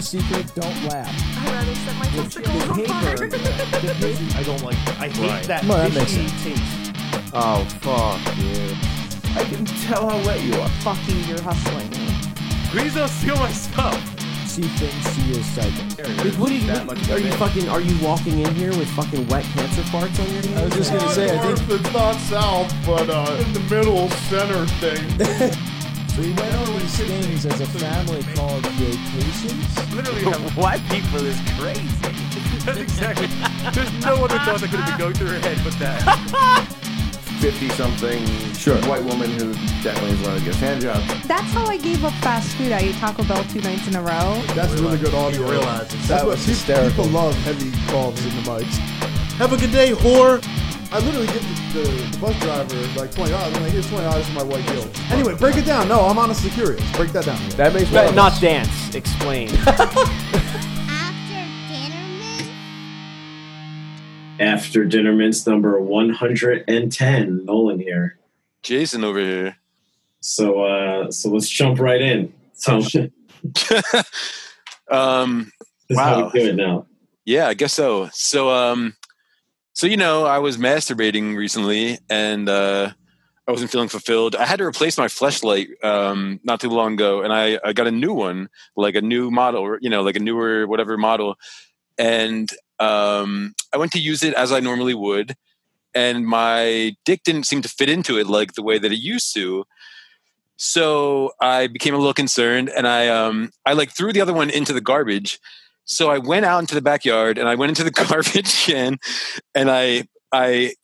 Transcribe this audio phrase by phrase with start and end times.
[0.00, 1.14] have a secret, don't laugh.
[1.38, 3.16] I'd rather set my The, testicles on fire.
[3.16, 4.38] paper, the paper.
[4.38, 4.76] I don't like.
[5.00, 5.44] I hate Right.
[5.44, 5.64] that.
[5.64, 6.42] Well, that makes fishy sense.
[6.44, 7.32] taste.
[7.34, 8.74] Oh fuck you.
[9.36, 10.68] I can tell how wet you are.
[10.80, 12.14] Fuck you, you're hustling me.
[12.70, 13.96] Please don't steal my stuff.
[14.48, 16.24] See things, see your psychic.
[16.24, 17.34] Wait, what are you, That much are you it.
[17.34, 17.68] fucking?
[17.68, 20.56] Are you walking in here with fucking wet cancer parts on your hands?
[20.56, 21.70] I was just gonna say, I think.
[21.70, 25.50] it's not south, but uh, in the middle center thing.
[26.10, 29.94] So we went on these things as a family called vacations.
[29.94, 31.86] Literally, have, White people is crazy.
[32.64, 33.26] that's exactly.
[33.72, 36.76] There's no other thought that could have been going through her head but that.
[37.40, 38.76] 50 something Sure.
[38.82, 41.02] white woman who definitely is going to get a hand job.
[41.26, 42.70] That's how I gave up fast food.
[42.72, 44.42] I ate Taco Bell two nights in a row.
[44.54, 45.48] That's really good audio.
[45.48, 47.04] realizes That's that what was people, hysterical.
[47.04, 48.76] people love heavy calls in the mics.
[49.40, 50.42] Have a good day, whore.
[50.92, 53.54] I literally give the, the, the bus driver like twenty dollars.
[53.56, 54.88] I'm like, here's twenty dollars for my white guilt.
[55.12, 55.86] Anyway, break it down.
[55.88, 56.82] No, I'm honestly curious.
[56.96, 57.38] Break that down.
[57.50, 58.94] That makes But not dance.
[58.94, 59.50] Explain.
[64.40, 68.18] After dinner mints number 110 nolan here
[68.62, 69.56] Jason over here.
[70.20, 72.80] so uh so let's jump right in so
[73.42, 74.04] this
[74.90, 75.52] um,
[75.90, 76.30] is how Wow.
[76.32, 76.86] we do it now
[77.26, 78.08] yeah, I guess so.
[78.12, 78.96] So, um,
[79.80, 82.92] so you know, I was masturbating recently, and uh,
[83.48, 84.36] I wasn't feeling fulfilled.
[84.36, 87.86] I had to replace my fleshlight um, not too long ago, and I, I got
[87.86, 91.36] a new one, like a new model, you know, like a newer whatever model,
[91.96, 95.34] and um, I went to use it as I normally would,
[95.94, 99.32] and my dick didn't seem to fit into it like the way that it used
[99.32, 99.64] to.
[100.58, 104.50] So I became a little concerned, and I um, I like threw the other one
[104.50, 105.38] into the garbage.
[105.90, 108.98] So I went out into the backyard and I went into the garbage can
[109.54, 110.74] and I I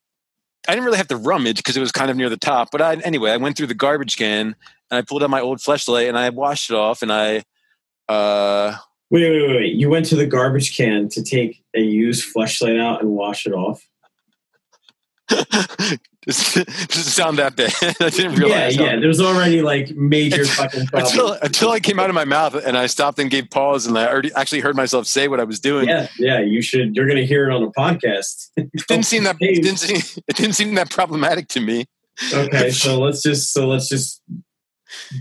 [0.69, 2.71] I didn't really have to rummage because it was kind of near the top.
[2.73, 4.57] But I anyway, I went through the garbage can
[4.91, 7.45] and I pulled out my old fleshlight and I washed it off and I
[8.09, 8.77] uh
[9.11, 12.79] wait wait wait wait you went to the garbage can to take a used fleshlight
[12.81, 13.87] out and wash it off
[16.27, 17.73] does it sound that bad?
[18.01, 18.77] I didn't yeah realize.
[18.77, 22.25] how- yeah there's already like major fucking problems Until, until I came out of my
[22.25, 25.39] mouth and I stopped and gave pause and I already actually heard myself say what
[25.41, 25.89] I was doing.
[25.89, 29.37] yeah yeah you should you're gonna hear it on a podcast It didn't seem that
[29.41, 31.85] it didn't seem, it didn't seem that problematic to me.
[32.33, 34.21] okay so let's just so let's just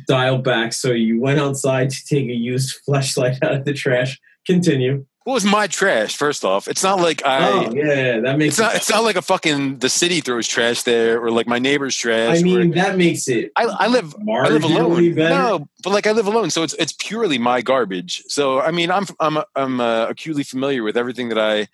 [0.07, 4.19] dial back so you went outside to take a used fleshlight out of the trash
[4.45, 6.16] continue What was my trash?
[6.16, 7.50] First off, it's not like I.
[7.50, 8.75] oh yeah that makes It's not.
[8.75, 12.40] It's not like a fucking the city throws trash there, or like my neighbor's trash.
[12.40, 14.16] i mean or, that makes it I, I live.
[14.16, 15.16] I live alone.
[15.16, 15.34] better.
[15.34, 18.22] No, but like I live alone, so it's it's purely my garbage.
[18.28, 21.69] So I mean, I'm I'm I'm uh, acutely familiar with everything that I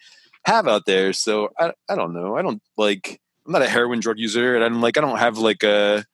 [0.46, 1.12] have out there.
[1.12, 2.38] So I I don't know.
[2.38, 3.20] I don't like.
[3.46, 6.06] I'm not a heroin drug user, and I'm like I don't have like a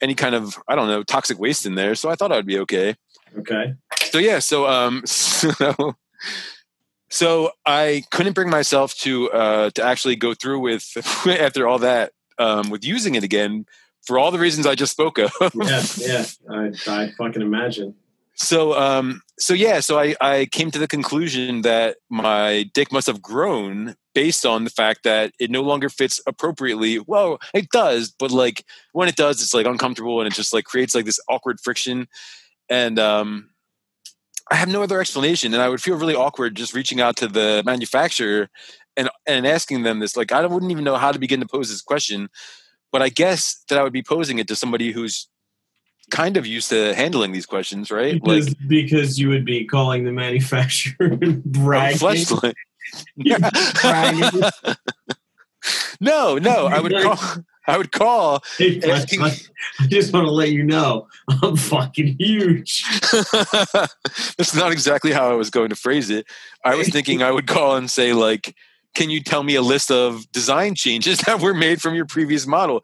[0.00, 1.94] any kind of I don't know toxic waste in there.
[1.96, 2.94] So I thought I'd be okay.
[3.40, 3.74] okay
[4.10, 5.96] So yeah, so um, so,
[7.12, 10.84] so I couldn't bring myself to uh to actually go through with
[11.26, 13.66] after all that um with using it again
[14.02, 15.30] for all the reasons I just spoke of.
[15.54, 17.94] yeah yeah i i fucking imagine
[18.34, 23.08] so um so yeah, so I I came to the conclusion that my dick must
[23.08, 26.98] have grown based on the fact that it no longer fits appropriately.
[27.00, 30.64] Well, it does, but like when it does, it's like uncomfortable and it just like
[30.64, 32.06] creates like this awkward friction.
[32.68, 33.50] And um
[34.52, 37.26] I have no other explanation, and I would feel really awkward just reaching out to
[37.26, 38.50] the manufacturer
[38.98, 40.14] and and asking them this.
[40.14, 42.28] Like, I wouldn't even know how to begin to pose this question,
[42.92, 45.26] but I guess that I would be posing it to somebody who's
[46.10, 48.22] kind of used to handling these questions, right?
[48.22, 52.52] because because you would be calling the manufacturer and like bragging
[53.80, 54.40] bragging.
[56.00, 57.18] no, no, I would call.
[57.66, 58.42] I would call.
[58.58, 59.50] Hey, Asking- Fleshlight,
[59.80, 61.06] I just want to let you know
[61.42, 62.84] I'm fucking huge.
[63.32, 66.26] That's not exactly how I was going to phrase it.
[66.64, 68.54] I was thinking I would call and say like,
[68.94, 72.46] "Can you tell me a list of design changes that were made from your previous
[72.46, 72.82] model?"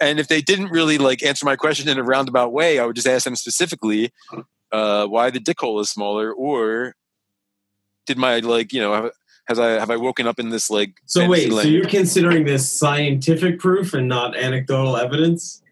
[0.00, 2.96] And if they didn't really like answer my question in a roundabout way, I would
[2.96, 4.10] just ask them specifically
[4.72, 6.94] uh, why the dick hole is smaller, or
[8.06, 9.10] did my like you know have,
[9.46, 11.70] has I have I woken up in this like So wait, so land?
[11.70, 15.62] you're considering this scientific proof and not anecdotal evidence?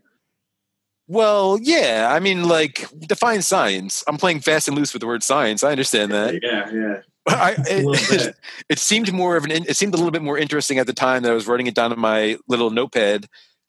[1.08, 2.08] Well, yeah.
[2.10, 4.02] I mean, like, define science.
[4.06, 5.62] I'm playing fast and loose with the word science.
[5.62, 6.38] I understand that.
[6.42, 7.00] Yeah, yeah.
[7.28, 8.36] I, it,
[8.68, 9.50] it seemed more of an.
[9.50, 11.74] It seemed a little bit more interesting at the time that I was writing it
[11.74, 13.26] down on my little notepad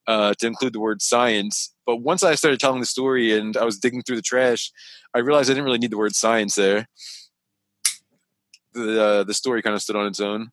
[0.08, 1.74] uh, to include the word science.
[1.86, 4.72] But once I started telling the story and I was digging through the trash,
[5.14, 6.88] I realized I didn't really need the word science there.
[8.74, 10.52] The uh, the story kind of stood on its own.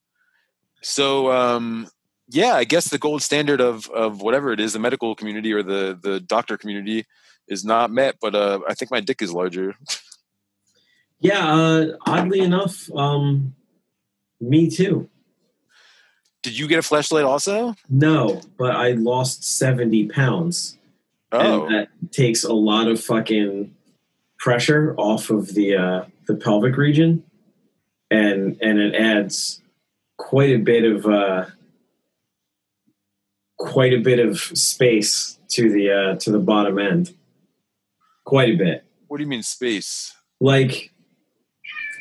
[0.82, 1.88] So um,
[2.28, 5.62] yeah, I guess the gold standard of of whatever it is, the medical community or
[5.62, 7.06] the the doctor community,
[7.48, 8.16] is not met.
[8.20, 9.74] But uh, I think my dick is larger.
[11.22, 13.54] Yeah, uh, oddly enough, um,
[14.40, 15.08] me too.
[16.42, 17.74] Did you get a fleshlight also?
[17.90, 20.78] No, but I lost 70 pounds.
[21.32, 23.74] Oh, And that takes a lot of fucking
[24.38, 27.22] pressure off of the uh, the pelvic region.
[28.10, 29.62] And and it adds
[30.16, 31.46] quite a bit of uh,
[33.58, 37.14] quite a bit of space to the uh, to the bottom end.
[38.24, 38.84] Quite a bit.
[39.08, 40.14] what do you mean space?
[40.40, 40.92] like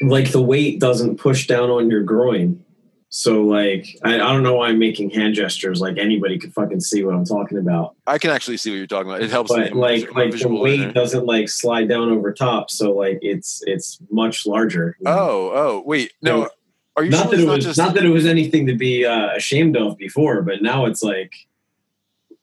[0.02, 2.64] like the weight doesn't push down on your groin
[3.10, 6.80] so like I, I don't know why i'm making hand gestures like anybody could fucking
[6.80, 9.22] see what i'm talking about I can actually see what you're talking about.
[9.22, 9.54] It helps.
[9.54, 9.80] but me.
[9.80, 14.48] like like the weight doesn't like slide down over top so like it's it's much
[14.48, 16.42] larger Oh, oh, wait, no.
[16.42, 16.50] No.
[16.96, 17.78] Are you not sure that it not was just?
[17.78, 21.34] not that it was anything to be uh, ashamed of before but now it's like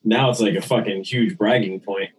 [0.05, 2.11] now it's like a fucking huge bragging point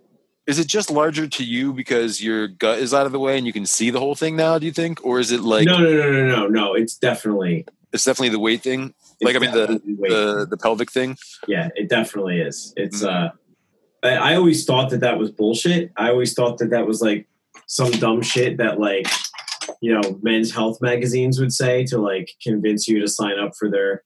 [0.46, 3.48] is it just larger to you because your gut is out of the way and
[3.48, 4.58] you can see the whole thing now?
[4.58, 7.66] Do you think, or is it like no no no no no no it's definitely
[7.94, 11.18] it's definitely the weight thing, it's like I mean the the the pelvic thing?
[11.48, 12.74] Yeah, it definitely is.
[12.78, 13.08] It's Mhm.
[13.08, 13.32] uh,
[14.04, 15.92] I, I always thought that that was bullshit.
[15.98, 17.28] I always thought that that was like
[17.68, 19.08] some dumb shit that like
[19.82, 23.70] you know men's health magazines would say to like convince you to sign up for
[23.70, 24.04] their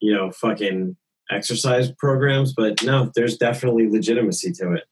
[0.00, 0.96] you know fucking
[1.30, 2.52] exercise programs.
[2.52, 4.84] But no, there's definitely legitimacy to it.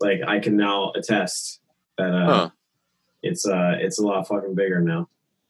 [0.00, 1.60] Like I can now attest
[1.98, 2.50] that uh, Huh.
[3.22, 5.08] it's uh, it's a lot fucking bigger now.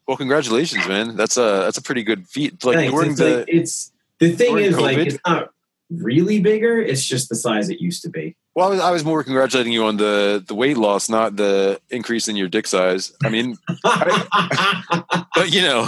[0.09, 1.17] Well, congratulations, man.
[1.17, 2.65] That's a that's a pretty good feat.
[2.65, 2.93] Like Thanks.
[2.93, 5.51] during it's, the like, it's the thing is like it's not
[5.91, 6.81] really bigger.
[6.81, 8.35] It's just the size it used to be.
[8.55, 11.79] well, I was, I was more congratulating you on the the weight loss, not the
[11.91, 13.13] increase in your dick size.
[13.23, 15.87] I mean, but you know.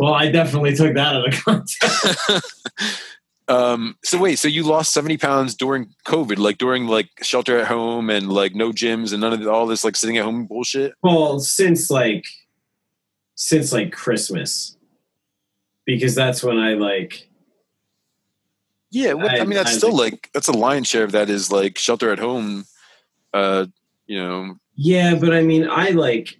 [0.00, 2.62] well, I definitely took that out of context.
[3.48, 7.68] um so wait so you lost 70 pounds during covid like during like shelter at
[7.68, 10.46] home and like no gyms and none of the, all this like sitting at home
[10.46, 12.24] bullshit well, since like
[13.36, 14.76] since like Christmas,
[15.84, 17.28] because that's when I like
[18.90, 21.30] yeah what, I, I- mean that's I still like that's a lion's share of that
[21.30, 22.64] is like shelter at home
[23.32, 23.66] uh
[24.06, 24.56] you know.
[24.74, 26.38] Yeah, but I mean I like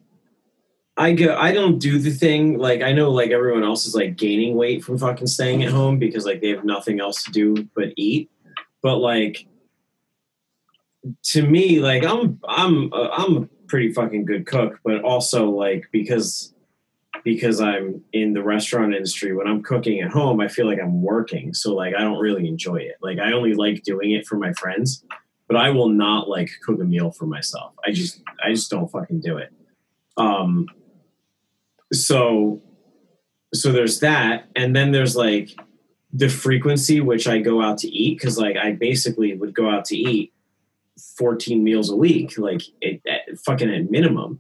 [0.97, 4.17] I go I don't do the thing like I know like everyone else is like
[4.17, 7.69] gaining weight from fucking staying at home because like they have nothing else to do
[7.75, 8.31] but eat,
[8.83, 9.47] but like
[11.25, 15.89] to me like I'm I'm uh, I'm a pretty fucking good cook, but also like
[15.93, 16.55] because
[17.27, 21.03] because I'm in the restaurant industry, when I'm cooking at home, I feel like I'm
[21.03, 21.53] working.
[21.55, 22.95] So like I don't really enjoy it.
[23.03, 25.05] Like I only like doing it for my friends,
[25.49, 27.73] but I will not like cook a meal for myself.
[27.85, 29.53] I just I just don't fucking do it.
[30.17, 30.69] Um
[31.93, 32.63] so
[33.53, 35.51] so there's that and then there's like
[36.13, 39.85] the frequency which I go out to eat cuz like I basically would go out
[39.87, 40.33] to eat
[41.19, 44.39] 14 meals a week like it, at, fucking at minimum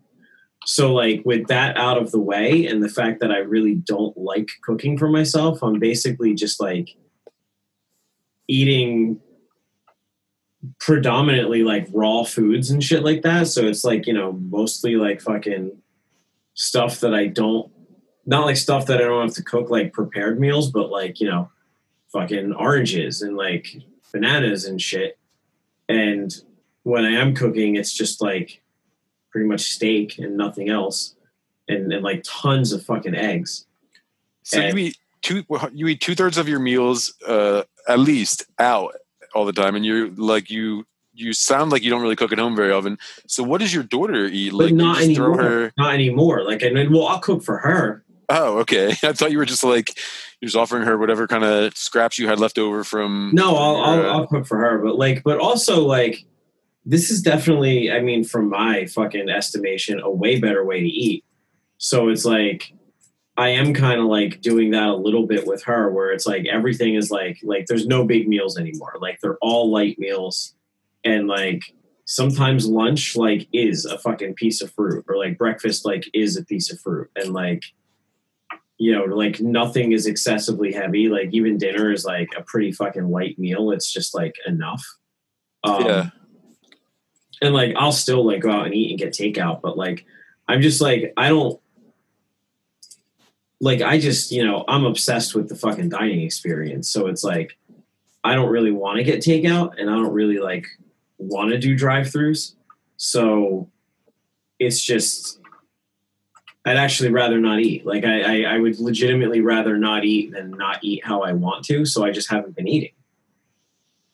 [0.66, 4.16] so like with that out of the way and the fact that i really don't
[4.16, 6.96] like cooking for myself i'm basically just like
[8.48, 9.20] eating
[10.78, 13.46] predominantly like raw foods and shit like that.
[13.46, 15.76] So it's like you know mostly like fucking
[16.54, 17.70] stuff that i don't
[18.24, 21.28] not like stuff that i don't have to cook like prepared meals but like you
[21.28, 21.50] know
[22.10, 23.76] fucking oranges and like
[24.10, 25.18] bananas and shit.
[25.88, 26.34] And
[26.82, 28.62] when i am cooking it's just like
[29.30, 31.14] pretty much steak and nothing else,
[31.68, 33.66] and, and like tons of fucking eggs.
[34.42, 38.94] so And- you eat two you eat two-thirds of your meals uh at least out
[39.34, 42.38] all the time and you're like you you sound like you don't really cook at
[42.38, 45.42] home very often so what does your daughter eat like not anymore.
[45.42, 46.44] her Not anymore.
[46.44, 48.04] Like, I mean, well, I'll cook for her.
[48.28, 49.98] oh okay i thought you were just like
[50.40, 53.76] you're just offering her whatever kind of scraps you had left over from No, I'll,
[53.76, 54.78] I'll, uh, I'll cook for her.
[54.78, 56.24] But like, but also like,
[56.86, 61.24] this is definitely, I mean, from my fucking estimation, a way better way to eat.
[61.78, 62.72] So it's like,
[63.36, 66.46] I am kind of like doing that a little bit with her, where it's like
[66.46, 68.94] everything is like, like there's no big meals anymore.
[69.00, 70.54] Like they're all light meals,
[71.04, 71.60] and like
[72.06, 76.44] sometimes lunch like is a fucking piece of fruit, or like breakfast like is a
[76.44, 77.64] piece of fruit, and like
[78.78, 81.08] you know, like nothing is excessively heavy.
[81.08, 83.70] Like even dinner is like a pretty fucking light meal.
[83.70, 84.84] It's just like enough.
[85.64, 86.10] Um, Yeah.
[87.42, 90.04] And like I'll still like go out and eat and get takeout, but like
[90.48, 91.60] I'm just like I don't
[93.60, 96.88] like I just you know I'm obsessed with the fucking dining experience.
[96.90, 97.56] So it's like
[98.24, 100.66] I don't really want to get takeout, and I don't really like
[101.18, 102.54] want to do drive-throughs.
[102.96, 103.68] So
[104.58, 105.40] it's just
[106.64, 107.86] I'd actually rather not eat.
[107.86, 111.64] Like I, I, I would legitimately rather not eat than not eat how I want
[111.66, 111.84] to.
[111.84, 112.90] So I just haven't been eating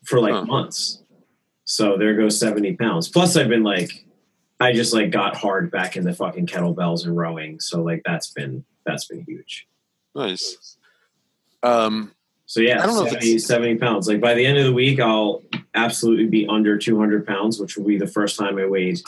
[0.04, 0.44] for like Huh.
[0.44, 1.01] months.
[1.64, 3.08] So there goes seventy pounds.
[3.08, 4.04] Plus I've been like,
[4.60, 7.60] I just like got hard back in the fucking kettlebells and rowing.
[7.60, 9.66] So like that's been that's been huge.
[10.14, 10.76] Nice.
[11.62, 12.12] Um,
[12.46, 14.08] So yeah, I don't know if 70, it's- 70 pounds.
[14.08, 15.42] Like by the end of the week, I'll
[15.74, 19.00] absolutely be under 200 pounds, which will be the first time I weighed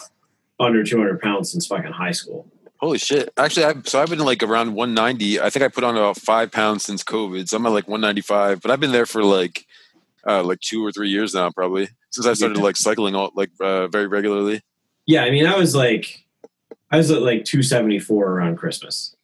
[0.60, 2.46] under 200 pounds since fucking high school.
[2.78, 3.32] holy shit!
[3.36, 5.40] Actually, I've, so I've been like around 190.
[5.40, 8.60] I think I put on about five pounds since COVID, so I'm at like 195.
[8.60, 9.66] But I've been there for like
[10.26, 13.50] uh, like two or three years now, probably since I started like cycling all like
[13.60, 14.62] uh, very regularly.
[15.04, 16.24] Yeah, I mean, I was like,
[16.90, 19.16] I was at like 274 around Christmas.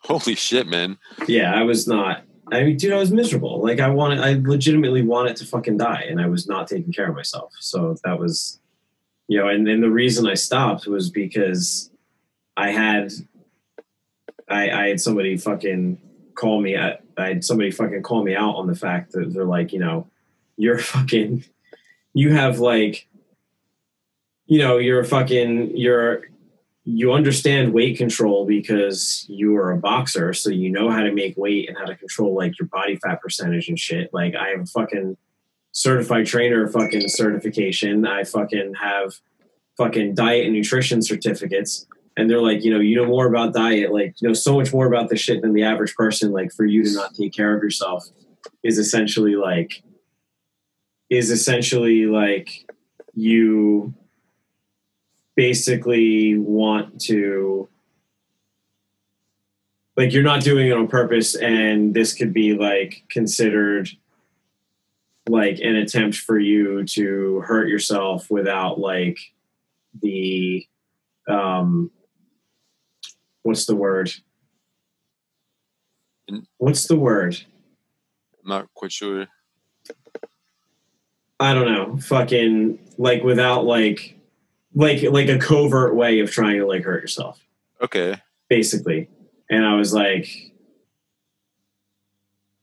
[0.00, 0.98] Holy shit, man!
[1.26, 2.24] Yeah, I was not.
[2.52, 3.62] I mean, dude, I was miserable.
[3.62, 7.08] Like, I wanted, I legitimately wanted to fucking die, and I was not taking care
[7.08, 7.52] of myself.
[7.60, 8.58] So that was,
[9.28, 11.90] you know, and then the reason I stopped was because
[12.56, 13.12] I had,
[14.48, 16.00] I, I had somebody fucking
[16.34, 16.76] call me.
[16.76, 19.78] I, I had somebody fucking call me out on the fact that they're like, you
[19.78, 20.08] know,
[20.56, 21.44] you're fucking,
[22.12, 23.08] you have like,
[24.46, 26.22] you know, you're fucking, you're
[26.84, 31.36] you understand weight control because you are a boxer, so you know how to make
[31.36, 34.12] weight and how to control like your body fat percentage and shit.
[34.12, 35.16] Like I have a fucking
[35.72, 38.06] certified trainer fucking certification.
[38.06, 39.14] I fucking have
[39.76, 41.86] fucking diet and nutrition certificates.
[42.16, 44.72] And they're like, you know, you know more about diet, like, you know, so much
[44.72, 46.32] more about this shit than the average person.
[46.32, 48.04] Like, for you to not take care of yourself
[48.64, 49.82] is essentially like,
[51.10, 52.70] is essentially like
[53.14, 53.92] you
[55.36, 57.68] basically want to
[59.96, 63.88] like you're not doing it on purpose and this could be like considered
[65.28, 69.18] like an attempt for you to hurt yourself without like
[70.00, 70.64] the
[71.28, 71.90] um
[73.42, 74.10] what's the word
[76.58, 77.36] what's the word
[78.42, 79.26] I'm not quite sure.
[81.40, 84.18] I don't know, fucking like without like
[84.74, 87.42] like like a covert way of trying to like hurt yourself,
[87.80, 89.08] Okay, basically.
[89.48, 90.28] And I was like,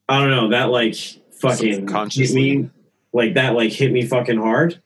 [0.08, 0.96] I don't know, that like
[1.42, 2.70] fucking hit me
[3.14, 4.80] like that like hit me fucking hard.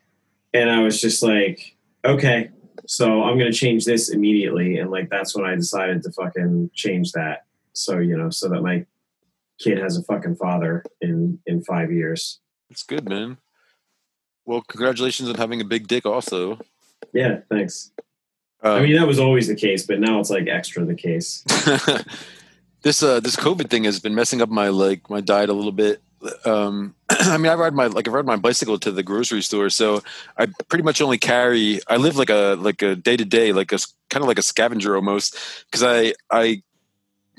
[0.54, 2.50] And I was just like, okay,
[2.88, 4.78] so I'm gonna change this immediately.
[4.78, 7.46] And like that's when I decided to fucking change that.
[7.74, 8.86] So, you know, so that my
[9.60, 12.40] kid has a fucking father in in five years.
[12.70, 13.38] It's good, man.
[14.52, 16.60] Well, congratulations on having a big dick, also.
[17.14, 17.90] Yeah, thanks.
[18.62, 21.42] I mean, that was always the case, but now it's like extra the case.
[22.82, 25.72] this uh this COVID thing has been messing up my like my diet a little
[25.72, 26.02] bit.
[26.44, 29.70] Um, I mean, I ride my like I ride my bicycle to the grocery store,
[29.70, 30.04] so
[30.38, 31.80] I pretty much only carry.
[31.88, 33.80] I live like a like a day to day, like a
[34.10, 35.34] kind of like a scavenger almost,
[35.72, 36.62] because I I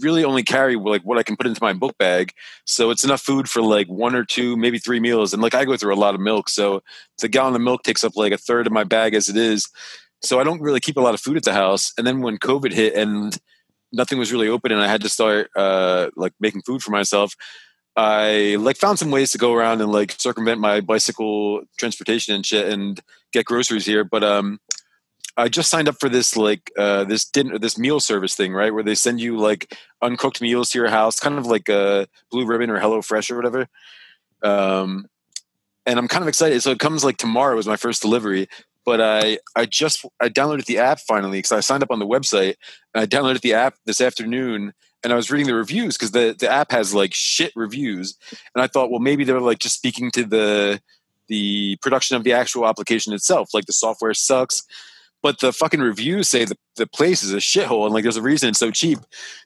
[0.00, 2.32] really only carry like what I can put into my book bag.
[2.64, 5.32] So it's enough food for like one or two, maybe three meals.
[5.32, 6.82] And like I go through a lot of milk, so
[7.18, 9.68] the gallon of milk takes up like a third of my bag as it is.
[10.22, 11.92] So I don't really keep a lot of food at the house.
[11.98, 13.36] And then when COVID hit and
[13.92, 17.34] nothing was really open and I had to start uh, like making food for myself,
[17.96, 22.46] I like found some ways to go around and like circumvent my bicycle transportation and
[22.46, 23.00] shit and
[23.32, 24.04] get groceries here.
[24.04, 24.60] But um,
[25.36, 28.72] I just signed up for this like uh, this dinner this meal service thing, right?
[28.72, 32.44] Where they send you like uncooked meals to your house, kind of like a Blue
[32.44, 33.66] Ribbon or Hello Fresh or whatever.
[34.42, 35.06] Um,
[35.86, 36.62] and I'm kind of excited.
[36.62, 38.48] So it comes like tomorrow was my first delivery,
[38.84, 42.06] but I I just I downloaded the app finally because I signed up on the
[42.06, 42.56] website
[42.94, 46.36] and I downloaded the app this afternoon and I was reading the reviews because the
[46.38, 48.16] the app has like shit reviews
[48.54, 50.80] and I thought well maybe they're like just speaking to the
[51.28, 54.64] the production of the actual application itself like the software sucks
[55.22, 58.22] but the fucking reviews say the, the place is a shithole and like there's a
[58.22, 58.98] reason it's so cheap.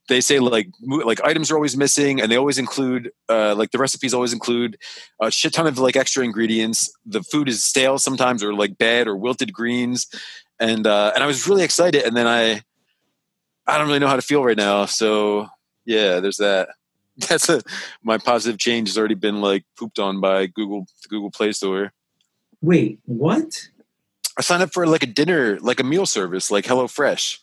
[0.09, 3.79] They say like like items are always missing and they always include uh, like the
[3.79, 4.79] recipes always include
[5.21, 6.91] a shit ton of like extra ingredients.
[7.05, 10.07] The food is stale sometimes or like bad or wilted greens.
[10.59, 12.63] And uh and i was really excited and then i
[13.67, 14.87] i don't really know how to feel right now.
[14.87, 15.49] So
[15.85, 16.71] yeah there's that.
[17.29, 17.61] That's a
[18.03, 21.93] my positive change has already been like pooped on by google the google play store.
[22.63, 23.69] Wait, what?
[24.37, 27.39] I signed up for like a dinner, like a meal service, like HelloFresh.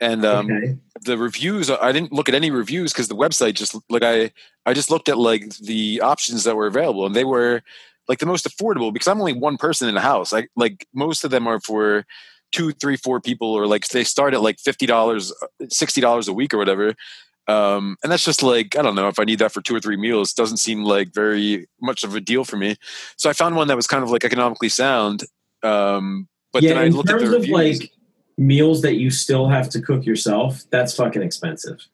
[0.00, 0.76] And um, okay.
[1.02, 4.32] the reviews, I didn't look at any reviews because the website just like I,
[4.66, 7.62] I just looked at like the options that were available, and they were
[8.08, 10.32] like the most affordable because I'm only one person in the house.
[10.32, 12.04] I like most of them are for
[12.50, 15.32] two, three, four people, or like they start at like fifty dollars,
[15.68, 16.94] sixty dollars a week or whatever.
[17.48, 19.80] Um, and that's just like I don't know if I need that for two or
[19.80, 20.32] three meals.
[20.32, 22.76] Doesn't seem like very much of a deal for me.
[23.16, 25.22] So I found one that was kind of like economically sound.
[25.62, 27.92] Um, but yeah, then I in looked at terms the of like
[28.36, 31.86] meals that you still have to cook yourself, that's fucking expensive.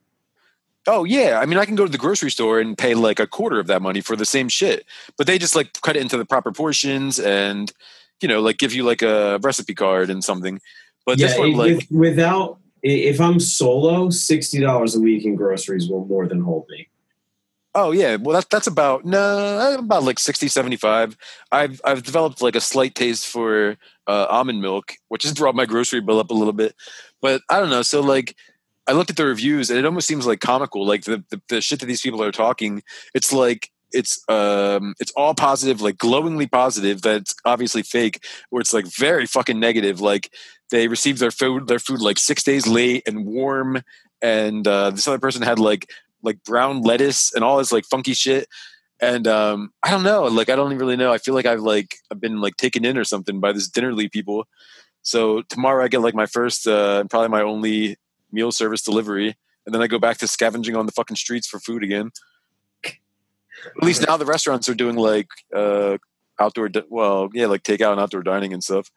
[0.86, 3.26] Oh yeah, I mean I can go to the grocery store and pay like a
[3.26, 6.16] quarter of that money for the same shit, but they just like cut it into
[6.16, 7.72] the proper portions and
[8.22, 10.60] you know like give you like a recipe card and something.
[11.04, 15.36] But yeah, this one, like, with- without if I'm solo, sixty dollars a week in
[15.36, 16.88] groceries will more than hold me.
[17.74, 21.16] Oh yeah, well that's that's about no, about like 60, 75.
[21.52, 25.66] I've I've developed like a slight taste for uh, almond milk, which has brought my
[25.66, 26.74] grocery bill up a little bit.
[27.20, 27.82] But I don't know.
[27.82, 28.36] So like,
[28.86, 30.86] I looked at the reviews, and it almost seems like comical.
[30.86, 32.82] Like the the, the shit that these people are talking,
[33.14, 38.74] it's like it's um it's all positive like glowingly positive that's obviously fake where it's
[38.74, 40.30] like very fucking negative like
[40.70, 43.82] they received their food their food like six days late and warm
[44.20, 45.90] and uh this other person had like
[46.22, 48.48] like brown lettuce and all this like funky shit.
[49.00, 51.12] And um i don't know like i don't even really know.
[51.12, 54.10] I feel like i've like i've been like taken in or something by this dinnerly
[54.10, 54.46] people.
[55.02, 57.96] So tomorrow i get like my first uh and probably my only
[58.32, 61.58] meal service delivery and then i go back to scavenging on the fucking streets for
[61.60, 62.10] food again.
[62.84, 65.98] At least now the restaurants are doing like uh
[66.40, 68.90] outdoor di- well yeah like takeout and outdoor dining and stuff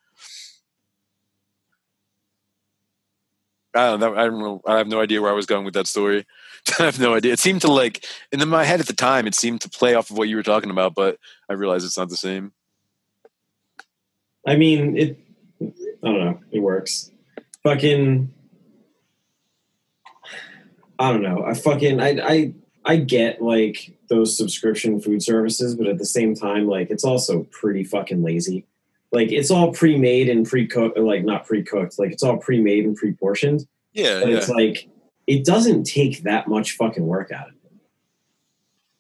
[3.74, 4.16] I don't know.
[4.16, 4.62] I don't know.
[4.66, 6.26] I have no idea where I was going with that story.
[6.80, 7.34] I have no idea.
[7.34, 10.10] It seemed to like, in my head at the time, it seemed to play off
[10.10, 11.18] of what you were talking about, but
[11.50, 12.52] I realize it's not the same.
[14.46, 15.20] I mean, it.
[15.62, 16.40] I don't know.
[16.52, 17.12] It works.
[17.64, 18.34] Fucking.
[20.98, 21.44] I don't know.
[21.46, 26.36] I fucking I I I get like those subscription food services, but at the same
[26.36, 28.66] time, like it's also pretty fucking lazy.
[29.12, 32.00] Like it's all pre-made and pre-cooked, like not pre-cooked.
[32.00, 33.66] Like it's all pre-made and pre-portioned.
[33.94, 34.38] Yeah, But yeah.
[34.38, 34.90] it's like
[35.28, 37.58] it doesn't take that much fucking work out of it.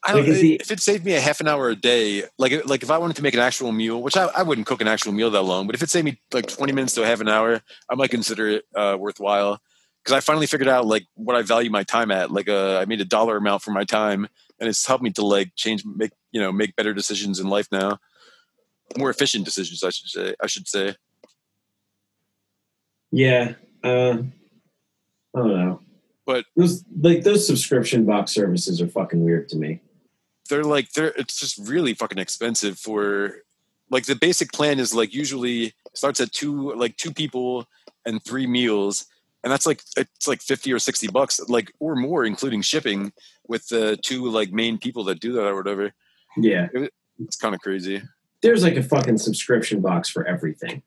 [0.03, 2.65] I don't, like, the- if it saved me a half an hour a day, like
[2.67, 4.87] like if I wanted to make an actual meal, which I, I wouldn't cook an
[4.87, 7.21] actual meal that long, but if it saved me like twenty minutes to a half
[7.21, 9.61] an hour, I might consider it uh, worthwhile.
[10.03, 12.31] Because I finally figured out like what I value my time at.
[12.31, 14.27] Like uh, I made a dollar amount for my time,
[14.59, 17.67] and it's helped me to like change, make you know, make better decisions in life
[17.71, 17.99] now,
[18.97, 19.83] more efficient decisions.
[19.83, 20.35] I should say.
[20.41, 20.95] I should say.
[23.11, 23.53] Yeah.
[23.83, 24.17] Uh,
[25.35, 25.79] I don't know.
[26.25, 29.81] But- those like those subscription box services are fucking weird to me.
[30.49, 33.41] they're like they're it's just really fucking expensive for
[33.89, 37.65] like the basic plan is like usually starts at two like two people
[38.05, 39.05] and three meals
[39.43, 43.11] and that's like it's like 50 or 60 bucks like or more including shipping
[43.47, 45.91] with the two like main people that do that or whatever
[46.37, 46.67] Yeah.
[47.19, 48.01] it's kind of crazy
[48.41, 50.83] There's like a fucking subscription box for everything.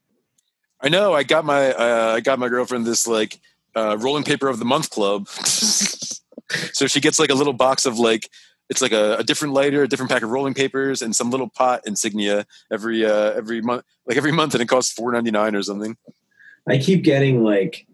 [0.81, 3.39] i know i got my uh, i got my girlfriend this like
[3.75, 7.97] uh, rolling paper of the month club so she gets like a little box of
[7.99, 8.29] like
[8.69, 11.49] it's like a, a different lighter a different pack of rolling papers and some little
[11.49, 15.97] pot insignia every uh every month like every month and it costs 4.99 or something
[16.67, 17.85] I keep getting like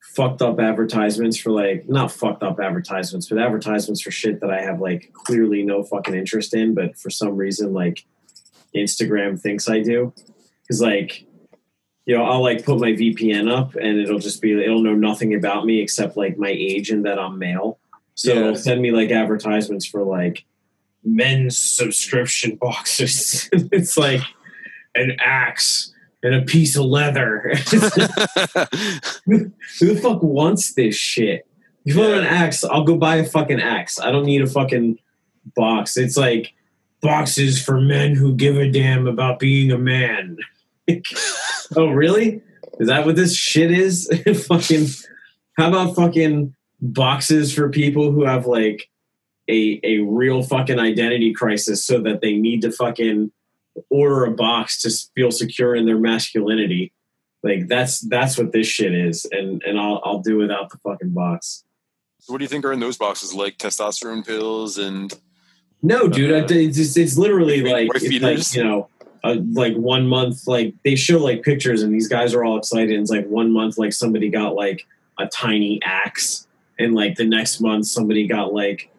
[0.00, 4.60] fucked up advertisements for like not fucked up advertisements, but advertisements for shit that I
[4.60, 8.04] have like clearly no fucking interest in, but for some reason like
[8.76, 10.12] Instagram thinks I do.
[10.68, 11.24] Cause like
[12.06, 15.34] you know, I'll like put my VPN up and it'll just be it'll know nothing
[15.34, 17.78] about me except like my age and that I'm male.
[18.14, 18.40] So Yeah.
[18.40, 20.44] it'll send me like advertisements for like
[21.04, 23.48] men's subscription boxes.
[23.52, 24.20] it's like
[24.94, 27.52] an axe and a piece of leather.
[29.26, 31.46] Who the fuck wants this shit?
[31.84, 33.98] If you want an axe, I'll go buy a fucking axe.
[34.00, 34.98] I don't need a fucking
[35.54, 35.96] box.
[35.96, 36.52] It's like
[37.06, 40.36] boxes for men who give a damn about being a man.
[41.76, 42.42] oh, really?
[42.80, 44.10] Is that what this shit is?
[44.48, 44.88] fucking.
[45.56, 48.90] How about fucking boxes for people who have like
[49.48, 53.30] a a real fucking identity crisis, so that they need to fucking
[53.88, 56.92] order a box to feel secure in their masculinity?
[57.44, 61.10] Like that's that's what this shit is, and and I'll I'll do without the fucking
[61.10, 61.62] box.
[62.18, 63.32] So what do you think are in those boxes?
[63.32, 65.14] Like testosterone pills and
[65.82, 68.88] No, dude, I, it's, it's literally like it's like you know,
[69.22, 70.46] uh, like one month.
[70.46, 72.90] Like they show like pictures, and these guys are all excited.
[72.90, 74.86] And it's like one month, like somebody got like
[75.18, 76.46] a tiny axe,
[76.78, 78.90] and like the next month, somebody got like,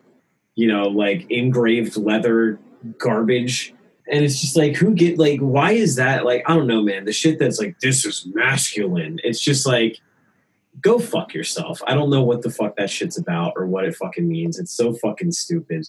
[0.56, 2.60] you know, like engraved leather
[2.98, 3.74] garbage.
[4.10, 6.26] And it's just like, who get like, why is that?
[6.26, 7.04] Like, I don't know, man.
[7.04, 9.20] The shit that's like, this is masculine.
[9.24, 10.00] It's just like,
[10.80, 11.82] go fuck yourself.
[11.86, 14.60] I don't know what the fuck that shit's about or what it fucking means.
[14.60, 15.88] It's so fucking stupid.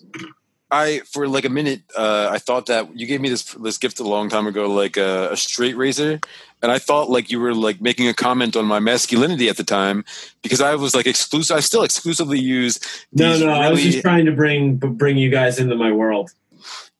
[0.70, 4.00] I for like a minute uh, I thought that you gave me this this gift
[4.00, 6.20] a long time ago like a, a straight razor
[6.62, 9.64] and I thought like you were like making a comment on my masculinity at the
[9.64, 10.04] time
[10.42, 12.78] because I was like exclusive I still exclusively use
[13.12, 16.32] No, no, I was just trying to bring bring you guys into my world.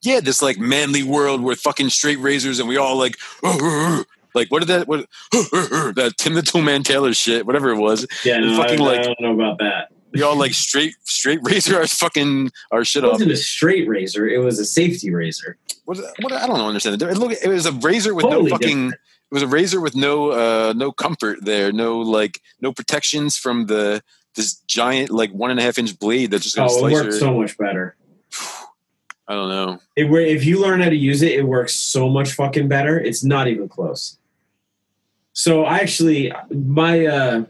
[0.03, 3.17] yeah this like manly world where fucking straight razors and we all like
[4.35, 8.39] like what did that what that Tim the Toolman Taylor shit whatever it was Yeah,
[8.39, 9.91] no, fucking, I, like- I don't know about that.
[10.13, 13.09] We all like straight straight razor our fucking our shit off.
[13.09, 15.59] It wasn't a straight razor; it was a safety razor.
[15.85, 17.09] what, what I don't understand it.
[17.09, 19.95] It look it was a razor with Totally no fucking it was a razor with
[19.95, 24.03] no uh no comfort there, no like no protections from the
[24.35, 26.93] this giant like one and a half inch blade that's just gonna Oh, it slice
[26.93, 27.19] works your.
[27.19, 27.97] so much better.
[29.31, 29.79] I don't know.
[29.95, 32.99] It, if you learn how to use it, it works so much fucking better.
[32.99, 34.17] It's not even close.
[35.35, 37.45] So I actually, my uh,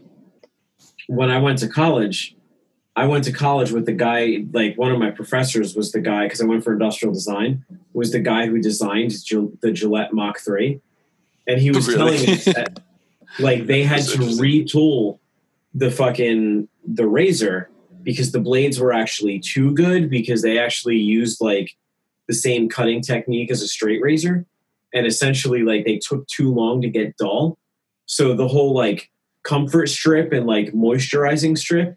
[1.07, 2.35] when I went to college,
[2.95, 4.45] I went to college with the guy.
[4.51, 7.63] Like one of my professors was the guy because I went for industrial design.
[7.93, 10.81] Was the guy who designed Gil- the Gillette Mach Three,
[11.47, 12.17] and he was Really?
[12.17, 12.79] telling us that
[13.39, 15.19] like they had That's to retool
[15.73, 17.69] the fucking the razor
[18.03, 21.71] because the blades were actually too good because they actually used like
[22.27, 24.45] the same cutting technique as a straight razor
[24.93, 27.57] and essentially like they took too long to get dull
[28.07, 29.09] so the whole like
[29.43, 31.95] comfort strip and like moisturizing strip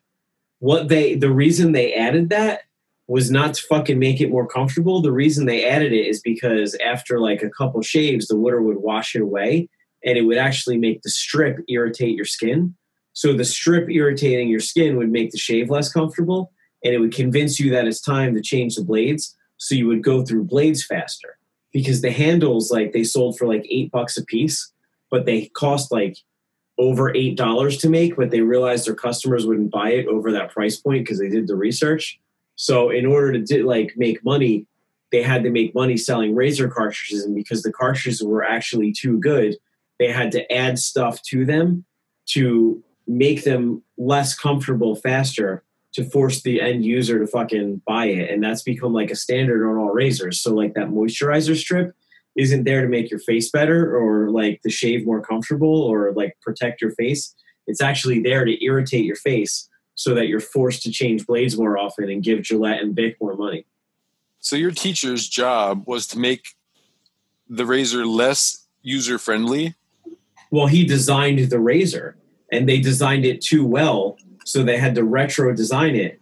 [0.62, 2.61] what they the reason they added that
[3.09, 5.03] was not to fucking make it more comfortable.
[5.03, 8.77] The reason they added it is because after like a couple shaves the water would
[8.77, 9.68] wash it away
[10.05, 12.77] and it would actually make the strip irritate your skin.
[13.12, 16.53] So the strip irritating your skin would make the shave less comfortable
[16.85, 20.05] and it would convince you that it's time to change the blades so you would
[20.05, 21.38] go through blades faster.
[21.72, 24.72] Because the handles like they sold for like eight bucks a piece
[25.11, 26.18] but they cost like
[26.82, 30.50] over eight dollars to make but they realized their customers wouldn't buy it over that
[30.50, 32.20] price point because they did the research
[32.56, 34.66] so in order to di- like make money
[35.10, 39.18] they had to make money selling razor cartridges and because the cartridges were actually too
[39.20, 39.56] good
[39.98, 41.84] they had to add stuff to them
[42.26, 48.30] to make them less comfortable faster to force the end user to fucking buy it.
[48.30, 50.40] And that's become like a standard on all razors.
[50.40, 51.94] So like that moisturizer strip
[52.36, 56.36] isn't there to make your face better or like to shave more comfortable or like
[56.40, 57.34] protect your face.
[57.66, 61.76] It's actually there to irritate your face so that you're forced to change blades more
[61.78, 63.66] often and give Gillette and Bic more money.
[64.40, 66.46] So your teacher's job was to make
[67.48, 69.74] the razor less user friendly.
[70.50, 72.16] Well, he designed the razor
[72.50, 74.16] and they designed it too well.
[74.44, 76.20] So they had to retro design it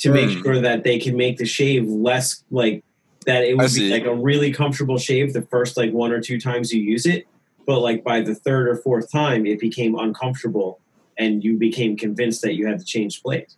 [0.00, 0.42] to make Hmm.
[0.42, 2.84] sure that they can make the shave less like
[3.24, 6.40] that it would be like a really comfortable shave the first like one or two
[6.40, 7.26] times you use it.
[7.66, 10.80] But like by the third or fourth time, it became uncomfortable
[11.18, 13.56] and you became convinced that you had to change blades.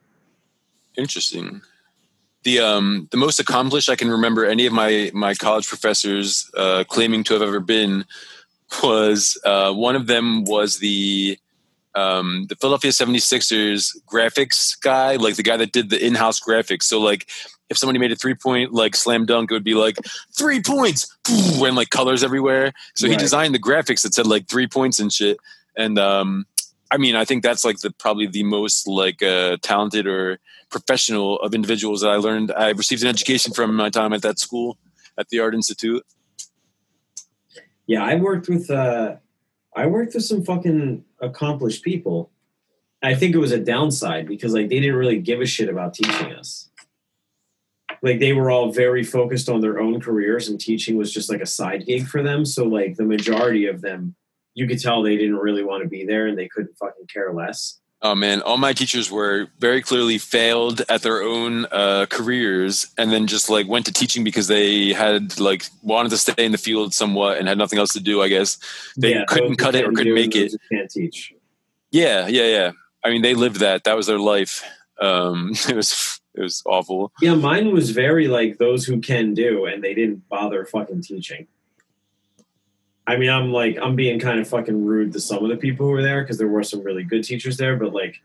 [0.96, 1.62] Interesting.
[2.42, 6.85] The um the most accomplished I can remember any of my my college professors uh,
[6.87, 8.05] claiming to have ever been
[8.83, 11.38] was uh, one of them was the
[11.94, 16.85] um, the Philadelphia 76ers graphics guy, like the guy that did the in-house graphics.
[16.85, 17.28] So like
[17.70, 19.96] if somebody made a three point like slam dunk, it would be like
[20.37, 22.72] three points and like colors everywhere.
[22.94, 25.38] So he designed the graphics that said like three points and shit.
[25.76, 26.46] And um,
[26.90, 30.38] I mean, I think that's like the probably the most like uh, talented or
[30.70, 32.52] professional of individuals that I learned.
[32.52, 34.78] I received an education from my time at that school
[35.16, 36.04] at the Art Institute.
[37.87, 39.16] Yeah, I worked with uh
[39.76, 42.30] I worked with some fucking accomplished people.
[43.02, 45.94] I think it was a downside because like they didn't really give a shit about
[45.94, 46.70] teaching us.
[48.02, 51.40] Like they were all very focused on their own careers and teaching was just like
[51.40, 52.44] a side gig for them.
[52.44, 54.14] So like the majority of them
[54.54, 57.32] you could tell they didn't really want to be there and they couldn't fucking care
[57.32, 57.80] less.
[58.04, 63.10] Oh man, all my teachers were very clearly failed at their own uh, careers, and
[63.10, 66.58] then just like went to teaching because they had like wanted to stay in the
[66.58, 68.20] field somewhat and had nothing else to do.
[68.20, 68.58] I guess
[68.98, 70.52] they Yeah, couldn't cut it or couldn't make it.
[70.70, 71.32] Can't teach.
[71.92, 72.72] Yeah, yeah, yeah.
[73.02, 73.84] I mean, they lived that.
[73.84, 74.62] That was their life.
[75.00, 77.10] Um, it was it was awful.
[77.22, 81.46] Yeah, mine was very like those who can do, and they didn't bother fucking teaching.
[83.06, 85.86] I mean, I'm like, I'm being kind of fucking rude to some of the people
[85.86, 88.22] who were there because there were some really good teachers there, but like,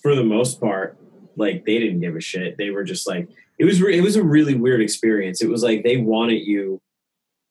[0.00, 0.96] for the most part,
[1.36, 2.56] like they didn't give a shit.
[2.56, 5.42] They were just like, it was, re- it was a really weird experience.
[5.42, 6.80] It was like they wanted you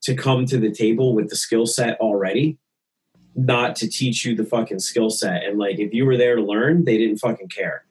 [0.03, 2.57] to come to the table with the skill set already,
[3.35, 5.43] not to teach you the fucking skill set.
[5.43, 7.85] And like, if you were there to learn, they didn't fucking care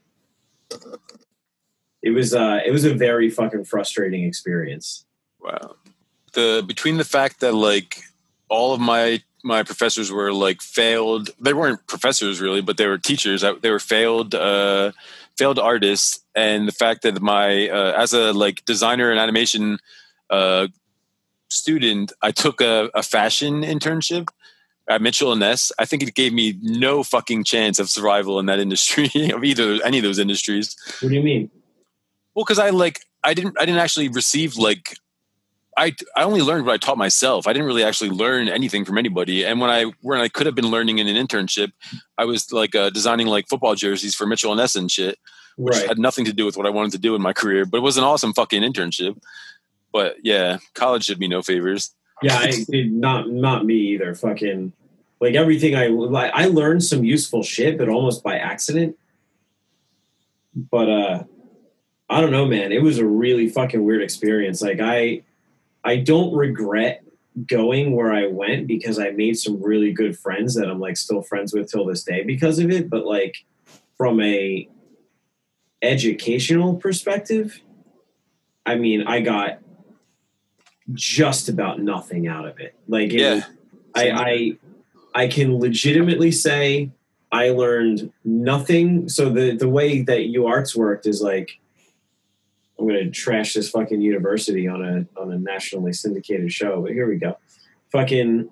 [2.02, 5.04] it was uh it was a very fucking frustrating experience
[5.44, 5.76] Wow.
[6.32, 8.02] The between the fact that like
[8.48, 11.30] all of my my professors were like failed.
[11.40, 13.44] They weren't professors really, but they were teachers.
[13.44, 14.92] I- They were failed uh,
[15.36, 19.78] failed artists, and the fact that my uh, as a like designer and animation
[20.30, 20.68] uh,
[21.48, 24.28] student, I took a, a fashion internship
[24.88, 25.72] at Mitchell and Ness.
[25.78, 29.78] I think it gave me no fucking chance of survival in that industry of either
[29.84, 30.76] any of those industries.
[31.00, 31.50] what do you mean
[32.34, 34.96] Well, because I like I didn't I didn't actually receive like
[35.76, 37.46] I I only learned what I taught myself.
[37.46, 39.44] I didn't really actually learn anything from anybody.
[39.44, 41.72] And when I when I could have been learning in an internship,
[42.18, 45.18] I was like uh, designing like football jerseys for Mitchell and Ness and shit,
[45.56, 47.64] which right had nothing to do with what I wanted to do in my career.
[47.64, 49.20] But it was an awesome fucking internship.
[49.92, 51.94] But yeah, college did me no favors.
[52.22, 54.72] yeah i did not not me either fucking
[55.20, 58.98] Like everything I like, I learned some useful shit, but almost by accident.
[60.54, 61.24] But uh,
[62.10, 62.72] I don't know, man.
[62.72, 64.60] It was a really fucking weird experience.
[64.60, 65.22] Like I,
[65.84, 67.04] I don't regret
[67.46, 71.20] going where I went because I made some really good friends that I'm like still
[71.22, 72.88] friends with till this day because of it.
[72.88, 73.36] But like
[73.96, 74.68] from a
[75.82, 77.60] educational perspective,
[78.64, 79.58] I mean, I got
[80.92, 82.74] just about nothing out of it.
[82.88, 83.34] Like, it Yeah.
[83.36, 83.44] was-
[83.96, 84.58] I, I,
[85.14, 86.90] I can legitimately say
[87.30, 89.08] I learned nothing.
[89.08, 91.60] So the the way that UArts worked is like,
[92.78, 97.08] I'm gonna trash this fucking university on a on a nationally syndicated show, but here
[97.08, 97.38] we go.
[97.92, 98.48] Fucking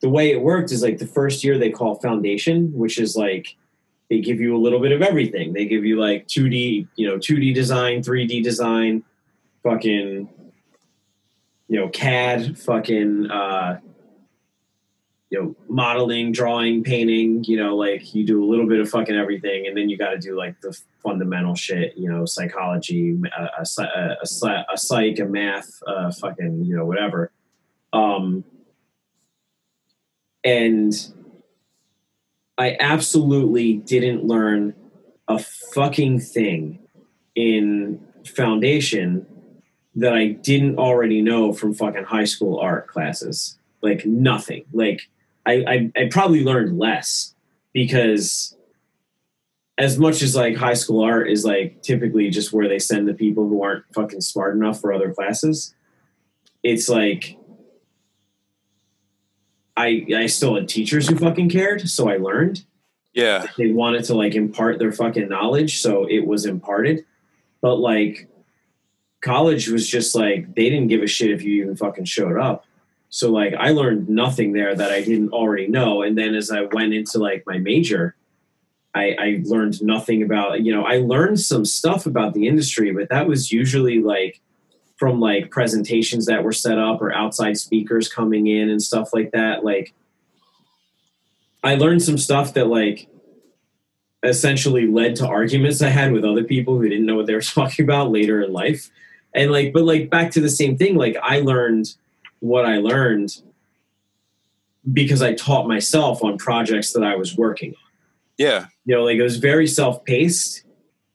[0.00, 3.56] the way it worked is like the first year they call foundation, which is like
[4.10, 5.54] they give you a little bit of everything.
[5.54, 9.04] They give you like 2D, you know, 2D design, 3D design,
[9.62, 10.28] fucking,
[11.68, 13.78] you know, CAD, fucking, uh,
[15.32, 19.16] you know, modeling, drawing, painting, you know, like you do a little bit of fucking
[19.16, 19.66] everything.
[19.66, 23.82] And then you got to do like the fundamental shit, you know, psychology, a, a,
[23.82, 27.32] a, a, psych, a math, uh, fucking, you know, whatever.
[27.94, 28.44] Um,
[30.44, 30.92] and
[32.58, 34.74] I absolutely didn't learn
[35.28, 36.78] a fucking thing
[37.34, 39.24] in foundation
[39.94, 43.58] that I didn't already know from fucking high school art classes.
[43.80, 44.66] Like nothing.
[44.74, 45.08] Like
[45.46, 47.34] I, I, I probably learned less
[47.72, 48.56] because
[49.78, 53.14] as much as like high school art is like typically just where they send the
[53.14, 55.74] people who aren't fucking smart enough for other classes,
[56.62, 57.36] it's like
[59.76, 62.64] I I still had teachers who fucking cared, so I learned.
[63.14, 63.46] Yeah.
[63.58, 67.04] they wanted to like impart their fucking knowledge so it was imparted.
[67.60, 68.28] But like
[69.20, 72.66] college was just like they didn't give a shit if you even fucking showed up
[73.12, 76.62] so like i learned nothing there that i didn't already know and then as i
[76.72, 78.16] went into like my major
[78.94, 83.08] i i learned nothing about you know i learned some stuff about the industry but
[83.08, 84.40] that was usually like
[84.96, 89.30] from like presentations that were set up or outside speakers coming in and stuff like
[89.32, 89.94] that like
[91.62, 93.08] I learned some stuff that like
[94.22, 97.40] essentially led to arguments I had with other people who didn't know what they were
[97.40, 98.90] talking about later in life.
[99.34, 101.94] And like, but like back to the same thing, like I learned
[102.42, 103.30] what I learned
[104.92, 107.90] because I taught myself on projects that I was working on.
[108.36, 108.66] Yeah.
[108.84, 110.64] You know, like it was very self paced.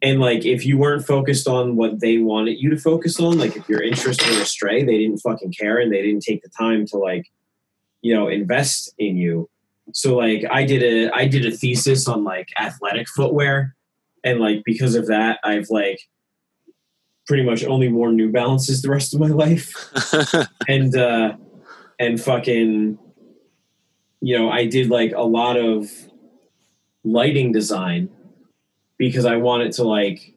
[0.01, 3.55] And like if you weren't focused on what they wanted you to focus on, like
[3.57, 6.85] if your interests were astray, they didn't fucking care and they didn't take the time
[6.87, 7.25] to like,
[8.01, 9.49] you know, invest in you
[9.93, 13.75] so like i did a i did a thesis on like athletic footwear
[14.23, 15.99] and like because of that i've like
[17.27, 19.73] pretty much only worn new balances the rest of my life
[20.67, 21.35] and uh
[21.99, 22.97] and fucking
[24.21, 25.89] you know i did like a lot of
[27.03, 28.09] lighting design
[28.97, 30.33] because i wanted to like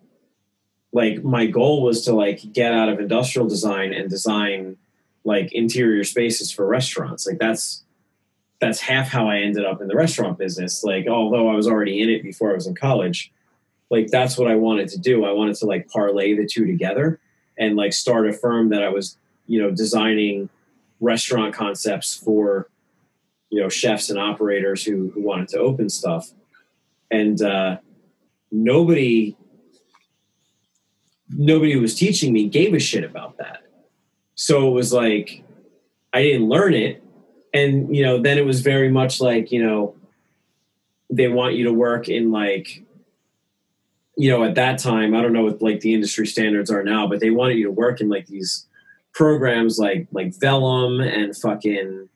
[0.93, 4.77] like my goal was to like get out of industrial design and design
[5.25, 7.85] like interior spaces for restaurants like that's
[8.61, 10.85] that's half how I ended up in the restaurant business.
[10.85, 13.33] Like, although I was already in it before I was in college,
[13.91, 15.25] like that's what I wanted to do.
[15.25, 17.21] I wanted to like parlay the two together
[17.59, 20.49] and like start a firm that I was, you know, designing
[21.01, 22.69] restaurant concepts for,
[23.51, 26.31] you know, chefs and operators who, who wanted to open stuff.
[27.11, 27.79] And uh,
[28.53, 29.37] nobody,
[31.29, 33.63] nobody who was teaching me gave a shit about that.
[34.37, 35.43] So it was like,
[36.13, 37.03] I didn't learn it
[37.53, 39.95] and you know then it was very much like you know
[41.11, 42.85] they want you to work in like
[44.21, 47.07] you know at that time i don't know what like the industry standards are now
[47.07, 48.67] but they wanted you to work in like these
[49.15, 52.07] programs like like vellum and fucking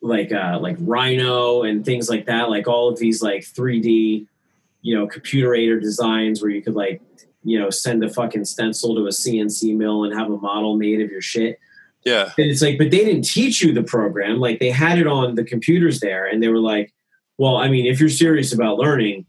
[0.00, 4.26] like uh like rhino and things like that like all of these like 3d
[4.82, 7.02] you know computer aided designs where you could like
[7.42, 11.00] you know send a fucking stencil to a cnc mill and have a model made
[11.00, 11.58] of your shit
[12.04, 12.32] yeah.
[12.36, 14.40] and it's like, but they didn't teach you the program.
[14.40, 16.92] Like they had it on the computers there, and they were like,
[17.38, 19.24] "Well, I mean, if you're serious about learning,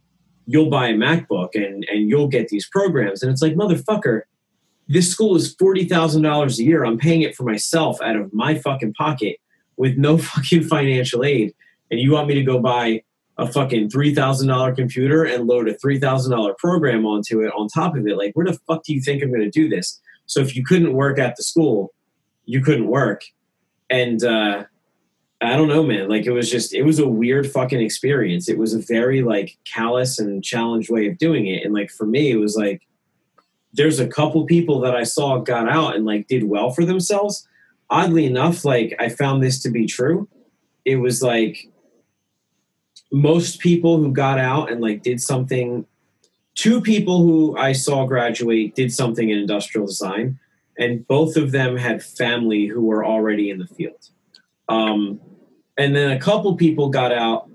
[0.45, 4.21] you'll buy a MacBook and and you'll get these programs." And it's like, motherfucker,
[4.87, 6.85] this school is forty thousand dollars a year.
[6.85, 9.37] I'm paying it for myself out of my fucking pocket
[9.77, 11.53] with no fucking financial aid,
[11.91, 13.03] and you want me to go buy
[13.37, 17.51] a fucking three thousand dollar computer and load a three thousand dollar program onto it
[17.57, 18.17] on top of it?
[18.17, 19.99] Like, where the fuck do you think I'm going to do this?
[20.25, 21.91] So if you couldn't work at the school
[22.45, 23.23] you couldn't work
[23.89, 24.63] and uh
[25.43, 26.09] i don't know man.
[26.09, 28.49] Like it was just it was a weird fucking experience.
[28.49, 31.63] It was a very like callous and challenged way of doing it.
[31.65, 32.81] And like for me it was like
[33.73, 37.47] there's a couple people that i saw got out and like did well for themselves.
[37.89, 40.27] Oddly enough like i found this to be true.
[40.85, 41.69] It was like
[43.11, 45.85] most people who got out and like did something
[46.55, 50.39] two people who I saw graduate did something in industrial design,
[50.77, 54.09] and both of them had family who were already in the field.
[54.69, 55.19] Um,
[55.77, 57.49] and then a couple people got out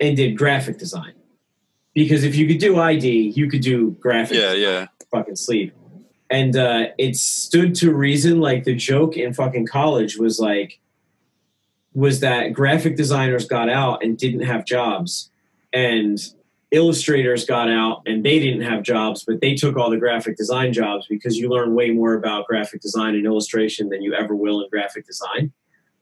[0.00, 1.14] and did graphic design.
[1.94, 4.86] Because if you could do ID, you could do graphic Yeah, yeah.
[5.10, 5.74] fucking sleep.
[6.30, 8.40] And uh, it stood to reason.
[8.40, 10.78] Like the joke in fucking college was like,
[11.94, 15.30] was that graphic designers got out and didn't have jobs,
[15.72, 16.20] and
[16.70, 20.72] illustrators got out and they didn't have jobs, but they took all the graphic design
[20.72, 24.60] jobs because you learn way more about graphic design and illustration than you ever will
[24.62, 25.50] in graphic design.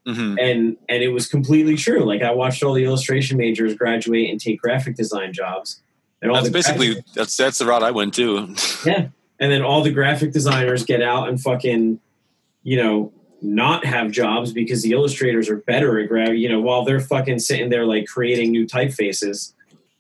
[0.07, 2.05] Hmm And and it was completely true.
[2.05, 5.83] Like I watched all the illustration majors graduate and take graphic design jobs.
[6.23, 8.55] And all That's basically graphic- that's that's the route I went to.
[8.87, 9.09] yeah.
[9.39, 12.01] And then all the graphic designers get out and fucking,
[12.63, 16.85] you know, not have jobs because the illustrators are better at grab, you know, while
[16.85, 19.53] they're fucking sitting there like creating new typefaces,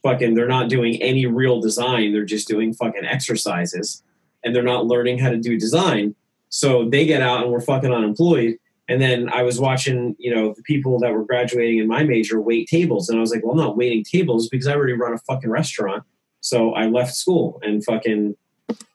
[0.03, 2.12] fucking they're not doing any real design.
[2.12, 4.03] They're just doing fucking exercises
[4.42, 6.14] and they're not learning how to do design.
[6.49, 8.59] So they get out and we're fucking unemployed.
[8.88, 12.40] And then I was watching, you know, the people that were graduating in my major
[12.40, 13.09] wait tables.
[13.09, 15.51] And I was like, well, I'm not waiting tables because I already run a fucking
[15.51, 16.05] restaurant.
[16.40, 18.37] So I left school and fucking,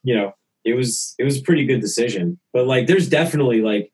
[0.04, 2.39] you know, it was it was a pretty good decision.
[2.54, 3.91] But like there's definitely like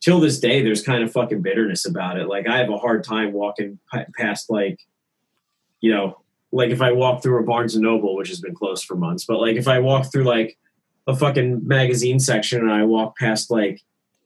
[0.00, 2.28] till this day there's kind of fucking bitterness about it.
[2.28, 3.78] Like I have a hard time walking
[4.16, 4.78] past like
[5.80, 6.20] you know,
[6.52, 9.24] like if I walk through a Barnes and Noble, which has been closed for months,
[9.24, 10.58] but like if I walk through like
[11.06, 13.80] a fucking magazine section and I walk past like,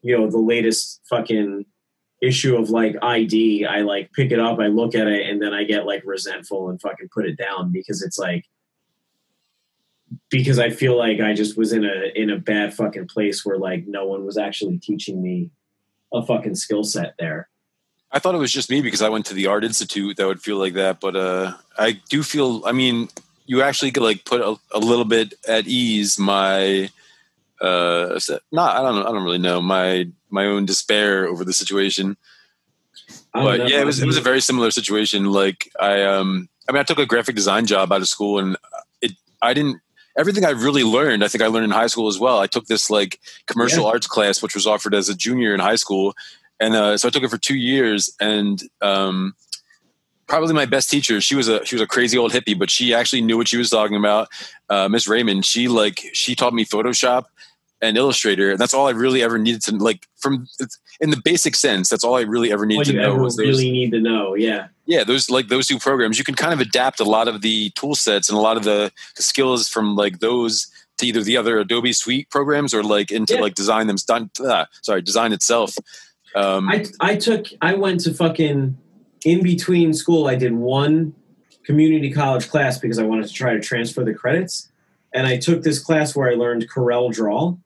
[0.05, 1.65] you know, the latest fucking
[2.23, 5.55] issue of like ID, I like pick it up, I look at it, and then
[5.55, 8.45] I get like resentful and fucking put it down because it's like
[10.31, 13.59] because I feel like I just was in a in a bad fucking place where
[13.59, 15.51] like no one was actually teaching me
[16.13, 17.49] a fucking skill set there.
[18.13, 20.41] I thought it was just me because I went to the art institute that would
[20.41, 22.63] feel like that, but uh, I do feel.
[22.67, 23.09] I mean,
[23.47, 26.91] you actually could like put a, a little bit at ease my.
[27.61, 28.19] Uh,
[28.53, 32.17] not I don't I don't really know my my own despair over the situation,
[33.33, 35.27] but yeah, it was it was a very similar situation.
[35.33, 38.57] Like I um I mean I took a graphic design job out of school and
[39.01, 39.81] it I didn't
[40.17, 42.39] everything I really learned I think I learned in high school as well.
[42.39, 43.91] I took this like commercial Yeah.
[43.91, 46.15] arts class which was offered as a junior in high school
[46.61, 49.35] and uh, so I took it for two years, and um,
[50.27, 51.21] probably my best teacher.
[51.21, 53.57] She was a she was a crazy old hippie, but she actually knew what she
[53.57, 54.29] was talking about.
[54.69, 57.25] Uh, Miss Raymond, she like she taught me Photoshop
[57.81, 60.47] and Illustrator, and that's all I really ever needed to like from
[61.01, 61.89] in the basic sense.
[61.89, 63.47] That's all I really ever needed to know was those.
[63.47, 64.35] really need to know.
[64.35, 66.19] Yeah, yeah, those like those two programs.
[66.19, 68.65] You can kind of adapt a lot of the tool sets and a lot of
[68.65, 73.11] the, the skills from like those to either the other Adobe Suite programs or like
[73.11, 73.41] into Yeah.
[73.41, 73.97] like design them.
[74.07, 75.77] Done, ah, sorry, design itself.
[76.37, 78.77] Um, I I took I went to fucking
[79.25, 80.27] in between school.
[80.27, 81.15] I did one
[81.65, 84.71] community college class because I wanted to try to transfer the credits,
[85.13, 87.57] and I took this class where I learned Corel Draw,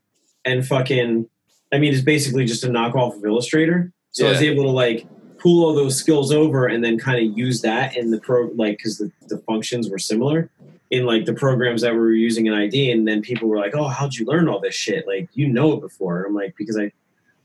[0.44, 1.28] and fucking
[1.72, 3.92] I mean it's basically just a knockoff of Illustrator.
[4.12, 5.06] So I was able to like
[5.38, 8.78] pull all those skills over and then kind of use that in the pro like
[8.78, 10.50] because the, the functions were similar
[10.90, 13.74] in like the programs that we were using in ID and then people were like
[13.74, 15.06] oh how'd you learn all this shit?
[15.06, 16.18] Like you know it before.
[16.18, 16.92] And I'm like because I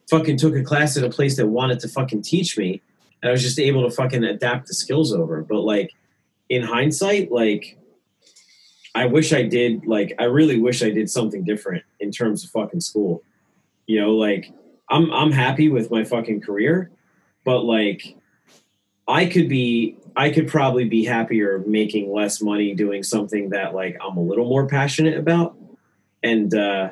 [0.09, 2.81] fucking took a class at a place that wanted to fucking teach me
[3.23, 5.41] and I was just able to fucking adapt the skills over.
[5.41, 5.91] But like
[6.49, 7.77] in hindsight like
[8.93, 12.51] I wish I did like I really wish I did something different in terms of
[12.51, 13.23] fucking school.
[13.87, 14.51] You know like
[14.89, 16.91] I'm I'm happy with my fucking career
[17.45, 18.17] but like
[19.07, 23.97] I could be I could probably be happier making less money doing something that like
[24.01, 25.55] I'm a little more passionate about.
[26.21, 26.89] And uh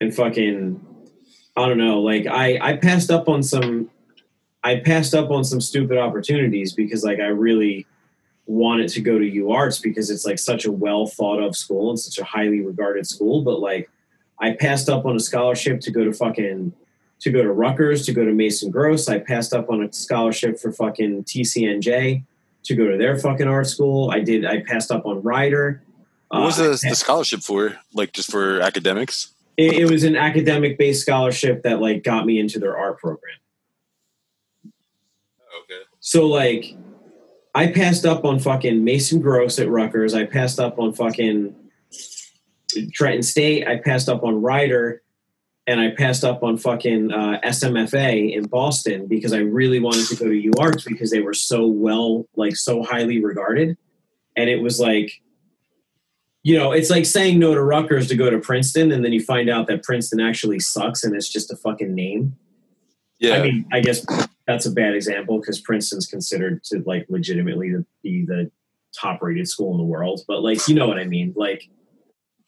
[0.00, 0.80] and fucking
[1.56, 3.90] I don't know like I I passed up on some
[4.68, 7.86] I passed up on some stupid opportunities because like I really
[8.46, 11.88] wanted to go to U Arts because it's like such a well thought of school
[11.88, 13.88] and such a highly regarded school but like
[14.38, 16.74] I passed up on a scholarship to go to fucking
[17.20, 19.08] to go to Rutgers, to go to Mason Gross.
[19.08, 22.22] I passed up on a scholarship for fucking TCNJ
[22.64, 24.10] to go to their fucking art school.
[24.10, 24.44] I did.
[24.44, 25.82] I passed up on Rider.
[26.28, 27.76] what was Uh, the, the scholarship for?
[27.94, 29.32] Like just for academics?
[29.56, 33.34] it, it was an academic based scholarship that like got me into their art program.
[36.00, 36.76] So like,
[37.54, 40.14] I passed up on fucking Mason Gross at Rutgers.
[40.14, 41.54] I passed up on fucking
[42.92, 43.66] Trenton State.
[43.66, 45.02] I passed up on Rider,
[45.66, 50.16] and I passed up on fucking uh, SMFA in Boston because I really wanted to
[50.16, 53.76] go to UArts because they were so well, like so highly regarded,
[54.36, 55.12] and it was like.
[56.44, 59.20] You know, it's like saying no to Rutgers to go to Princeton, and then you
[59.20, 62.38] find out that Princeton actually sucks and it's just a fucking name.
[63.18, 63.34] Yeah.
[63.34, 64.06] I mean, I guess
[64.48, 68.50] that's a bad example because Princeton's considered to like legitimately be the
[68.98, 70.22] top rated school in the world.
[70.26, 71.34] But like, you know what I mean?
[71.36, 71.68] Like,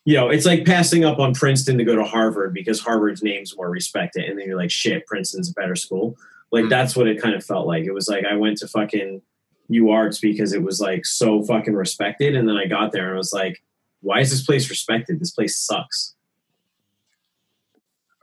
[0.06, 3.54] you know, it's like passing up on Princeton to go to Harvard because Harvard's name's
[3.54, 6.16] more respected, and then you're like, shit, Princeton's a better school.
[6.50, 6.70] Like Mm.
[6.70, 7.84] that's what it kind of felt like.
[7.84, 9.20] It was like I went to fucking
[9.68, 13.14] U Arts because it was like so fucking respected, and then I got there and
[13.14, 13.62] I was like,
[14.00, 15.20] why is this place respected?
[15.20, 16.14] This place sucks.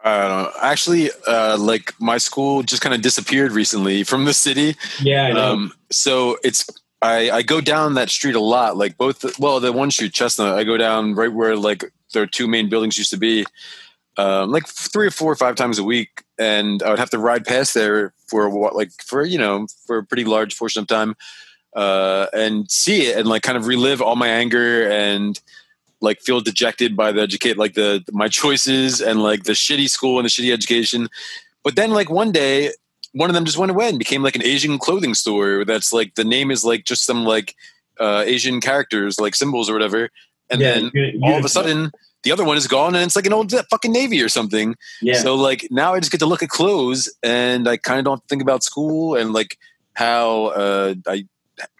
[0.07, 0.51] I don't know.
[0.61, 4.75] Actually, uh, like my school just kind of disappeared recently from the city.
[5.01, 6.65] Yeah, Um, so it's
[7.01, 8.77] I, I go down that street a lot.
[8.77, 12.25] Like both, the, well, the one street Chestnut, I go down right where like their
[12.25, 13.45] two main buildings used to be,
[14.17, 17.19] um, like three or four or five times a week, and I would have to
[17.19, 20.87] ride past there for what, like for you know for a pretty large portion of
[20.87, 21.15] time,
[21.75, 25.39] uh, and see it and like kind of relive all my anger and
[26.01, 30.19] like feel dejected by the educate like the my choices and like the shitty school
[30.19, 31.07] and the shitty education.
[31.63, 32.71] But then like one day
[33.13, 36.15] one of them just went away and became like an Asian clothing store that's like
[36.15, 37.55] the name is like just some like
[37.99, 40.09] uh, Asian characters like symbols or whatever.
[40.49, 41.91] And Yeah, then uni- all of a sudden
[42.23, 44.75] the other one is gone and it's like an old fucking navy or something.
[45.01, 48.05] yeah, So like now I just get to look at clothes and I kind of
[48.05, 49.57] don't think about school and like
[49.93, 51.25] how uh, I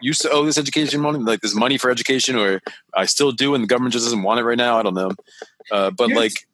[0.02, 2.62] used to owe this education money, like this money for education, or
[2.94, 4.80] I still do, and the government just doesn't want it right now.
[4.80, 5.12] I don't know.
[5.72, 6.48] Uh, but Here's- like,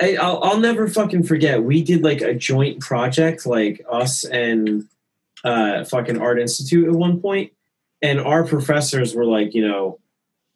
[0.00, 1.62] I, I'll, I'll never fucking forget.
[1.62, 4.88] We did like a joint project, like us and
[5.44, 7.52] uh, fucking Art Institute at one point,
[8.00, 10.00] and our professors were like, you know,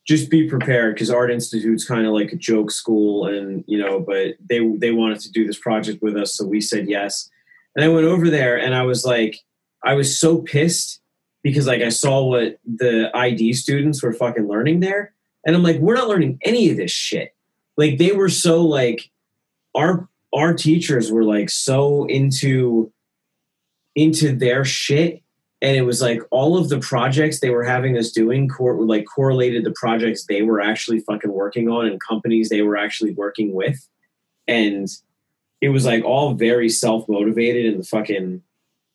[0.06, 4.00] just be prepared because Art Institute's kind of like a joke school, and you know,
[4.00, 7.30] but they they wanted to do this project with us, so we said yes.
[7.74, 9.38] And I went over there, and I was like,
[9.84, 11.00] I was so pissed
[11.46, 15.14] because like I saw what the ID students were fucking learning there,
[15.46, 17.36] and I'm like, we're not learning any of this shit.
[17.76, 19.10] Like they were so like
[19.76, 22.92] our our teachers were like so into
[23.94, 25.22] into their shit
[25.62, 29.04] and it was like all of the projects they were having us doing cor- like
[29.06, 33.54] correlated the projects they were actually fucking working on and companies they were actually working
[33.54, 33.88] with
[34.48, 34.88] and
[35.60, 38.42] it was like all very self-motivated and the fucking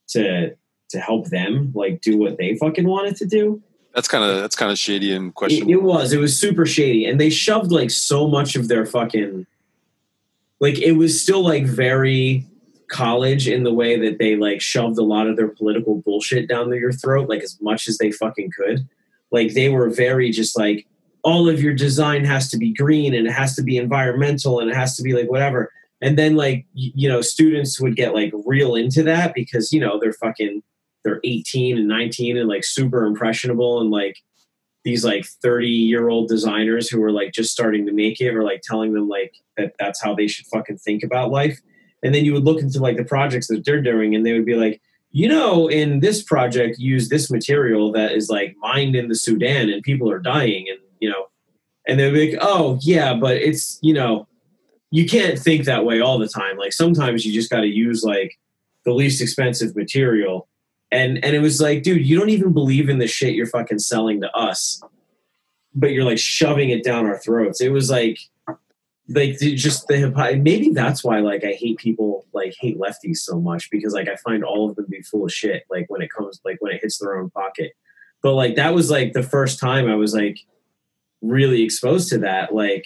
[0.10, 0.56] to
[0.92, 3.62] to help them like do what they fucking wanted to do
[3.94, 5.72] that's kind of that's kind of shady and it, questionable.
[5.74, 6.14] it was.
[6.14, 9.46] It was super shady, and they shoved like so much of their fucking.
[10.60, 12.46] Like it was still like very
[12.88, 16.72] college in the way that they like shoved a lot of their political bullshit down
[16.72, 18.88] your throat, like as much as they fucking could.
[19.32, 20.86] Like they were very just like
[21.24, 24.70] all of your design has to be green and it has to be environmental and
[24.70, 25.72] it has to be like whatever.
[26.02, 30.00] And then like you know students would get like real into that because you know
[30.00, 30.62] they're fucking
[31.04, 34.18] they're 18 and 19 and like super impressionable and like
[34.84, 38.44] these like 30 year old designers who are like just starting to make it or
[38.44, 41.60] like telling them like that that's how they should fucking think about life.
[42.04, 44.46] And then you would look into like the projects that they're doing and they would
[44.46, 44.82] be like
[45.12, 49.70] you know in this project use this material that is like mined in the sudan
[49.70, 51.26] and people are dying and you know
[51.86, 54.26] and they'd be like oh yeah but it's you know
[54.92, 56.58] you can't think that way all the time.
[56.58, 58.38] Like sometimes you just got to use like
[58.86, 60.48] the least expensive material
[60.92, 63.80] and and it was like dude you don't even believe in the shit you're fucking
[63.80, 64.82] selling to us
[65.74, 67.62] but you're like shoving it down our throats.
[67.62, 68.20] It was like
[69.10, 73.70] like just the maybe that's why like i hate people like hate lefties so much
[73.70, 76.40] because like i find all of them be full of shit like when it comes
[76.46, 77.74] like when it hits their own pocket.
[78.24, 80.40] But like that was like the first time i was like
[81.22, 82.54] really exposed to that.
[82.54, 82.86] Like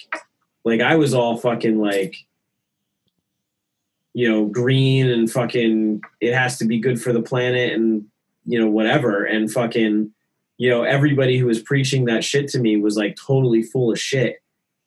[0.63, 2.15] like i was all fucking like
[4.15, 8.05] you know green and fucking it has to be good for the planet and
[8.45, 9.25] you know whatever.
[9.25, 10.11] And fucking
[10.57, 13.99] you know everybody who was preaching that shit to me was like totally full of
[13.99, 14.37] shit.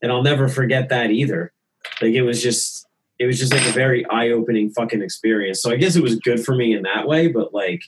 [0.00, 1.52] And i'll never forget that either.
[2.00, 2.86] Like it was just
[3.18, 5.60] it was just like a very eye-opening fucking experience.
[5.60, 7.82] So i guess it was good for me in that way but like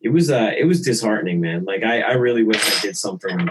[0.00, 1.64] it was uh it was disheartening man.
[1.64, 3.50] Like i i really wish i did something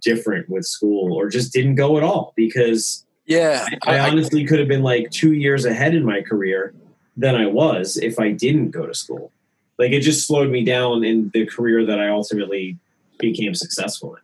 [0.00, 4.68] different with school or just didn't go at all because yeah, I honestly could have
[4.68, 6.74] been like two years ahead in my career
[7.16, 9.32] than I was if I didn't go to school.
[9.78, 12.78] Like it just slowed me down in the career that I ultimately
[13.18, 14.20] became successful in.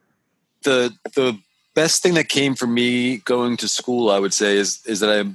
[0.63, 1.39] the the
[1.75, 5.11] best thing that came for me going to school, I would say, is is that
[5.11, 5.31] I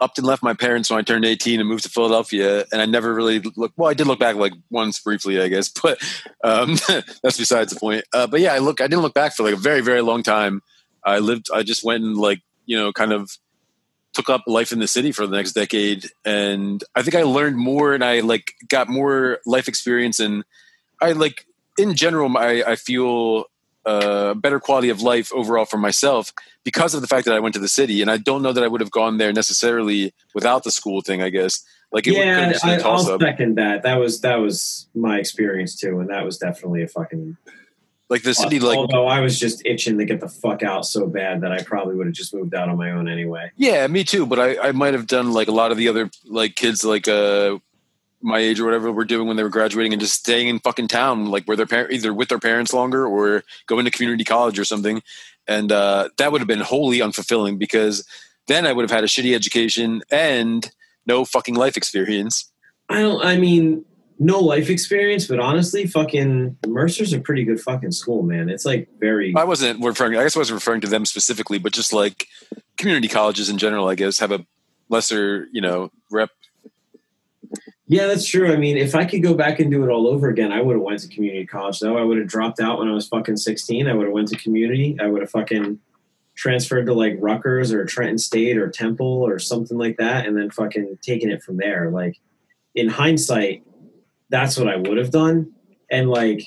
[0.00, 2.86] upped and left my parents when I turned 18 and moved to Philadelphia, and I
[2.86, 3.76] never really looked.
[3.76, 6.00] Well, I did look back like once briefly, I guess, but
[6.44, 6.76] um,
[7.22, 8.04] that's besides the point.
[8.12, 8.80] Uh, but yeah, I look.
[8.80, 10.62] I didn't look back for like a very very long time.
[11.04, 11.48] I lived.
[11.52, 13.36] I just went and like you know kind of
[14.12, 16.06] took up life in the city for the next decade.
[16.24, 20.20] And i think i learned more and i like got more life experience.
[20.20, 20.44] And
[21.00, 21.46] i like
[21.76, 23.46] in general i, I feel
[23.84, 27.54] a better quality of life overall for myself because of the fact that i went
[27.54, 28.02] to the city.
[28.02, 31.22] And i don't know that i would have gone there necessarily without the school thing
[31.22, 31.64] i guess.
[31.90, 33.82] Like it yeah, been I, I'll second that.
[33.82, 37.38] That was that was my experience too, and that was definitely a fucking.
[38.10, 41.06] Like the city, like although I was just itching to get the fuck out so
[41.06, 43.50] bad that I probably would have just moved out on my own anyway.
[43.56, 44.24] Yeah, me too.
[44.24, 47.06] But I, I might have done like a lot of the other like kids like
[47.06, 47.58] uh
[48.20, 50.88] my age or whatever were doing when they were graduating and just staying in fucking
[50.88, 54.58] town, like where their parents either with their parents longer or going to community college
[54.58, 55.02] or something.
[55.46, 58.06] And uh, that would have been wholly unfulfilling because
[58.46, 60.70] then I would have had a shitty education and
[61.06, 62.50] no fucking life experience.
[62.88, 63.24] I don't.
[63.24, 63.84] I mean,
[64.18, 68.48] no life experience, but honestly, fucking Mercer's a pretty good fucking school, man.
[68.48, 69.32] It's like very.
[69.36, 70.18] I wasn't referring.
[70.18, 72.26] I guess I wasn't referring to them specifically, but just like
[72.76, 73.88] community colleges in general.
[73.88, 74.44] I guess have a
[74.88, 76.30] lesser, you know, rep.
[77.86, 78.52] Yeah, that's true.
[78.52, 80.74] I mean, if I could go back and do it all over again, I would
[80.74, 81.78] have went to community college.
[81.78, 83.88] Though I would have dropped out when I was fucking sixteen.
[83.88, 84.98] I would have went to community.
[85.00, 85.78] I would have fucking
[86.34, 90.50] transferred to like Rutgers or Trenton State or Temple or something like that, and then
[90.50, 91.90] fucking taken it from there.
[91.90, 92.18] Like
[92.74, 93.64] in hindsight,
[94.30, 95.52] that's what I would have done.
[95.90, 96.42] And like,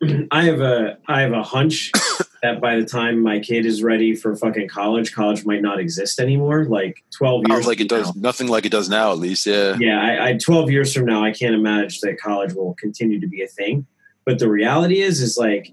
[0.30, 1.90] I have a I have a hunch
[2.42, 6.20] that by the time my kid is ready for fucking college, college might not exist
[6.20, 6.64] anymore.
[6.66, 8.20] Like twelve years, like it does now.
[8.22, 9.12] nothing like it does now.
[9.12, 9.76] At least, yeah.
[9.78, 13.26] Yeah, I, I 12 years from now, I can't imagine that college will continue to
[13.26, 13.86] be a thing.
[14.24, 15.72] But the reality is, is like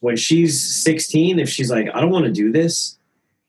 [0.00, 2.98] when she's 16, if she's like, I don't want to do this,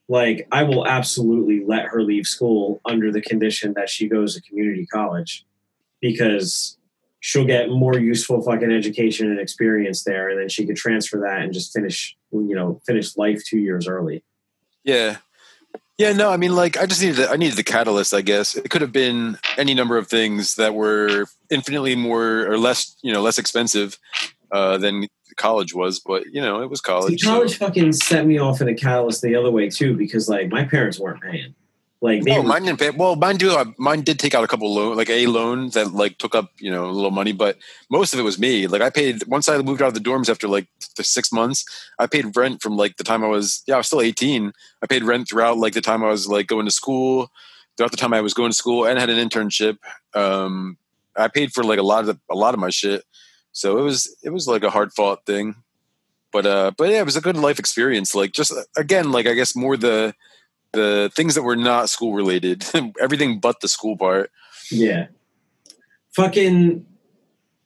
[0.09, 4.41] like I will absolutely let her leave school under the condition that she goes to
[4.41, 5.45] community college
[6.01, 6.77] because
[7.21, 11.41] she'll get more useful fucking education and experience there, and then she could transfer that
[11.41, 14.23] and just finish, you know, finish life two years early.
[14.83, 15.17] Yeah.
[15.97, 18.55] Yeah, no, I mean like I just needed the, I needed the catalyst, I guess.
[18.55, 23.13] It could have been any number of things that were infinitely more or less, you
[23.13, 23.99] know, less expensive
[24.51, 27.21] uh, than college was, but you know, it was See, college.
[27.21, 30.49] so- college fucking set me off in a catalyst the other way too, because like
[30.49, 31.53] my parents weren't paying.
[32.01, 32.89] Like they Oh, mine didn't pay.
[32.89, 33.51] Well, mine do.
[33.55, 36.51] uh, Mine did take out a couple loan, like a loan that like took up
[36.59, 37.57] you know a little money, but
[37.91, 38.65] most of it was me.
[38.65, 41.63] Like I paid once I moved out of the dorms after like the six months.
[41.99, 44.51] I paid rent from like the time I was yeah I was still eighteen.
[44.81, 47.31] I paid rent throughout like the time I was like going to school,
[47.77, 49.77] throughout the time I was going to school and had an internship.
[50.15, 50.77] Um,
[51.15, 53.03] I paid for like a lot of the, a lot of my shit,
[53.51, 55.53] so it was it was like a hard fought thing.
[56.33, 58.15] But uh, but yeah, it was a good life experience.
[58.15, 60.15] Like just again, like I guess more the
[60.73, 62.65] the things that were not school related,
[63.01, 64.31] everything but the school part.
[64.69, 65.07] yeah,
[66.15, 66.85] fucking.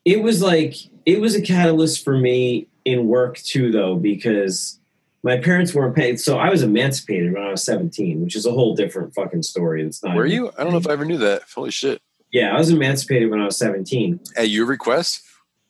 [0.03, 0.75] It was like
[1.05, 4.79] it was a catalyst for me in work too, though, because
[5.23, 8.51] my parents weren't paid So I was emancipated when I was seventeen, which is a
[8.51, 9.83] whole different fucking story.
[9.83, 10.15] It's not.
[10.15, 10.51] Were you?
[10.57, 11.43] I don't know if I ever knew that.
[11.53, 12.01] Holy shit!
[12.31, 14.19] Yeah, I was emancipated when I was seventeen.
[14.37, 15.23] At your request?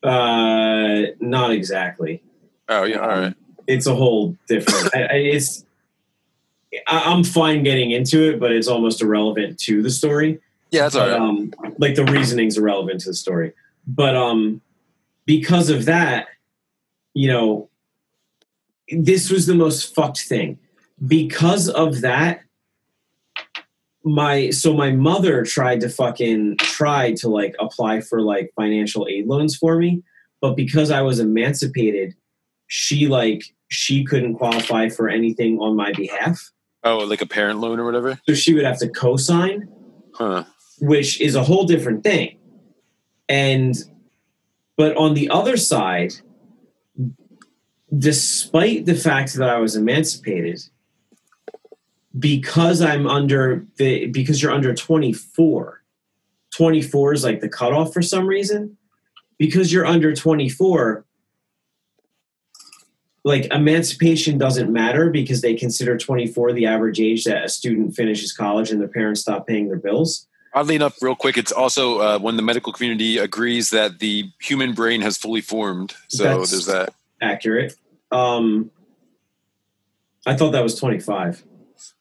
[0.04, 2.22] Uh, not exactly.
[2.70, 3.34] Oh yeah, all right.
[3.68, 4.96] it's a whole different.
[4.96, 5.65] I, I, it's
[6.88, 10.40] I, I'm fine getting into it, but it's almost irrelevant to the story.
[10.72, 11.20] Yeah, that's all right.
[11.20, 13.54] um, like the reasoning's irrelevant to the story,
[13.88, 14.62] but um,
[15.26, 16.28] because of that,
[17.14, 17.70] you know,
[18.90, 20.60] this was the most fucked thing.
[21.06, 22.42] Because of that,
[24.04, 29.26] my so my mother tried to fucking tried to like apply for like financial aid
[29.28, 30.04] loans for me,
[30.42, 32.16] but because I was emancipated,
[32.68, 36.52] she like she couldn't qualify for anything on my behalf.
[36.86, 38.20] Oh, like a parent loan or whatever.
[38.28, 39.68] So she would have to co-sign
[40.14, 40.46] Huh.
[40.80, 42.38] which is a whole different thing.
[43.28, 43.76] And
[44.78, 46.14] but on the other side,
[47.98, 50.62] despite the fact that I was emancipated,
[52.18, 55.84] because I'm under the because you're under 24,
[56.56, 58.78] 24 is like the cutoff for some reason.
[59.38, 61.04] Because you're under 24,
[63.26, 68.32] like emancipation doesn't matter because they consider 24 the average age that a student finishes
[68.32, 70.28] college and their parents stop paying their bills.
[70.54, 74.74] Oddly enough, real quick, it's also uh, when the medical community agrees that the human
[74.74, 75.96] brain has fully formed.
[76.08, 76.94] So That's- there's that.
[77.20, 77.74] accurate.
[78.12, 78.70] Um,
[80.28, 81.44] I thought that was 25.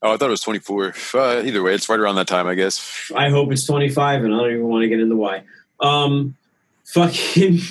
[0.02, 0.94] Oh, I thought it was 24.
[1.14, 3.10] Uh, either way, it's right around that time, I guess.
[3.16, 5.42] I hope it's 25, and I don't even want to get into why.
[5.80, 6.36] Um,
[6.84, 7.60] fucking.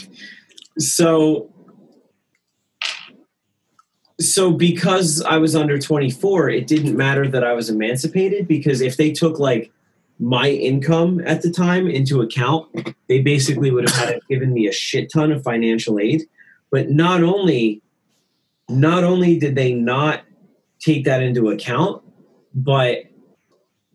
[0.80, 1.53] So.
[4.24, 8.98] So because I was under 24, it didn't matter that I was emancipated because if
[8.98, 9.72] they took like
[10.20, 14.72] my income at the time into account, they basically would have had given me a
[14.72, 16.24] shit ton of financial aid.
[16.72, 17.82] But not only,
[18.70, 20.24] not only did they not
[20.80, 22.04] take that into account,
[22.54, 23.06] but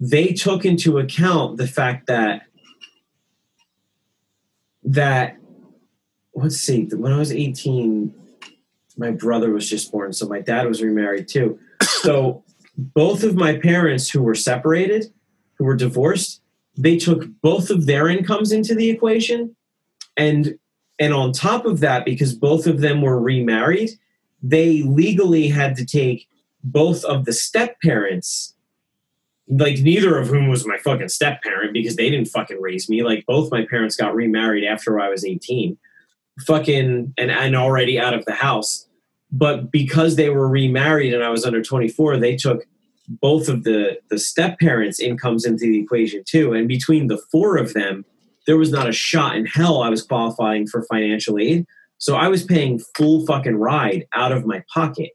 [0.01, 2.43] they took into account the fact that
[4.85, 5.37] that
[6.35, 8.15] let's see when i was 18
[8.99, 11.59] my brother was just born so my dad was remarried too.
[11.83, 12.45] So
[12.77, 15.07] both of my parents who were separated
[15.57, 16.41] who were divorced
[16.77, 19.55] they took both of their incomes into the equation.
[20.17, 20.59] And
[21.01, 23.91] and on top of that because both of them were remarried
[24.43, 26.29] they legally had to take
[26.63, 28.55] both of the step parents
[29.49, 33.03] like neither of whom was my fucking step parent because they didn't fucking raise me.
[33.03, 35.77] Like both my parents got remarried after i was 18
[36.47, 38.88] fucking and, and already out of the house
[39.31, 42.65] but because they were remarried and i was under 24 they took
[43.09, 46.53] both of the the step parents incomes into the equation too.
[46.53, 48.05] And between the four of them
[48.47, 51.67] there was not a shot in hell i was qualifying for financial aid.
[51.99, 55.11] So i was paying full fucking ride out of my pocket.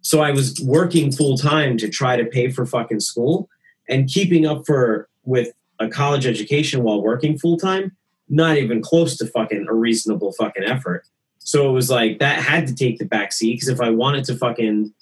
[0.00, 3.48] So i was working full time to try to pay for fucking school
[3.88, 7.94] and keeping up for with a college education while working full time
[8.28, 11.06] not even close to fucking a reasonable fucking effort
[11.46, 14.24] so it was like that had to take the back seat because if i wanted
[14.24, 14.92] to fucking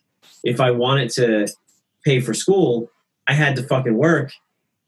[0.45, 1.49] if i wanted to
[2.05, 2.91] pay for school,
[3.27, 4.33] I had to fucking work.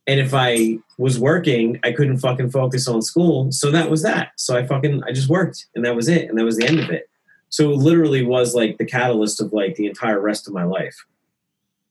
[0.06, 3.50] And if I was working, I couldn't fucking focus on school.
[3.50, 4.32] So that was that.
[4.36, 6.28] So I fucking I just worked and that was it.
[6.28, 7.08] And that was the end of it.
[7.48, 10.94] So it literally was like the catalyst of like the entire rest of my life.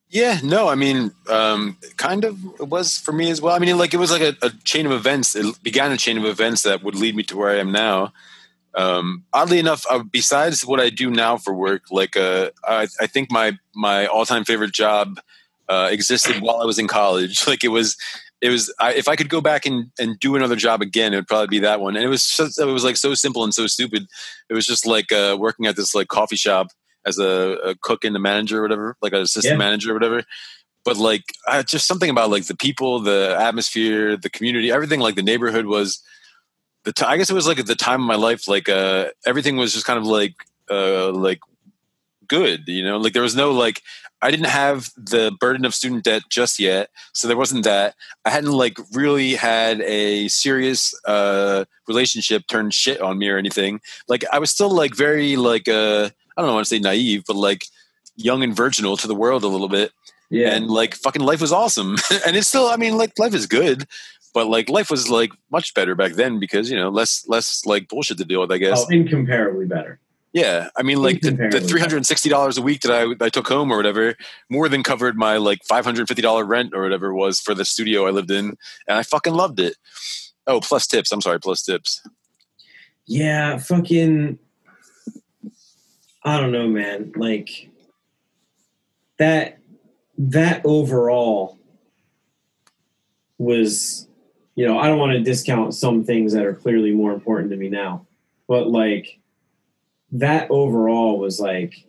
[0.07, 3.55] Yeah, no, I mean, um, kind of it was for me as well.
[3.55, 5.35] I mean, like it was like a, a, chain of events.
[5.35, 8.13] It began a chain of events that would lead me to where I am now.
[8.75, 13.07] Um, oddly enough, uh, besides what I do now for work, like uh, I, I
[13.07, 15.19] think my my all time favorite job
[15.69, 17.45] uh, existed while I was in college.
[17.47, 17.95] Like it was,
[18.41, 18.73] it was.
[18.79, 21.47] I, if I could go back and, and do another job again, it would probably
[21.47, 21.95] be that one.
[21.95, 24.07] And it was so, it was like so simple and so stupid.
[24.49, 26.67] It was just like uh, working at this like coffee shop
[27.05, 29.57] as a, a cook and a manager or whatever, like an assistant yeah.
[29.57, 30.23] manager or whatever.
[30.83, 31.23] But like
[31.65, 34.99] just something about like the people, the atmosphere, the community, everything.
[34.99, 36.01] Like the neighborhood was
[36.85, 39.09] the t- I guess it was like at the time of my life, like uh,
[39.25, 40.35] everything was just kind of like
[40.69, 41.39] uh, like
[42.27, 42.97] good, you know.
[42.97, 43.81] Like there was no like
[44.21, 47.95] I didn't have the burden of student debt just yet, so there wasn't that.
[48.23, 53.81] I hadn't like really had a serious uh, relationship turn shit on me or anything.
[54.07, 57.23] Like I was still like very like uh, I don't know want to say naive,
[57.27, 57.65] but like
[58.15, 59.91] young and virginal to the world a little bit.
[60.29, 60.55] Yeah.
[60.55, 61.97] And like fucking life was awesome.
[62.25, 63.87] and it's still I mean like life is good
[64.35, 67.87] but like life was like much better back then because you know less less like
[67.87, 68.51] bullshit to deal with.
[68.51, 69.99] I guess oh, incomparably better.
[70.33, 73.25] Yeah, I mean, like the, the three hundred and sixty dollars a week that I
[73.25, 74.15] I took home or whatever
[74.49, 77.55] more than covered my like five hundred fifty dollar rent or whatever it was for
[77.55, 78.57] the studio I lived in,
[78.87, 79.77] and I fucking loved it.
[80.45, 81.13] Oh, plus tips.
[81.13, 82.05] I'm sorry, plus tips.
[83.05, 84.37] Yeah, fucking.
[86.23, 87.13] I don't know, man.
[87.15, 87.69] Like
[89.17, 89.59] that.
[90.17, 91.59] That overall
[93.37, 94.07] was
[94.55, 97.57] you know, I don't want to discount some things that are clearly more important to
[97.57, 98.07] me now,
[98.47, 99.19] but like
[100.13, 101.85] that overall was like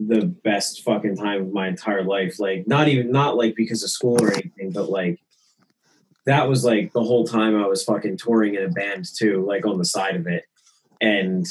[0.00, 2.40] the best fucking time of my entire life.
[2.40, 5.20] Like, not even, not like because of school or anything, but like
[6.24, 9.66] that was like the whole time I was fucking touring in a band too, like
[9.66, 10.44] on the side of it.
[11.00, 11.46] And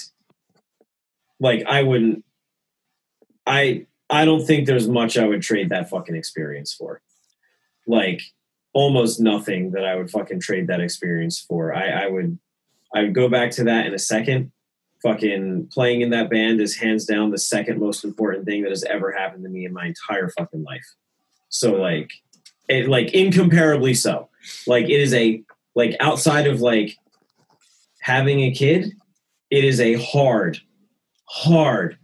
[1.40, 2.26] like, I wouldn't,
[3.46, 7.02] I, I don't think there's much I would trade that fucking experience for.
[7.86, 8.22] Like,
[8.74, 11.74] almost nothing that I would fucking trade that experience for.
[11.74, 12.38] I, I would
[12.94, 14.52] I would go back to that in a second.
[15.04, 18.84] Fucking playing in that band is hands down the second most important thing that has
[18.84, 20.86] ever happened to me in my entire fucking life.
[21.50, 22.12] So like
[22.68, 24.30] it like incomparably so.
[24.66, 25.44] Like it is a
[25.76, 26.96] like outside of like
[28.02, 28.94] having a kid,
[29.52, 30.60] it is a hard,
[31.26, 31.98] hard,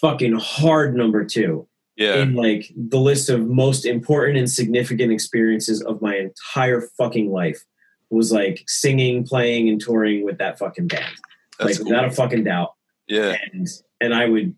[0.00, 1.67] fucking hard number two
[1.98, 2.22] yeah.
[2.22, 7.64] in like the list of most important and significant experiences of my entire fucking life
[8.08, 11.12] was like singing, playing, and touring with that fucking band.
[11.58, 11.88] That's like cool.
[11.88, 12.74] without a fucking doubt.
[13.08, 13.36] Yeah.
[13.52, 13.68] And
[14.00, 14.54] and I would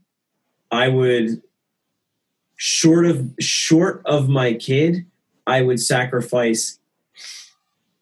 [0.71, 1.43] I would
[2.57, 5.07] short of short of my kid,
[5.47, 6.79] I would sacrifice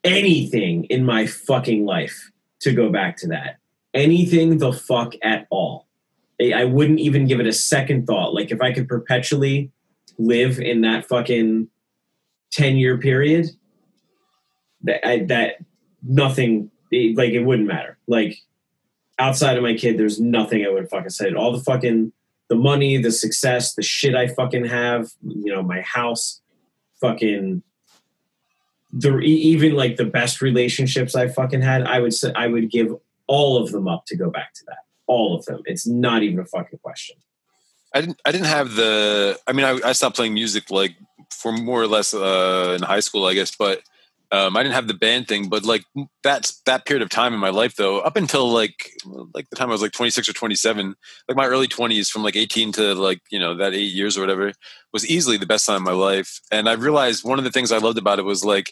[0.03, 2.29] anything in my fucking life
[2.59, 3.59] to go back to that.
[3.93, 5.87] Anything the fuck at all.
[6.41, 8.33] I wouldn't even give it a second thought.
[8.33, 9.71] Like if I could perpetually
[10.17, 11.67] live in that fucking
[12.51, 13.49] 10 year period,
[14.83, 15.55] that, I, that
[16.01, 17.97] nothing, like it wouldn't matter.
[18.07, 18.37] Like
[19.17, 21.33] outside of my kid, there's nothing I would fucking say.
[21.33, 22.13] All the fucking,
[22.47, 26.41] the money, the success, the shit I fucking have, you know, my house,
[27.01, 27.63] fucking,
[28.91, 32.95] the even like the best relationships I fucking had, I would say I would give
[33.27, 34.79] all of them up to go back to that
[35.09, 35.61] all of them.
[35.65, 37.17] It's not even a fucking question.
[37.93, 38.21] I didn't.
[38.23, 39.37] I didn't have the.
[39.47, 40.95] I mean, I, I stopped playing music like
[41.31, 43.55] for more or less uh, in high school, I guess.
[43.55, 43.81] But
[44.31, 45.49] um, I didn't have the band thing.
[45.49, 45.83] But like
[46.23, 48.91] that's that period of time in my life, though, up until like
[49.33, 50.95] like the time I was like twenty six or twenty seven,
[51.27, 54.21] like my early twenties, from like eighteen to like you know that eight years or
[54.21, 54.53] whatever,
[54.93, 56.39] was easily the best time of my life.
[56.51, 58.71] And I realized one of the things I loved about it was like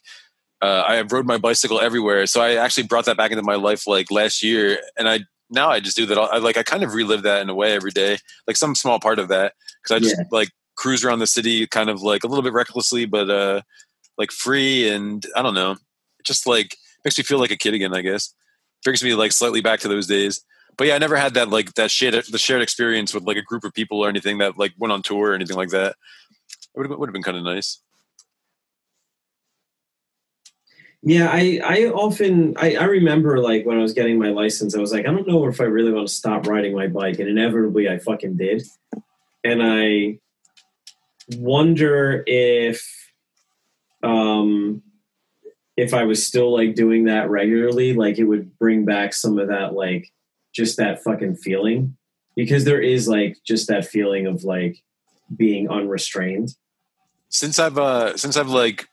[0.62, 2.28] uh, I rode my bicycle everywhere.
[2.28, 5.70] So I actually brought that back into my life like last year, and I now
[5.70, 6.18] I just do that.
[6.18, 8.18] I like I kind of relive that in a way every day,
[8.48, 10.24] like some small part of that because I just Yeah.
[10.32, 13.62] like cruise around the city, kind of like a little bit recklessly, but uh,
[14.18, 15.78] like free and I don't know,
[16.24, 16.76] just like
[17.06, 17.94] makes me feel like a kid again.
[17.94, 18.34] I guess
[18.84, 20.44] brings me like slightly back to those days.
[20.78, 23.42] But yeah, I never had that like that shared the shared experience with like a
[23.42, 25.96] group of people or anything that like went on tour or anything like that.
[26.76, 27.80] It would have would have been kind of nice.
[31.04, 34.80] Yeah, I I often I, I remember like when I was getting my license, I
[34.80, 37.30] was like, I don't know if I really want to stop riding my bike, and
[37.30, 38.64] inevitably I fucking did.
[39.44, 40.20] And I
[41.38, 42.82] wonder if
[44.04, 44.82] um
[45.78, 49.48] if I was still like doing that regularly, like it would bring back some of
[49.50, 50.12] that like
[50.54, 51.96] just that fucking feeling.
[52.36, 54.84] Because there is like just that feeling of like
[55.36, 56.56] being unrestrained.
[57.30, 58.88] since I've uh since I've like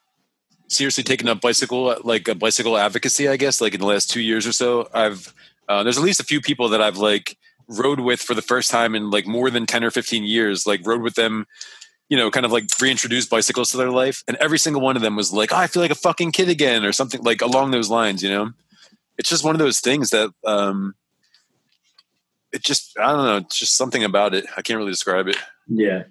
[0.69, 4.21] seriously taken up bicycle like a bicycle advocacy, I guess, like in the last two
[4.21, 5.33] years or so, I've
[5.69, 7.37] uh, there's at least a few people that I've like
[7.69, 10.67] rode with for the first time in like more than ten or fifteen years.
[10.67, 11.47] Like rode with them,
[12.09, 15.03] you know, kind of like reintroduced bicycles to their life, and every single one of
[15.03, 17.71] them was like, oh, "I feel like a fucking kid again," or something like along
[17.71, 18.23] those lines.
[18.23, 18.51] You know,
[19.19, 20.95] it's just one of those things that um,
[22.53, 24.47] it just I don't know, it's just something about it.
[24.57, 25.37] I can't really describe it.
[25.67, 26.05] Yeah.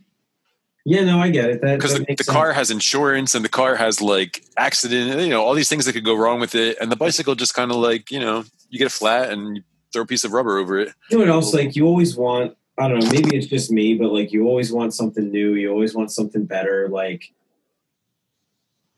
[0.85, 1.61] Yeah, no, I get it.
[1.61, 5.53] Because the, the car has insurance and the car has like accident you know all
[5.53, 8.11] these things that could go wrong with it and the bicycle just kind of like
[8.11, 9.63] you know you get a flat and you
[9.93, 11.53] throw a piece of rubber over it You know what else?
[11.53, 12.57] Like you always want.
[12.77, 13.11] I don't know.
[13.11, 15.53] Maybe it's just me, but like you always want something new.
[15.53, 16.89] You always want something better.
[16.89, 17.31] Like,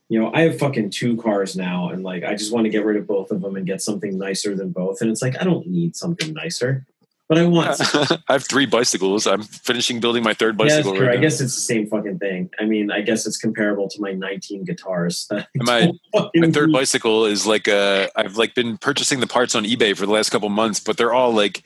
[0.08, 2.86] you know, I have fucking two cars now, and like I just want to get
[2.86, 5.02] rid of both of them and get something nicer than both.
[5.02, 6.86] And it's like I don't need something nicer,
[7.28, 7.80] but I want.
[8.28, 11.06] i have three bicycles i'm finishing building my third yeah, bicycle true.
[11.06, 12.50] right I guess it's the same fucking thing.
[12.60, 15.28] I mean, I guess it's comparable to my 19 guitars.
[15.56, 15.90] My-
[16.34, 20.06] my third bicycle is like uh i've like been purchasing the parts on ebay for
[20.06, 21.62] the last couple months but they're all like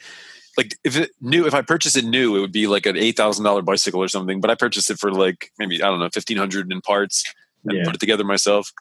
[0.56, 3.64] like if it new if i purchase it new it would be like an $8000
[3.64, 6.80] bicycle or something but i purchased it for like maybe i don't know 1500 in
[6.80, 7.24] parts
[7.64, 7.84] and Yeah.
[7.84, 8.72] put it together myself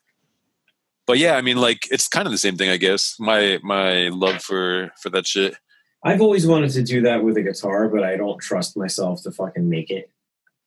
[1.06, 4.08] but yeah i mean like it's kind of the same thing i guess my my
[4.10, 5.56] love for for that shit
[6.04, 9.32] I've always wanted to do that with a guitar, but I don't trust myself to
[9.32, 10.10] fucking make it.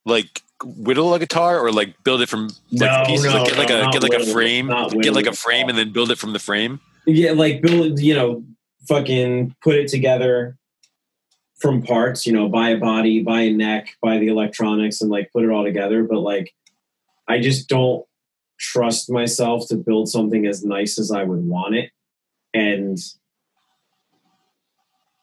[0.05, 3.59] like whittle a guitar or like build it from like No, pieces no, like get
[3.59, 4.69] like no, a get like a frame
[5.01, 8.15] get like a frame and then build it from the frame Yeah, like build, you
[8.15, 8.45] know,
[8.89, 10.57] fucking put it together
[11.59, 15.31] from parts, you know, buy a body, buy a neck, buy the electronics and like
[15.33, 16.03] put it all together.
[16.05, 16.53] But like,
[17.29, 18.05] I just don't
[18.59, 21.91] trust myself to build something as nice as I would want it.
[22.55, 22.99] And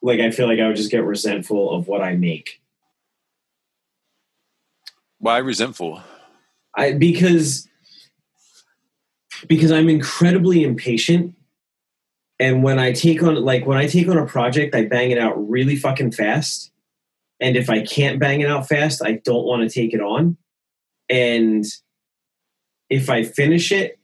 [0.02, 2.60] like, I feel like I would just get resentful of what I make.
[5.20, 6.02] why resentful
[6.74, 7.68] I because
[9.46, 11.34] because I'm incredibly impatient.
[12.38, 15.18] And when I take on like when I take on a project, I bang it
[15.18, 16.72] out really fucking fast.
[17.38, 20.36] And if I can't bang it out fast, I don't want to take it on.
[21.08, 21.64] And
[22.88, 23.98] if I finish it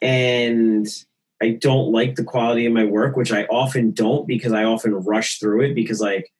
[0.00, 0.86] and
[1.40, 4.94] I don't like the quality of my work, which I often don't because I often
[4.94, 6.32] rush through it because like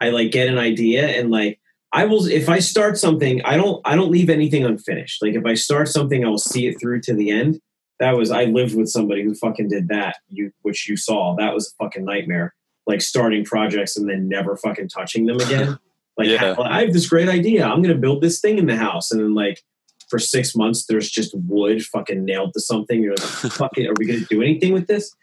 [0.00, 1.60] I like get an idea and like
[1.92, 5.22] I will if I start something, I don't I don't leave anything unfinished.
[5.22, 7.60] Like if I start something, I will see it through to the end.
[8.00, 11.34] That was I lived with somebody who fucking did that, you which you saw.
[11.36, 12.54] That was a fucking nightmare.
[12.86, 15.78] Like starting projects and then never fucking touching them again.
[16.18, 16.56] Like Yeah.
[16.58, 17.64] I have this great idea.
[17.64, 19.12] I'm gonna build this thing in the house.
[19.12, 19.62] And then like
[20.08, 23.02] for six months there's just wood fucking nailed to something.
[23.02, 23.20] You're like,
[23.52, 25.14] fuck it, are we gonna do anything with this?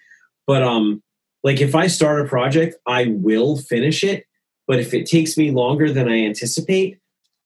[0.48, 1.02] But um
[1.44, 4.26] like if I start a project, I will finish it.
[4.68, 6.98] But if it takes me longer than I anticipate,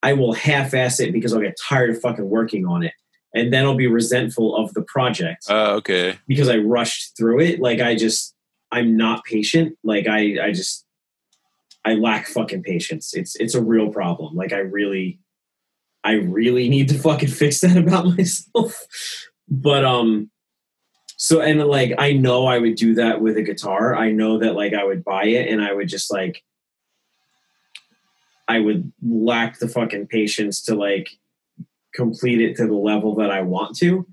[0.01, 2.93] I will half-ass it because I'll get tired of fucking working on it,
[3.33, 7.59] and then I'll be resentful of the project uh, okay because I rushed through it.
[7.59, 8.33] Like I just,
[8.71, 9.77] I'm not patient.
[9.83, 10.85] Like I, I just,
[11.83, 13.13] I lack fucking patience.
[13.13, 14.35] It's it's a real problem.
[14.35, 15.19] Like I really,
[16.03, 18.85] I really need to fucking fix that about myself.
[19.47, 20.29] but um,
[21.17, 23.95] so and like I know I would do that with a guitar.
[23.95, 26.43] I know that like I would buy it and I would just like
[28.47, 31.09] I would lack the fucking patience to like
[31.93, 34.07] complete it to the level that I want to.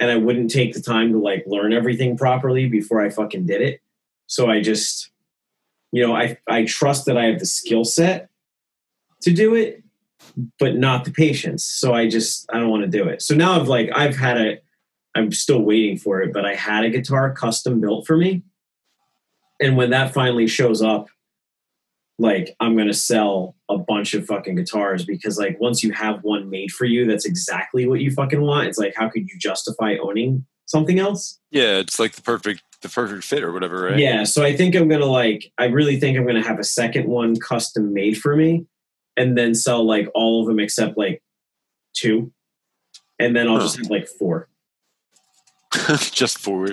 [0.00, 3.62] And I wouldn't take the time to like learn everything properly before I fucking did
[3.62, 3.80] it.
[4.26, 5.10] So I just,
[5.92, 8.28] you know, I, I trust that I have the skill set
[9.22, 9.83] to do it,
[10.58, 11.64] but not the patience.
[11.64, 13.22] So I just, I don't want to do it.
[13.22, 14.58] So now I've like, I've had a,
[15.14, 18.42] I'm still waiting for it, but I had a guitar custom built for me.
[19.60, 21.08] And when that finally shows up,
[22.18, 26.48] like I'm gonna sell a bunch of fucking guitars because like once you have one
[26.48, 29.96] made for you that's exactly what you fucking want, it's like how could you justify
[30.00, 31.40] owning something else.
[31.50, 33.98] Yeah, it's like the perfect the perfect fit or whatever, right?
[33.98, 35.52] Yeah, so I think I'm gonna like.
[35.58, 38.66] I really think I'm gonna have a second one custom made for me,
[39.16, 41.22] and then sell like all of them except like
[41.94, 42.32] two,
[43.18, 43.62] and then I'll Huh.
[43.62, 44.48] just have like four.
[46.12, 46.68] just four.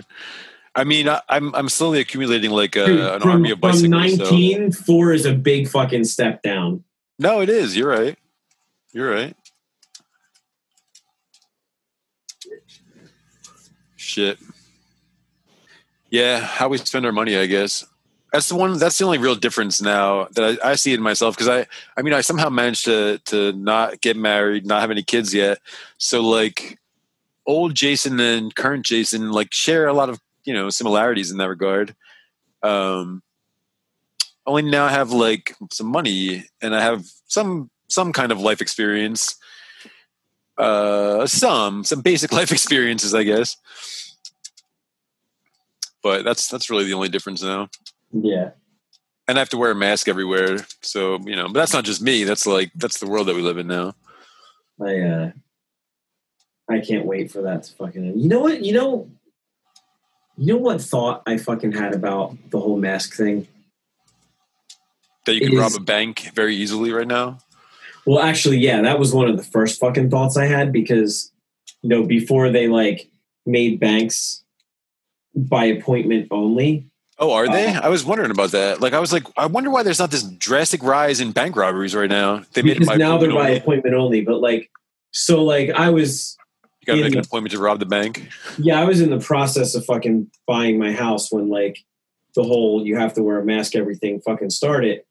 [0.76, 3.70] I mean, I, I'm I'm slowly accumulating like a, Dude, an from, army of from
[3.72, 4.18] bicycles.
[4.18, 6.84] so- 19, four is a big fucking step down.
[7.20, 7.76] No, it is.
[7.76, 8.18] You're right.
[8.94, 9.36] You're right.
[13.96, 14.39] Shit.
[16.10, 17.86] Yeah, how we spend our money, I guess.
[18.32, 18.78] That's the one.
[18.78, 21.36] That's the only real difference now that I, I see in myself.
[21.36, 21.68] Because I,
[21.98, 25.60] I mean, I somehow managed to to not get married, not have any kids yet.
[25.98, 26.80] So like,
[27.46, 31.50] old Jason and current Jason like share a lot of you know similarities in that
[31.50, 31.94] regard.
[32.64, 33.22] Um,
[34.46, 38.62] only now I have like some money and I have some some kind of life
[38.62, 39.36] experience.
[40.58, 43.58] Uh, some some basic life experiences, I guess.
[46.02, 47.70] But that's that's really the only difference now.
[48.12, 48.51] Yeah.
[49.28, 51.45] And I have to wear a mask everywhere, so you know.
[51.47, 52.24] But that's not just me.
[52.24, 53.93] That's like that's the world that we live in now.
[54.82, 55.32] I uh
[56.70, 58.22] I can't wait for that to fucking end.
[58.22, 58.62] You know what?
[58.62, 59.09] You know
[60.38, 63.47] you know what thought I fucking had about the whole mask thing?
[65.26, 67.38] That you It can rob is- a bank very easily right now.
[68.05, 71.32] Well, actually, yeah, that was one of the first fucking thoughts I had because
[71.84, 73.09] you know, before they like
[73.45, 74.43] made banks
[75.36, 76.88] by appointment only.
[77.22, 77.68] Oh, are they?
[77.68, 78.82] Uh, I was wondering about that.
[78.82, 81.94] Like, I was like, I wonder why there's not this drastic rise in bank robberies
[81.94, 82.42] right now.
[82.54, 83.58] They made it Because now they're by only.
[83.58, 84.72] appointment only, but like
[85.12, 86.36] so like I was
[86.82, 88.28] You got to make an appointment to rob the bank.
[88.58, 91.78] Yeah, I was in the process of fucking buying my house when like
[92.34, 95.04] the whole you have to wear a mask everything fucking started.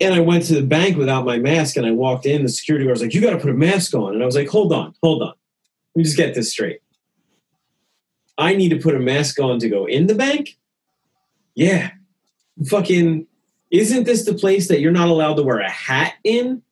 [0.00, 2.84] And I went to the bank without my mask and I walked in, the security
[2.84, 4.12] guard was like, You gotta put a mask on.
[4.12, 5.28] And I was like, Hold on, hold on.
[5.28, 6.80] Let me just get this straight.
[8.38, 10.56] I need to put a mask on to go in the bank?
[11.54, 11.90] Yeah.
[12.66, 13.26] Fucking
[13.70, 16.62] isn't this the place that you're not allowed to wear a hat in?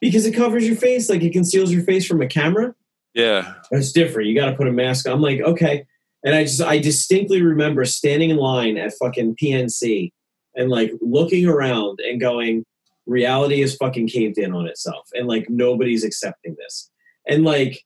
[0.00, 2.74] Because it covers your face, like it conceals your face from a camera?
[3.14, 3.54] Yeah.
[3.70, 4.28] That's different.
[4.28, 5.14] You got to put a mask on.
[5.14, 5.86] I'm like, okay.
[6.24, 10.12] And I just, I distinctly remember standing in line at fucking PNC
[10.54, 12.64] and like looking around and going,
[13.06, 15.08] reality is fucking caved in on itself.
[15.14, 16.90] And like, nobody's accepting this.
[17.26, 17.84] And like,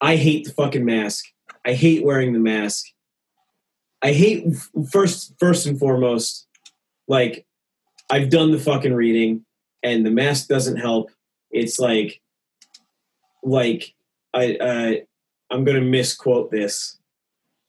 [0.00, 1.26] I hate the fucking mask.
[1.66, 2.86] I hate wearing the mask.
[4.02, 4.46] I hate,
[4.90, 6.46] first, first and foremost,
[7.06, 7.46] like,
[8.08, 9.44] I've done the fucking reading
[9.82, 11.10] and the mask doesn't help.
[11.50, 12.20] It's like,
[13.42, 13.94] like,
[14.32, 14.92] I uh,
[15.50, 16.98] I'm gonna misquote this,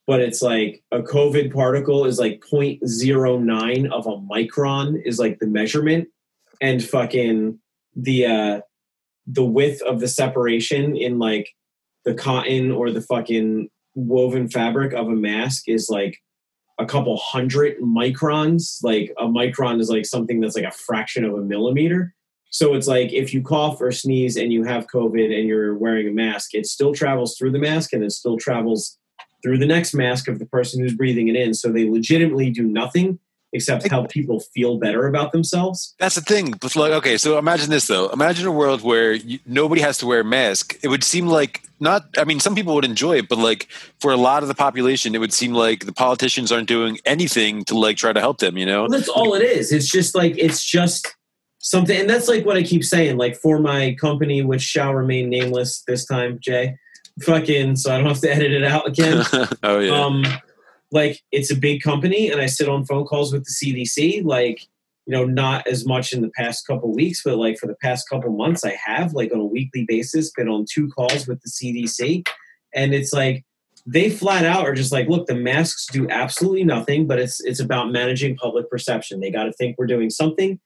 [0.06, 5.48] but it's like a COVID particle is like 0.09 of a micron is like the
[5.48, 6.08] measurement,
[6.62, 7.60] and fucking
[7.96, 8.62] the uh,
[9.26, 11.50] the width of the separation in like
[12.06, 16.18] the cotton or the fucking woven fabric of a mask is like
[16.80, 18.78] a couple hundred microns.
[18.84, 22.14] Like a micron is like something that's like a fraction of a millimeter.
[22.50, 26.08] So it's like if you cough or sneeze and you have COVID and you're wearing
[26.08, 28.98] a mask, it still travels through the mask and it still travels
[29.42, 31.54] through the next mask of the person who's breathing it in.
[31.54, 33.20] So they legitimately do nothing
[33.54, 35.94] except help people feel better about themselves.
[36.00, 36.52] That's the thing.
[36.52, 38.10] But like, okay, so imagine this though.
[38.10, 40.78] Imagine a world where you, nobody has to wear a mask.
[40.84, 42.06] It would seem like not.
[42.18, 43.68] I mean, some people would enjoy it, but like
[44.00, 47.66] for a lot of the population, it would seem like the politicians aren't doing anything
[47.66, 48.58] to like try to help them.
[48.58, 48.82] You know?
[48.82, 49.72] Well, that's all it is.
[49.72, 51.16] It's just like it's just
[51.60, 53.18] something, and that's like what I keep saying.
[53.18, 56.78] Like for my company, which shall remain nameless this time, Jay.
[57.24, 59.26] Fucking, so I don't have to edit it out again.
[59.64, 59.92] oh yeah.
[59.92, 60.24] um
[60.92, 64.62] like it's a big company and i sit on phone calls with the cdc like
[65.06, 68.08] you know not as much in the past couple weeks but like for the past
[68.10, 71.50] couple months i have like on a weekly basis been on two calls with the
[71.50, 72.28] cdc
[72.74, 73.44] and it's like
[73.88, 77.60] they flat out are just like look the masks do absolutely nothing but it's it's
[77.60, 79.20] about managing public perception.
[79.20, 80.60] They got to think we're doing something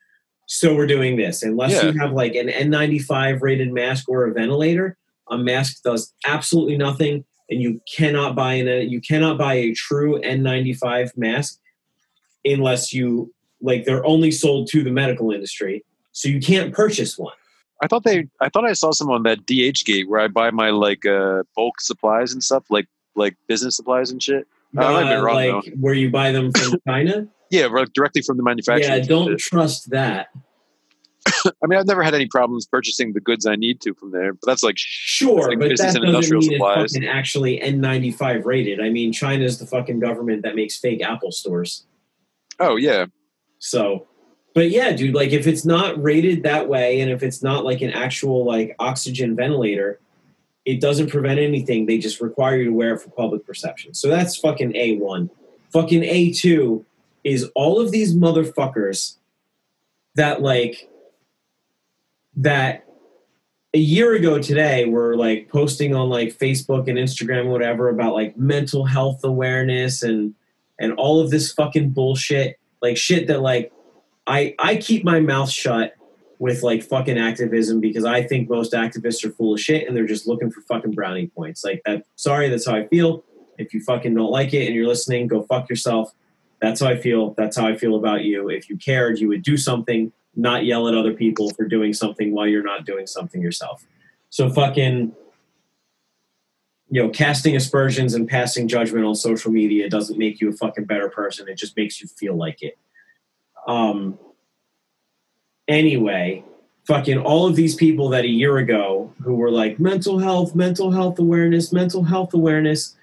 [0.48, 1.42] so we're doing this.
[1.42, 1.92] Unless Yeah.
[1.92, 4.98] you have like an n95 rated mask or a ventilator
[5.32, 10.20] a mask does absolutely nothing and you cannot buy a you cannot buy a true
[10.22, 11.60] N95 mask
[12.44, 15.84] unless you like they're only sold to the medical industry.
[16.12, 17.34] So you can't purchase one.
[17.84, 18.28] I thought they.
[18.40, 21.44] I thought I saw some on that DH gate where I buy my like uh,
[21.56, 24.48] bulk supplies and stuff, like like business supplies and shit.
[24.78, 27.28] I might be Uh, wrong, like where you buy them from China.
[27.52, 28.96] Yeah, directly from the manufacturer.
[28.96, 30.30] yeah, don't trust that.
[31.46, 34.34] I mean, I've never had any problems purchasing the goods I need to from there,
[34.34, 36.96] but that's like Sure, like but business that and industrial mean supplies.
[36.96, 38.80] it's actually N95 rated.
[38.82, 41.86] I mean, China's the fucking government that makes fake Apple stores.
[42.60, 43.06] oh yeah,
[43.60, 44.08] So,
[44.54, 47.82] but yeah, dude, like if it's not rated that way and if it's not like
[47.82, 50.00] an actual like oxygen ventilator,
[50.66, 51.86] It doesn't prevent anything.
[51.86, 53.94] They just require you to wear it for public perception.
[53.94, 55.30] So that's fucking A1.
[55.72, 56.84] Fucking A2
[57.24, 59.18] is all of these motherfuckers
[60.16, 60.90] that like
[62.38, 62.86] that
[63.74, 68.38] a year ago today were like posting on like Facebook and Instagram whatever about like
[68.38, 70.34] mental health awareness and
[70.80, 73.72] and all of this fucking bullshit like shit that like
[74.28, 75.94] I I keep my mouth shut
[76.40, 80.06] with like fucking activism because I think most activists are full of shit and they're
[80.06, 81.64] just looking for fucking brownie points.
[81.64, 83.24] Like that sorry, that's how I feel.
[83.58, 86.14] If you fucking don't like it and you're listening, go fuck yourself.
[86.62, 87.34] That's how I feel.
[87.34, 88.50] That's how I feel about you.
[88.50, 92.34] If you cared, you would do something, not yell at other people for doing something
[92.34, 93.86] while you're not doing something yourself.
[94.30, 95.14] So fucking
[96.90, 100.86] you know, casting aspersions and passing judgment on social media doesn't make you a fucking
[100.86, 101.48] better person.
[101.50, 102.78] It just makes you feel like it.
[103.68, 104.20] Um
[105.68, 106.44] anyway,
[106.86, 110.92] fucking all of these people that a year ago who were like mental health, mental
[110.92, 112.96] health awareness, mental health awareness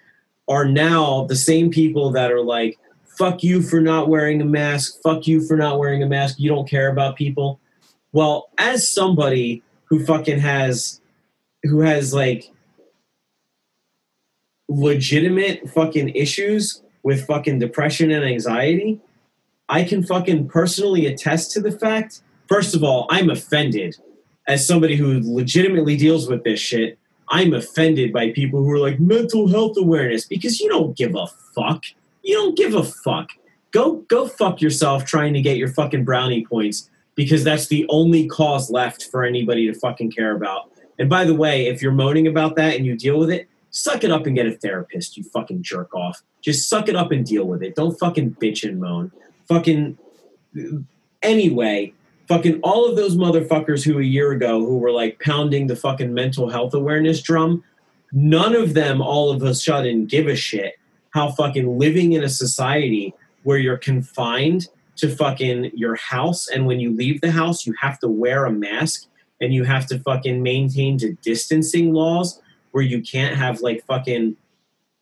[0.48, 2.78] are now the same people that are like
[3.22, 6.48] fuck you for not wearing a mask, fuck you for not wearing a mask, you
[6.48, 7.60] don't care about people.
[8.12, 11.00] Well, as somebody who fucking has
[11.62, 12.50] who has like
[14.68, 19.00] legitimate fucking issues with fucking depression and anxiety,
[19.68, 23.96] I can fucking personally attest to the fact First of all, I'm offended
[24.46, 26.98] as somebody who legitimately deals with this shit.
[27.30, 31.28] I'm offended by people who are like mental health awareness because you don't give a
[31.54, 31.84] fuck.
[32.22, 33.30] You don't give a fuck.
[33.72, 38.26] Go go fuck yourself trying to get your fucking brownie points because that's the only
[38.28, 40.70] cause left for anybody to fucking care about.
[40.98, 44.04] And by the way, if you're moaning about that and you deal with it, suck
[44.04, 46.22] it up and get a therapist, you fucking jerk off.
[46.40, 47.74] Just suck it up and deal with it.
[47.74, 49.10] Don't fucking bitch and moan.
[49.48, 49.98] Fucking
[51.22, 51.92] anyway,
[52.28, 56.12] fucking all of those motherfuckers who a year ago who were like pounding the fucking
[56.12, 57.64] mental health awareness drum,
[58.12, 60.74] none of them all of a sudden give a shit
[61.12, 66.78] how fucking living in a society where you're confined to fucking your house and when
[66.80, 69.06] you leave the house you have to wear a mask
[69.40, 72.40] and you have to fucking maintain the distancing laws
[72.72, 74.36] where you can't have like fucking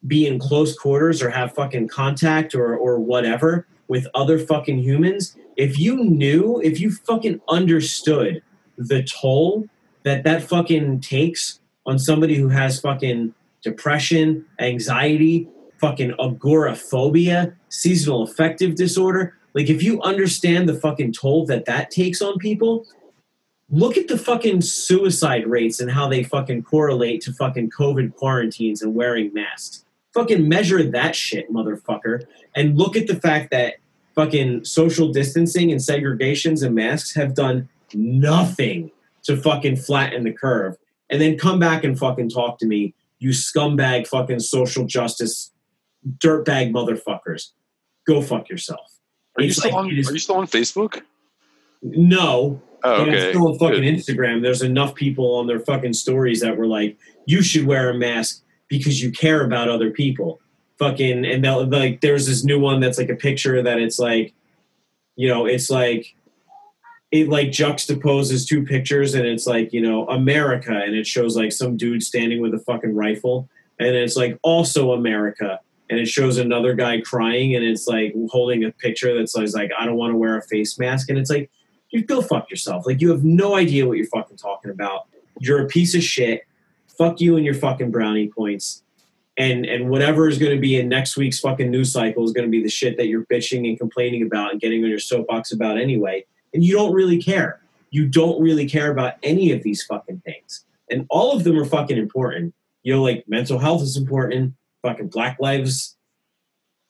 [0.07, 5.37] be in close quarters or have fucking contact or or whatever with other fucking humans.
[5.57, 8.43] If you knew, if you fucking understood
[8.79, 9.69] the toll
[10.05, 15.49] that that fucking takes on somebody who has fucking depression, anxiety,
[15.81, 22.23] fucking agoraphobia, seasonal affective disorder, like if you understand the fucking toll that that takes
[22.23, 22.87] on people,
[23.71, 28.83] look at the fucking suicide rates and how they fucking correlate to fucking COVID quarantines
[28.83, 29.85] and wearing masks.
[30.13, 32.25] Fucking measure that shit, motherfucker.
[32.55, 33.77] And look at the fact that
[34.15, 38.91] fucking social distancing and segregations and masks have done nothing
[39.23, 40.77] to fucking flatten the curve.
[41.09, 45.53] And then come back and fucking talk to me, you scumbag fucking social justice
[46.19, 47.51] dirtbag motherfuckers.
[48.07, 48.99] Go fuck yourself.
[49.37, 51.03] Are you, still like on, are you still on Facebook?
[51.83, 52.61] No.
[52.83, 53.31] Oh, And I'm okay.
[53.31, 53.95] still on fucking Good.
[53.95, 54.43] Instagram.
[54.43, 56.97] There's enough people on their fucking stories that were like,
[57.27, 60.41] you should wear a mask because you care about other people.
[60.79, 64.33] Fucking and they'll like there's this new one that's like a picture that it's like,
[65.15, 66.17] you know, it's like
[67.11, 71.53] it like juxtaposes two pictures and it's like, you know, America and it shows like
[71.53, 73.47] some dude standing with a fucking rifle
[73.79, 75.61] and it's like also America
[75.91, 79.85] and it shows another guy crying and it's like holding a picture that's like I
[79.85, 81.51] don't want to wear a face mask and it's like
[81.91, 82.87] you go fuck yourself.
[82.87, 85.09] Like you have no idea what you're fucking talking about.
[85.41, 86.47] You're a piece of shit.
[86.97, 88.85] Fuck you and your fucking brownie points.
[89.37, 92.47] And and whatever is going to be in next week's fucking news cycle is going
[92.47, 95.51] to be the shit that you're bitching and complaining about and getting on your soapbox
[95.53, 96.25] about anyway.
[96.55, 97.61] And you don't really care.
[97.91, 100.65] You don't really care about any of these fucking things.
[100.91, 102.55] And all of them are fucking important.
[102.83, 104.55] You know, like mental health is important.
[104.83, 105.97] Fucking Black lives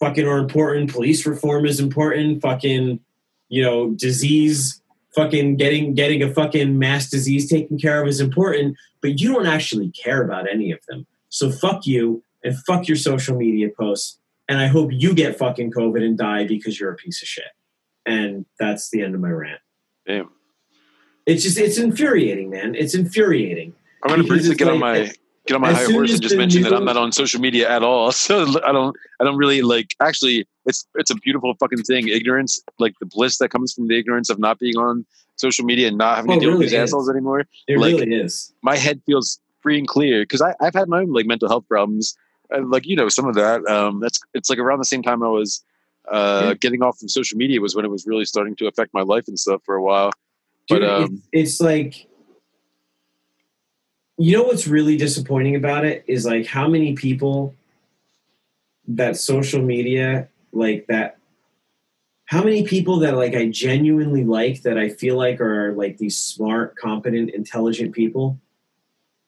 [0.00, 0.92] fucking are important.
[0.92, 2.42] Police reform is important.
[2.42, 3.00] Fucking,
[3.48, 4.80] you know, disease
[5.14, 9.46] fucking getting getting a fucking mass disease taken care of is important, but you don't
[9.46, 11.06] actually care about any of them.
[11.28, 14.18] So fuck you and fuck your social media posts.
[14.48, 17.44] And I hope you get fucking COVID and die because you're a piece of shit.
[18.04, 19.60] And that's the end of my rant.
[20.06, 20.30] Damn.
[21.26, 22.74] It's just it's infuriating, man.
[22.74, 23.74] It's infuriating.
[24.02, 25.12] I'm gonna briefly get on my
[25.46, 27.68] get on my as high horse and just mention that I'm not on social media
[27.68, 28.12] at all.
[28.26, 32.08] So I don't I don't really like actually it's it's a beautiful fucking thing.
[32.08, 35.04] Ignorance, like the bliss that comes from the ignorance of not being on
[35.36, 36.90] social media and not having Oh, to deal really with these is.
[36.90, 37.40] assholes anymore.
[37.66, 38.52] It Like- really is.
[38.62, 42.14] My head feels free and clear because I've had my own like mental health problems.
[42.54, 43.66] Uh, like you know some of that.
[43.66, 45.64] Um, that's it's like around the same time I was
[46.10, 46.54] uh, Yeah.
[46.54, 49.28] getting off of social media was when it was really starting to affect my life
[49.28, 50.10] and stuff for a while.
[50.68, 52.06] Dude, But, um, it's, it's like
[54.22, 57.54] you know what's really disappointing about it is like how many people
[58.86, 61.16] that social media like that
[62.26, 66.16] how many people that like I genuinely like that I feel like are like these
[66.16, 68.38] smart, competent, intelligent people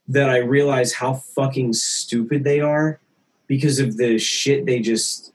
[0.08, 3.00] that I realize how fucking stupid they are
[3.48, 5.32] because of the shit they just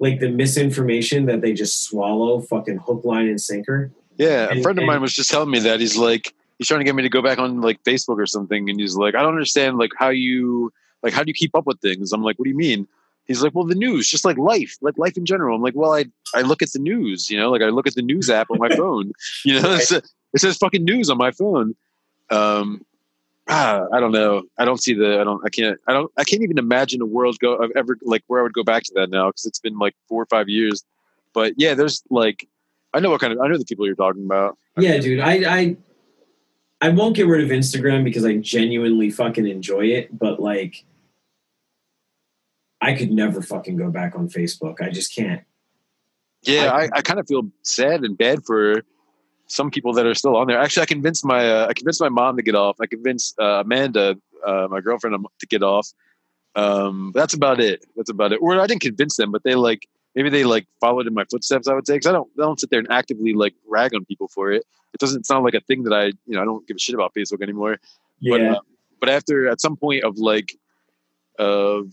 [0.00, 3.90] like the misinformation that they just swallow fucking hook line and sinker.
[4.16, 6.68] Yeah, a And- friend of and- mine was just telling me that he's like he's
[6.68, 9.14] trying to get me to go back on like Facebook or something, and he's like,
[9.14, 10.70] I don't understand like how you
[11.02, 12.12] like how do you keep up with things?
[12.12, 12.86] I'm like, what do you mean?
[13.24, 15.56] He's like, well, the news, just like life, like life in general.
[15.56, 16.04] I'm like, well, I
[16.34, 18.58] I look at the news, you know, like I look at the news app on
[18.58, 19.12] my phone,
[19.44, 20.04] you know, it's, it
[20.36, 21.74] says fucking news on my phone.
[22.28, 22.84] Um,
[23.48, 24.42] ah, I don't know.
[24.58, 25.18] I don't see the.
[25.18, 25.42] I don't.
[25.44, 25.78] I can't.
[25.86, 26.12] I don't.
[26.18, 28.82] I can't even imagine a world go of ever like where I would go back
[28.84, 30.84] to that now because it's been like four or five years.
[31.32, 32.46] But yeah, there's like,
[32.92, 33.40] I know what kind of.
[33.40, 34.58] I know the people you're talking about.
[34.76, 35.20] Yeah, dude.
[35.20, 35.76] I I
[36.80, 40.84] I won't get rid of Instagram because I genuinely fucking enjoy it, but like
[42.80, 44.80] I could never fucking go back on Facebook.
[44.80, 45.42] I just can't.
[46.42, 48.82] Yeah, I- I, I kind of feel sad and bad for
[49.46, 50.58] some people that are still on there.
[50.58, 52.76] Actually, I convinced my uh, I convinced my mom to get off.
[52.80, 54.16] I convinced uh, Amanda,
[54.46, 55.88] uh, my girlfriend, um, to get off.
[56.56, 57.84] Um, that's about it.
[57.96, 58.38] That's about it.
[58.40, 61.68] Or I didn't convince them, but they like maybe they like followed in my footsteps.
[61.68, 64.04] I would say because I don't I don't sit there and actively like rag on
[64.04, 64.64] people for it.
[64.92, 66.94] It doesn't sound like a thing that I you know I don't give a shit
[66.94, 67.78] about Facebook anymore.
[68.20, 68.36] Yeah.
[68.36, 68.60] But, uh,
[69.00, 70.56] but after at some point of like
[71.38, 71.92] of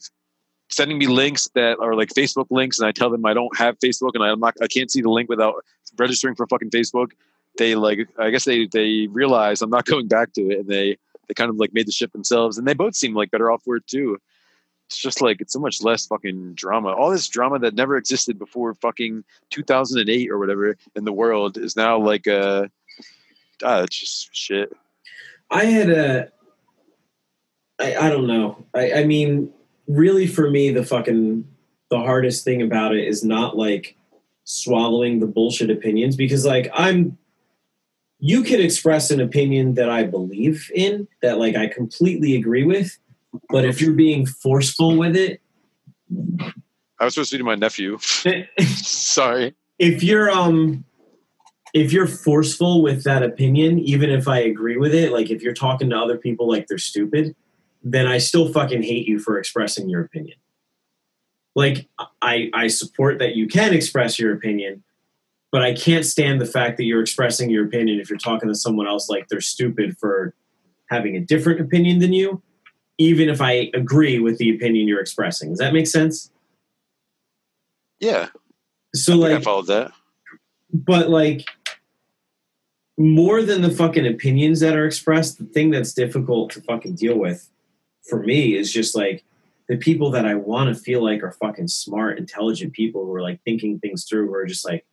[0.70, 3.80] sending me links that are like Facebook links, and I tell them I don't have
[3.80, 5.56] Facebook and I'm not I can't see the link without
[5.98, 7.12] registering for fucking Facebook.
[7.58, 10.98] They like I guess they they realize I'm not going back to it, and they
[11.28, 13.64] they kind of like made the shift themselves, and they both seem like better off
[13.64, 14.18] for it too.
[14.88, 16.94] It's just like it's so much less fucking drama.
[16.94, 21.76] All this drama that never existed before fucking 2008 or whatever in the world is
[21.76, 22.68] now like uh,
[23.64, 24.72] ah, it's just shit.
[25.52, 26.32] I had a
[27.80, 28.66] I, I don't know.
[28.74, 29.52] I, I mean,
[29.88, 31.46] really for me the fucking
[31.90, 33.96] the hardest thing about it is not like
[34.46, 37.18] swallowing the bullshit opinions because like I'm
[38.20, 42.98] you can express an opinion that I believe in that like I completely agree with,
[43.50, 45.42] but if you're being forceful with it,
[47.00, 47.98] I was supposed to be my nephew.
[48.60, 49.56] Sorry.
[49.80, 50.84] if you're um
[51.74, 55.54] if you're forceful with that opinion even if i agree with it like if you're
[55.54, 57.36] talking to other people like they're stupid
[57.84, 60.38] then i still fucking hate you for expressing your opinion
[61.56, 61.88] like
[62.22, 64.84] i i support that you can express your opinion
[65.52, 68.56] but i can't stand the fact that you're expressing your opinion if you're talking to
[68.56, 70.34] someone else like they're stupid for
[70.90, 72.42] having a different opinion than you
[72.98, 75.50] even if i agree with the opinion you're expressing.
[75.50, 76.32] Does that make sense?
[78.00, 78.30] Yeah,
[78.94, 79.92] so I think I followed that.
[80.72, 81.48] but like
[82.98, 87.18] more than the fucking opinions that are expressed, the thing that's difficult to fucking deal
[87.18, 87.50] with
[88.08, 89.24] for me is just like
[89.68, 93.22] the people that I want to feel like are fucking smart, intelligent people who are
[93.22, 94.86] like thinking things through, who are just like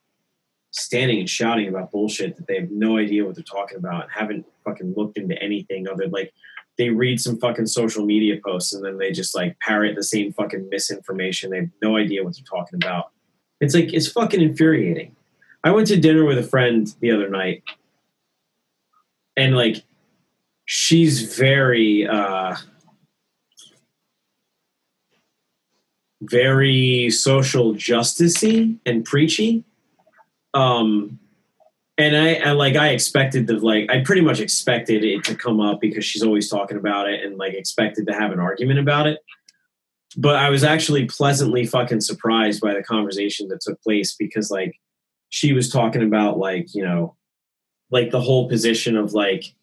[0.73, 4.13] standing and shouting about bullshit that they have no idea what they're talking about and
[4.13, 6.33] haven't fucking looked into anything other like
[6.79, 10.33] they read some fucking social media posts and then they just like parrot the same
[10.33, 11.51] fucking misinformation.
[11.51, 13.11] They have no idea what they're talking about.
[13.61, 15.15] It's like it's fucking infuriating.
[15.63, 17.63] I went to dinner with a friend the other night,
[19.37, 19.83] and like,
[20.67, 22.57] she's very, uh,
[26.21, 29.65] very social justicey and preachy.
[30.53, 31.19] Um,
[31.97, 35.61] and I, and like I expected to like I pretty much expected it to come
[35.61, 39.07] up because she's always talking about it and like expected to have an argument about
[39.07, 39.21] it.
[40.17, 44.75] But I was actually pleasantly fucking surprised by the conversation that took place because like
[45.29, 47.15] she was talking about like you know
[47.91, 49.55] like the whole position of like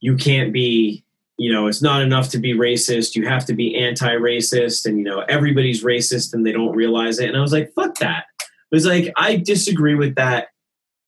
[0.00, 1.04] you can't be
[1.36, 3.14] you know it's not enough to be racist.
[3.14, 7.28] You have to be anti-racist and you know everybody's racist and they don't realize it.
[7.28, 8.24] And i was like fuck that.
[8.40, 10.48] It was like i disagree with that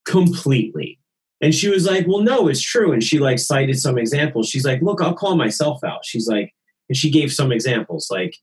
[0.06, 0.98] completely
[1.40, 4.64] and she was like well no it's true and she like cited some examples she's
[4.64, 6.54] like look i'll call myself out she's like
[6.88, 8.36] and she gave some examples like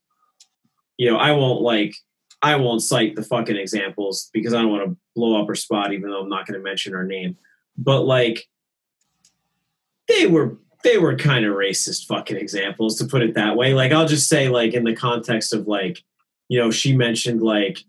[0.98, 1.96] you know i won't like
[2.44, 5.94] I won't cite the fucking examples because I don't want to blow up her spot,
[5.94, 7.38] even though I'm not going to mention her name.
[7.78, 8.48] But like,
[10.10, 13.74] they were they were kind of racist fucking examples, to put it that way.
[13.74, 16.04] Like, I'll just say, like, in the context of like,
[16.50, 17.80] you know, she mentioned like,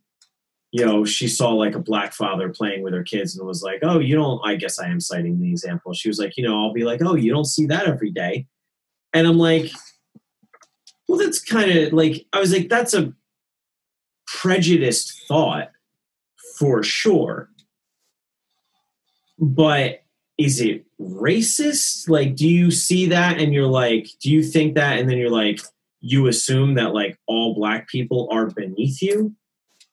[0.75, 3.79] you know, she saw like a black father playing with her kids and was like,
[3.85, 4.45] oh, you don't.
[4.45, 5.95] I guess I am citing the example.
[5.95, 8.49] She was like, you know, I'll be like, oh, you don't see that every day,
[9.13, 9.71] and I'm like,
[11.07, 13.13] well, that's kind of like I was like, that's a
[14.27, 15.71] prejudiced thought
[16.59, 17.51] for sure.
[19.39, 20.03] But
[20.39, 22.09] is it racist?
[22.09, 24.99] Like, do you see that and you're like, do you think that?
[24.99, 25.61] And then you're like,
[26.01, 29.37] you assume that like all black people are beneath you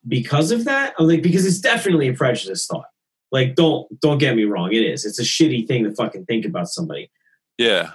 [0.06, 0.94] because of that?
[0.98, 2.86] I'm like, because it's definitely a prejudice thought.
[3.30, 5.04] Like, don't don't get me wrong, it is.
[5.04, 7.10] It's a shitty thing to fucking think about somebody.
[7.58, 7.92] Yeah.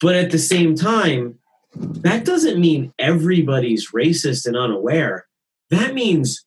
[0.00, 1.38] But at the same time,
[1.74, 5.26] that doesn't mean everybody's racist and unaware.
[5.70, 6.44] That means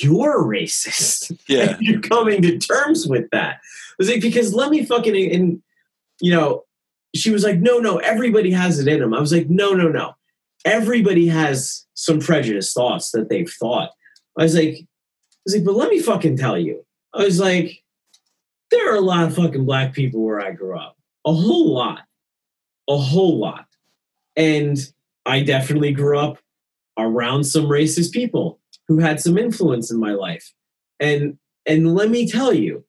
[0.00, 1.38] you're racist.
[1.48, 1.76] Yeah.
[1.80, 3.56] you're coming to terms with that.
[3.56, 5.62] I was like, because let me fucking and
[6.20, 6.64] you know,
[7.14, 9.12] she was like, no, no, everybody has it in them.
[9.12, 10.14] I was like, no, no, no.
[10.64, 13.90] Everybody has some prejudiced thoughts that they've thought.
[14.38, 14.86] I was like, I
[15.44, 16.84] was like, but let me fucking tell you.
[17.14, 17.82] I was like,
[18.70, 20.96] there are a lot of fucking black people where I grew up.
[21.26, 22.00] A whole lot.
[22.88, 23.66] A whole lot.
[24.34, 24.78] And
[25.26, 26.38] I definitely grew up
[26.98, 30.52] around some racist people who had some influence in my life.
[30.98, 32.84] And and let me tell you,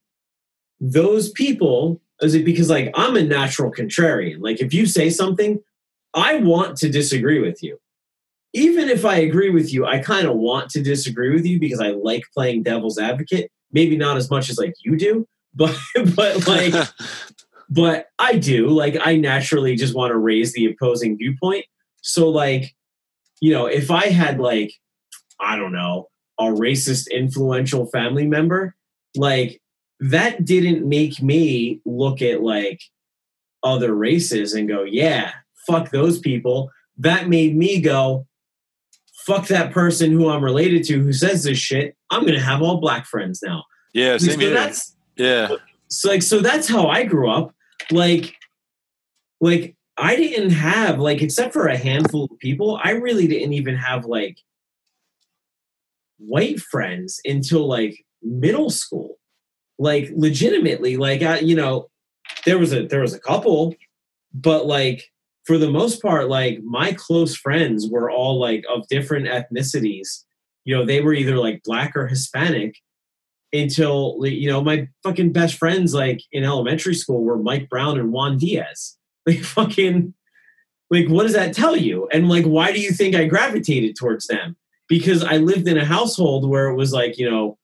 [0.79, 4.37] those people, is it because like I'm a natural contrarian.
[4.39, 5.61] Like if you say something,
[6.13, 7.79] I want to disagree with you.
[8.53, 11.79] Even if I agree with you, I kind of want to disagree with you because
[11.79, 13.51] I like playing devil's advocate.
[13.71, 15.77] Maybe not as much as like you do, but
[16.15, 16.73] but like
[17.69, 18.69] but I do.
[18.69, 21.65] Like I naturally just want to raise the opposing viewpoint.
[22.01, 22.75] So like,
[23.41, 24.71] you know, if I had like,
[25.39, 26.09] I don't know,
[26.39, 28.75] a racist influential family member,
[29.15, 29.61] like
[29.99, 32.81] that didn't make me look at like
[33.63, 35.31] other races and go, yeah,
[35.65, 36.69] fuck those people.
[36.97, 38.27] That made me go,
[39.25, 41.95] fuck that person who I'm related to who says this shit.
[42.09, 43.63] I'm gonna have all black friends now.
[43.93, 44.17] Yeah.
[44.17, 45.55] Same So that's Yeah.
[45.87, 47.53] so like so that's how I grew up.
[47.91, 48.35] Like
[49.39, 53.75] like I didn't have like except for a handful of people, I really didn't even
[53.75, 54.37] have like
[56.17, 59.17] white friends until like middle school.
[59.79, 61.89] Like legitimately like I, you know,
[62.45, 63.75] there was a there was a couple
[64.33, 65.11] but like
[65.45, 70.23] for the most part like my close friends were all like of different ethnicities.
[70.65, 72.75] You know, they were either like black or Hispanic
[73.51, 78.11] until you know my fucking best friends like in elementary school were Mike Brown and
[78.11, 78.97] Juan Diaz.
[79.25, 80.13] Like fucking
[80.89, 82.09] like what does that tell you?
[82.11, 84.57] And like why do you think I gravitated towards them?
[84.89, 87.57] Because I lived in a household where it was like, you know,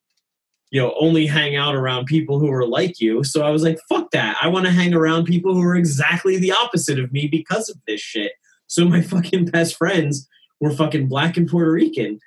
[0.71, 3.23] you know, only hang out around people who are like you.
[3.23, 4.37] So I was like, fuck that.
[4.41, 7.77] I want to hang around people who are exactly the opposite of me because of
[7.87, 8.33] this shit.
[8.67, 10.27] So my fucking best friends
[10.59, 12.19] were fucking black and Puerto Rican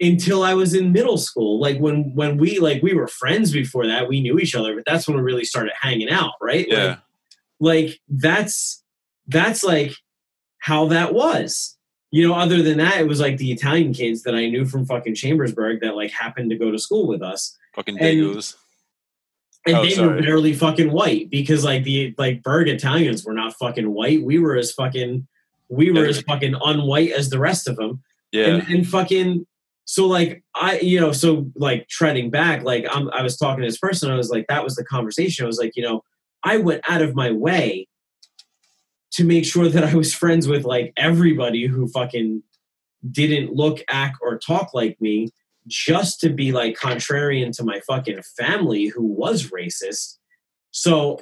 [0.00, 1.60] until I was in middle school.
[1.60, 4.84] Like when when we like we were friends before that, we knew each other, but
[4.86, 6.66] that's when we really started hanging out, right?
[6.68, 6.86] Yeah.
[6.86, 6.98] Like,
[7.60, 8.82] like that's
[9.28, 9.92] that's like
[10.58, 11.76] how that was.
[12.10, 14.84] You know, other than that, it was like the Italian kids that I knew from
[14.84, 17.56] fucking Chambersburg that like happened to go to school with us.
[17.74, 18.56] Fucking and- Dagos.
[19.64, 23.54] And Oh, they were barely fucking white because like the like Burg Italians were not
[23.60, 24.20] fucking white.
[24.24, 25.28] We were as fucking
[25.68, 26.08] we were Yeah.
[26.10, 28.46] as fucking unwhite as the rest of them Yeah.
[28.46, 29.46] and, and fucking
[29.84, 33.68] so like i you know so like treading back like I'm, i was talking to
[33.68, 36.04] this person i was like that was the conversation i was like you know
[36.44, 37.88] i went out of my way
[39.12, 42.42] to make sure that i was friends with like everybody who fucking
[43.10, 45.30] didn't look act or talk like me
[45.66, 50.18] just to be like contrarian to my fucking family who was racist.
[50.70, 51.20] So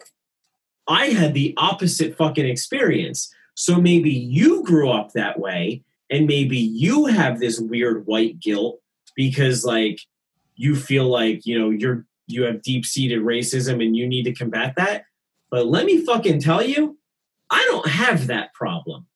[0.88, 3.32] i had the opposite fucking experience.
[3.54, 8.80] So maybe you grew up that way and maybe you have this weird white guilt
[9.14, 10.00] because like
[10.56, 14.74] you feel like you know you're you have deep-seated racism and you need to combat
[14.76, 15.04] that.
[15.50, 16.96] But let me fucking tell you
[17.50, 19.06] i don't have that problem.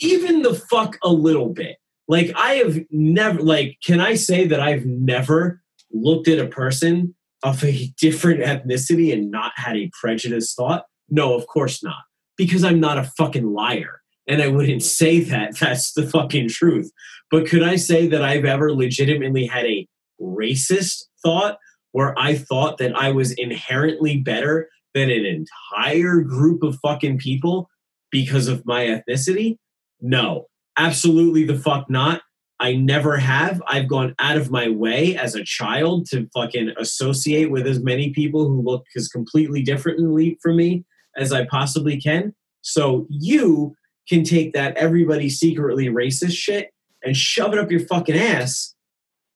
[0.00, 1.76] Even the fuck a little bit
[2.08, 5.62] like i have never like can i say that i've never
[5.92, 11.34] looked at a person of a different ethnicity and not had a prejudiced thought no
[11.34, 12.02] of course not
[12.36, 15.56] because i'm not a fucking liar and I wouldn't say that.
[15.60, 16.92] That's the fucking truth.
[17.30, 19.88] But could I say that I've ever legitimately had a
[20.20, 21.58] racist thought
[21.92, 27.68] where I thought that I was inherently better than an entire group of fucking people
[28.10, 29.56] because of my ethnicity?
[30.00, 30.46] No,
[30.78, 32.22] absolutely the fuck not.
[32.60, 33.62] I never have.
[33.68, 38.10] I've gone out of my way as a child to fucking associate with as many
[38.10, 40.84] people who look as completely differently from me
[41.16, 42.34] as I possibly can.
[42.62, 43.74] So you
[44.08, 46.70] can take that everybody secretly racist shit
[47.04, 48.74] and shove it up your fucking ass.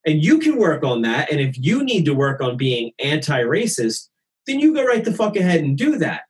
[0.05, 1.31] And you can work on that.
[1.31, 4.09] And if you need to work on being anti racist,
[4.49, 6.23] then you go right the fuck ahead and do that.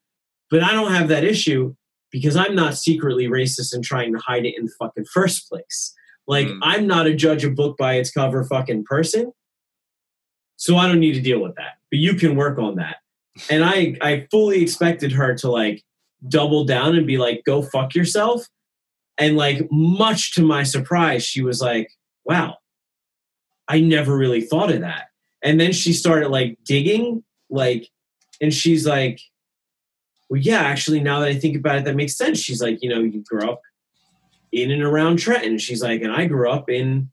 [0.50, 1.74] But I don't have that issue
[2.12, 5.92] because I'm not secretly racist and trying to hide it in the fucking first place.
[6.28, 6.58] Like, Mm.
[6.62, 9.32] I'm not a judge a book by its cover fucking person.
[10.56, 11.78] So I don't need to deal with that.
[11.90, 12.96] But you can work on that.
[13.48, 15.82] and I I fully expected her to like
[16.28, 18.46] double down and be like, "Go fuck yourself,"
[19.16, 21.88] and like much to my surprise, she was like,
[22.26, 22.58] "Wow,
[23.68, 25.06] I never really thought of that."
[25.42, 27.88] And then she started like digging, like,
[28.40, 29.18] and she's like,
[30.32, 32.88] "Well, yeah, actually, now that I think about it, that makes sense." She's like, "You
[32.88, 33.60] know, you grew up
[34.50, 37.10] in and around Trenton." She's like, "And I grew up in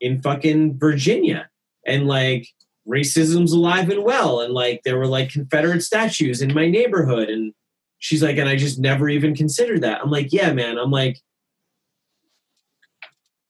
[0.00, 1.48] in fucking Virginia."
[1.86, 2.48] and like
[2.86, 7.54] racism's alive and well and like there were like confederate statues in my neighborhood and
[7.98, 11.18] she's like and i just never even considered that i'm like yeah man i'm like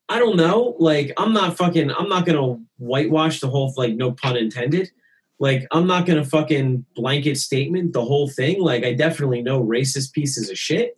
[0.09, 4.13] i don't know like i'm not fucking i'm not gonna whitewash the whole like no
[4.13, 4.91] pun intended
[5.39, 10.13] like i'm not gonna fucking blanket statement the whole thing like i definitely know racist
[10.13, 10.97] pieces of shit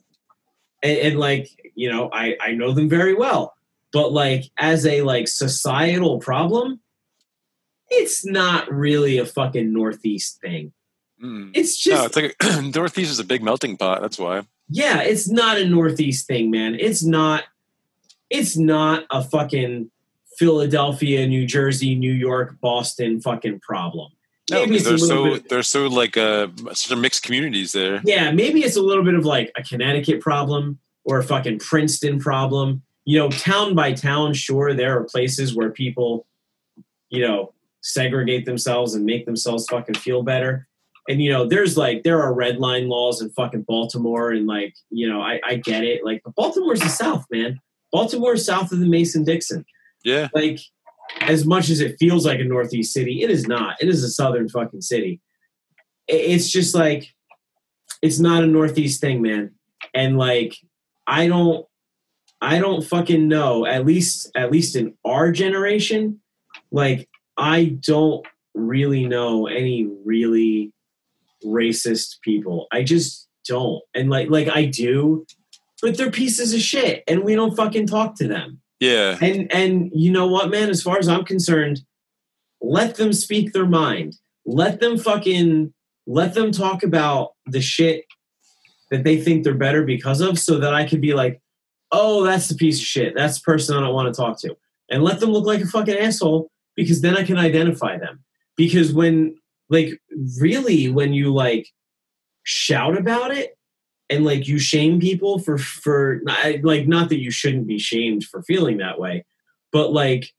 [0.82, 3.54] and, and like you know i i know them very well
[3.92, 6.80] but like as a like societal problem
[7.88, 10.72] it's not really a fucking northeast thing
[11.20, 11.50] Mm.
[11.52, 14.00] it's just No, it's like Northeast is a big melting pot.
[14.00, 14.42] That's why.
[14.68, 17.42] yeah it's not a northeast thing man it's not
[18.30, 19.90] it's not a fucking
[20.38, 24.12] philadelphia new jersey new york boston fucking problem
[24.50, 28.00] No, Maybe they're so bit- they're so like uh such a mixed communities there.
[28.04, 32.18] yeah maybe it's a little bit of like a connecticut problem or a fucking princeton
[32.18, 32.82] problem.
[33.04, 36.26] You know town by town sure there are places where people
[37.10, 40.66] you know segregate themselves and make themselves fucking feel better.
[41.08, 44.74] And you know there's like there are red line laws in fucking baltimore and like
[44.90, 46.04] you know i, I get it.
[46.04, 47.60] Like but baltimore's the south man.
[47.92, 49.64] Baltimore's south of the mason dixon
[50.04, 50.28] Yeah.
[50.34, 50.60] like
[51.20, 53.76] as much as it feels like a northeast city it is not.
[53.80, 55.20] It is a southern fucking city.
[56.06, 57.14] It's just like
[58.02, 59.52] it's not a northeast thing man.
[59.94, 60.54] And like
[61.06, 61.66] i don't
[62.40, 66.20] i don't fucking know at least at least in our generation
[66.70, 67.08] like
[67.38, 70.72] i don't really know any really
[71.44, 72.66] racist people.
[72.72, 73.82] I just don't.
[73.94, 75.26] And like like i do
[75.80, 79.18] but they're pieces of shit and we don't fucking talk to them Yeah.
[79.20, 80.70] and and you know what man?
[80.70, 81.82] As far as i'm concerned
[82.60, 84.16] let them speak their mind.
[84.44, 85.72] Let them fucking
[86.06, 88.04] let them talk about the shit
[88.90, 91.40] that they think they're better because of so that i could be like
[91.92, 93.14] oh that's the piece of shit.
[93.14, 94.56] That's the person i don't want to talk to.
[94.90, 98.24] And let them look like a fucking asshole because then i can identify them.
[98.56, 99.36] Because when
[99.68, 100.00] like
[100.40, 101.68] really when you like
[102.42, 103.57] shout about it
[104.10, 106.20] and like you shame people for for
[106.62, 109.24] like not that you shouldn't be shamed for feeling that way
[109.72, 110.32] but like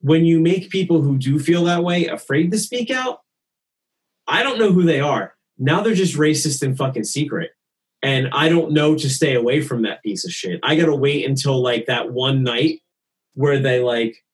[0.00, 3.22] when you make people who do feel that way afraid to speak out
[4.26, 5.34] i don't know who they are.
[5.58, 7.50] Now they're just racist in fucking secret.
[8.02, 10.60] And i don't know to stay away from that piece of shit.
[10.62, 12.80] I gotta wait until like that one night
[13.34, 14.24] where they like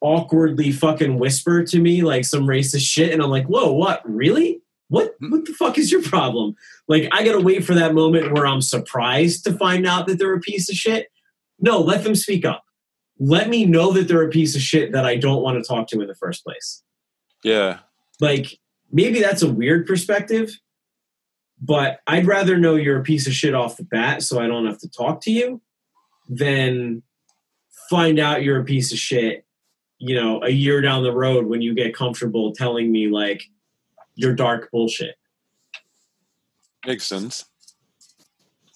[0.00, 3.12] awkwardly fucking whisper to me like some racist shit.
[3.12, 4.00] And i'm like whoa what?
[4.04, 5.30] Really what hmm.
[5.30, 6.54] what the fuck is your problem?
[6.88, 10.34] Like i gotta wait for that moment where i'm surprised to find out that they're
[10.34, 11.08] a piece of shit.
[11.58, 12.64] No let them speak up.
[13.18, 15.88] Let me know that they're a piece of shit that i don't want to talk
[15.88, 16.82] to in the first place.
[17.42, 17.80] Yeah.
[18.20, 18.58] like
[18.90, 20.58] maybe that's a weird perspective
[21.60, 24.66] but i'd rather know you're a piece of shit off the bat so i don't
[24.66, 25.60] have to talk to you
[26.28, 27.02] than
[27.90, 29.44] find out you're a piece of shit
[29.98, 33.44] you know a year down the road when you get comfortable telling me like
[34.14, 35.16] your dark bullshit
[36.86, 37.46] Makes sense.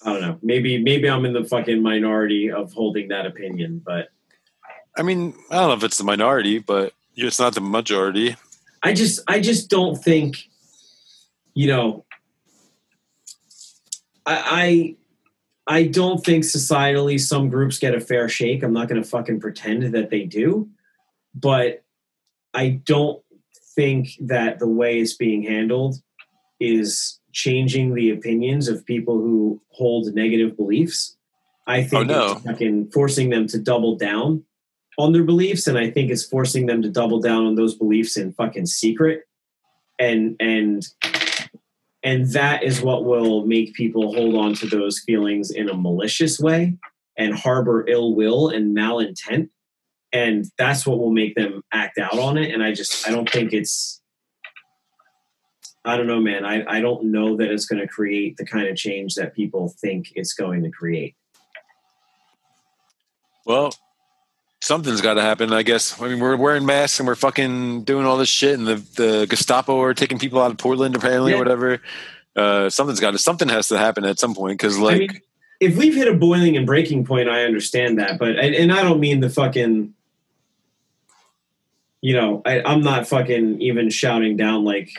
[0.04, 4.08] i don't know maybe maybe i'm in the fucking minority of holding that opinion but
[4.98, 8.36] I mean, I don't know if it's the minority, but it's not the majority.
[8.82, 10.48] I just I just don't think,
[11.54, 12.04] you know,
[14.26, 14.96] I
[15.68, 18.64] I, I don't think societally some groups get a fair shake.
[18.64, 20.68] I'm not going to fucking pretend that they do,
[21.32, 21.84] but
[22.52, 23.22] I don't
[23.78, 25.94] think that the way it's being handled
[26.58, 31.16] is changing the opinions of people who hold negative beliefs.
[31.68, 32.32] I think Oh, no.
[32.32, 34.42] it's fucking forcing them to double down
[34.98, 38.16] on their beliefs, and I think it's forcing them to double down on those beliefs
[38.16, 39.22] in fucking secret,
[40.00, 40.84] and and
[42.02, 46.40] and that is what will make people hold on to those feelings in a malicious
[46.40, 46.74] way
[47.16, 49.50] and harbor ill will and malintent,
[50.12, 52.52] and that's what will make them act out on it.
[52.52, 54.00] And I just I don't think it's
[55.84, 56.44] I don't know, man.
[56.44, 59.74] I, I don't know that it's going to create the kind of change that people
[59.80, 61.14] think it's going to create.
[63.46, 63.72] Well,
[64.60, 66.00] something's got to happen, I guess.
[66.00, 69.26] I mean, we're wearing masks and we're fucking doing all this shit, and the, the
[69.30, 71.38] Gestapo are taking people out of Portland, apparently, Yeah.
[71.38, 71.80] or whatever.
[72.36, 75.20] Uh, something's got to, something has to happen at some point because, like, I mean,
[75.60, 78.82] if we've hit a boiling and breaking point, I understand that, but and, and I
[78.82, 79.94] don't mean the fucking
[82.00, 84.90] you know, I, I'm not fucking even shouting down like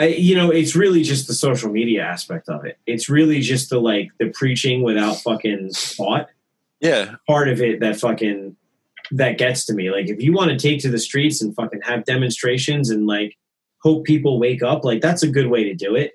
[0.00, 2.78] I, you know, it's really just the social media aspect of it.
[2.86, 6.30] It's really just the like the preaching without fucking thought.
[6.80, 7.16] Yeah.
[7.26, 8.56] Part of it that fucking
[9.10, 9.90] that gets to me.
[9.90, 13.36] Like if you want to take to the streets and fucking have demonstrations and like
[13.82, 16.12] hope people wake up, like that's a good way to do it.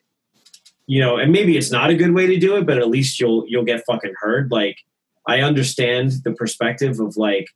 [0.87, 3.19] You know, and maybe it's not a good way to do it, but at least
[3.19, 4.51] you'll you'll get fucking heard.
[4.51, 4.79] Like
[5.27, 7.49] I understand the perspective of like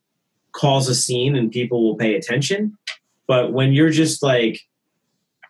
[0.51, 2.77] cause a scene and people will pay attention,
[3.27, 4.61] but when you're just like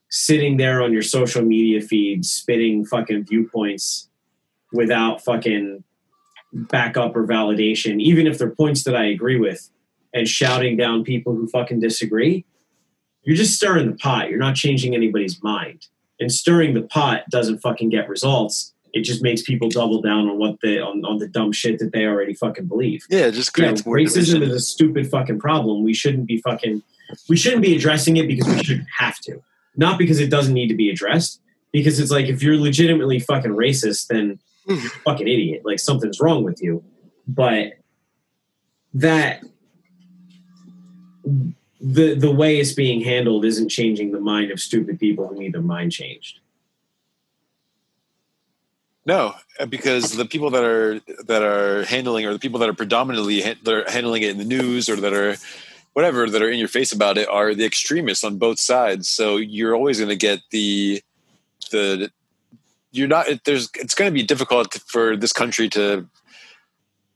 [0.09, 4.09] sitting there on your social media feed spitting fucking viewpoints
[4.73, 5.83] without fucking
[6.53, 9.69] backup or validation, even if they're points that I agree with,
[10.13, 12.45] and shouting down people who fucking disagree,
[13.23, 14.29] you're just stirring the pot.
[14.29, 15.87] You're not changing anybody's mind.
[16.19, 18.73] And stirring the pot doesn't fucking get results.
[18.93, 21.91] It just makes people double down on what they on, on the dumb shit that
[21.91, 23.05] they already fucking believe.
[23.09, 24.43] yeah, just Yeah, creates more racism division.
[24.43, 25.83] is a stupid fucking problem.
[25.83, 26.81] We shouldn't be fucking
[27.27, 29.41] we shouldn't be addressing it because we shouldn't have to.
[29.75, 31.41] Not because it doesn't need to be addressed.
[31.71, 34.73] Because it's like if you're legitimately fucking racist, then hmm.
[34.73, 35.61] you're a fucking idiot.
[35.63, 36.83] Like something's wrong with you.
[37.27, 37.73] But
[38.93, 39.43] that
[41.79, 45.53] the the way it's being handled isn't changing the mind of stupid people who need
[45.53, 46.39] their mind changed.
[49.10, 52.76] No, uh, because the people that are that are handling, or the people that are
[52.76, 55.36] predominantly ha- that are handling it in the news, or that are
[55.94, 59.10] whatever that are in your face about it, are the extremists on both sides.
[59.10, 61.02] So you're always going to get the
[61.72, 62.11] the
[62.91, 63.26] you're not.
[63.45, 66.07] There's it's going to be difficult for this country to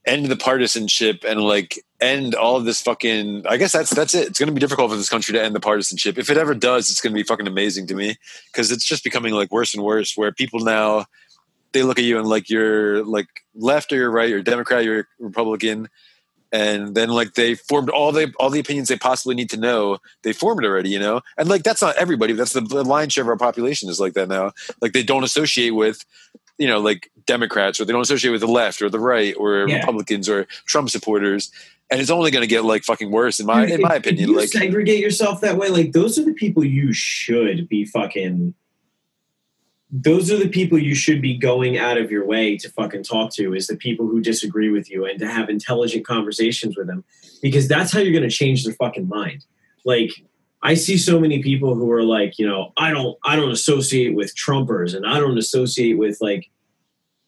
[0.08, 3.46] end the partisanship and like end all of this fucking.
[3.46, 4.30] I guess that's that's it.
[4.30, 6.18] It's going to be difficult for this country to end the partisanship.
[6.18, 8.16] If it ever does, it's going to be fucking amazing to me
[8.52, 10.18] because it's just becoming like worse and worse.
[10.18, 11.06] Where people now
[11.74, 15.08] they look at you and like you're like left or you're right, you're Democrat, you're
[15.20, 15.90] Republican,
[16.52, 19.98] and then like they formed all the all the opinions they possibly need to know.
[20.22, 22.34] They formed it already, you know, and like that's not everybody.
[22.34, 24.52] That's the, the lion's share of our population is like that now.
[24.82, 26.06] Like they don't associate with
[26.60, 29.68] you know like Democrats or they don't associate with the left or the right or
[29.68, 29.78] Yeah.
[29.78, 31.52] Republicans or Trump supporters.
[31.92, 34.30] And it's only going to get like fucking worse in my Dude, in my opinion.
[34.30, 38.56] you Like segregate yourself that way, like those are the people you should be fucking.
[39.96, 43.32] Those are the people you should be going out of your way to fucking talk
[43.36, 43.54] to.
[43.54, 47.04] Is the people who disagree with you and to have intelligent conversations with them,
[47.44, 49.46] because that's how you're going to change their fucking mind.
[49.86, 50.10] Like
[50.64, 54.16] I see so many people who are like, you know, I don't, I don't associate
[54.16, 56.50] with Trumpers, and I don't associate with like,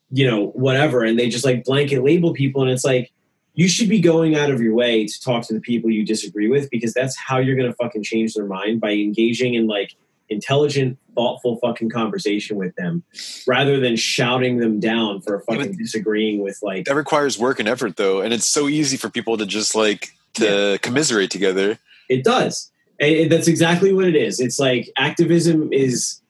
[0.10, 3.12] you know, whatever, and they just like blanket label people, and it's like
[3.54, 6.48] you should be going out of your way to talk to the people you disagree
[6.48, 9.96] with because that's how you're going to fucking change their mind by engaging in like
[10.30, 13.04] intelligent, thoughtful fucking conversation with them
[13.48, 17.68] rather than shouting them down for Yeah, fucking disagreeing with like that requires work and
[17.70, 21.78] effort though, and it's so easy for people to just like to commiserate together.
[22.10, 22.72] it does.
[23.00, 24.40] And it- that's exactly what it is.
[24.40, 26.22] It's like activism is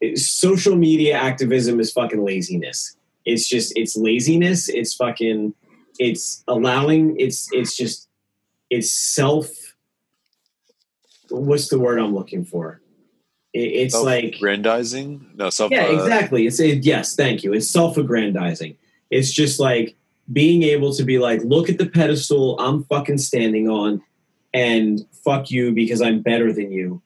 [0.00, 2.96] is- social media activism is fucking laziness.
[3.24, 4.68] It's just it's laziness.
[4.68, 5.54] It's fucking
[5.98, 8.08] it's allowing it's it's just
[8.70, 9.48] it's self
[11.30, 12.80] what's the word I'm looking for?
[13.54, 15.30] It, it's like Self-aggrandizing?
[15.36, 15.70] No, self.
[15.70, 16.46] yeah, uh, exactly.
[16.46, 17.52] It's it, yes, thank you.
[17.54, 18.76] It's self-aggrandizing.
[19.10, 19.94] It's just like
[20.32, 24.02] being able to be like, look at the pedestal I'm fucking standing on,
[24.52, 27.00] and fuck you because I'm better than you.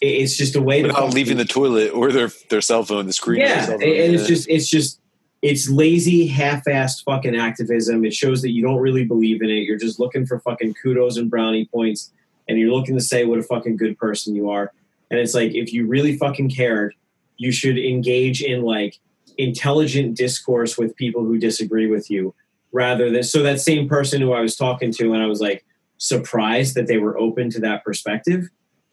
[0.00, 3.12] It- It's just a way without leaving the toilet or their their cell phone, the
[3.12, 3.40] screen.
[3.40, 3.90] yeah, cell and phone.
[3.92, 4.98] it's just it's just
[5.42, 8.04] it's lazy, half-assed fucking activism.
[8.04, 9.62] It shows that you don't really believe in it.
[9.62, 12.10] You're just looking for fucking kudos and brownie points,
[12.48, 14.72] and you're looking to say what a fucking good person you are.
[15.10, 16.94] And it's like if you really fucking cared,
[17.36, 18.98] you should engage in like
[19.38, 22.34] intelligent discourse with people who disagree with you,
[22.72, 25.64] rather than so that same person who I was talking to, and I was like
[25.98, 28.48] surprised that they were open to that perspective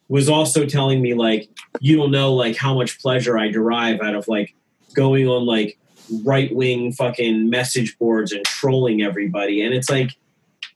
[0.10, 1.49] was also telling me like
[1.81, 4.56] you don't know like how much pleasure I derive out of like
[4.94, 5.77] going on like
[6.23, 9.61] right wing fucking message boards and trolling everybody.
[9.61, 10.11] And it's like,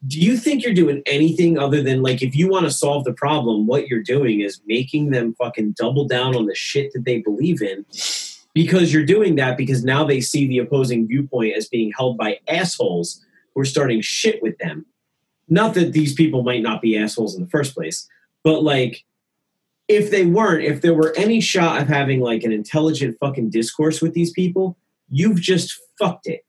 [0.07, 3.13] do you think you're doing anything other than like if you want to solve the
[3.13, 7.19] problem, what you're doing is making them fucking double down on the shit that they
[7.19, 7.85] believe in?
[8.53, 12.39] Because you're doing that because now they see the opposing viewpoint as being held by
[12.47, 13.23] assholes
[13.53, 14.85] who are starting shit with them.
[15.47, 18.09] Not that these people might not be assholes in the first place,
[18.43, 19.05] but like
[19.87, 24.01] if they weren't, if there were any shot of having like an intelligent fucking discourse
[24.01, 24.77] with these people,
[25.09, 26.43] you've just fucked it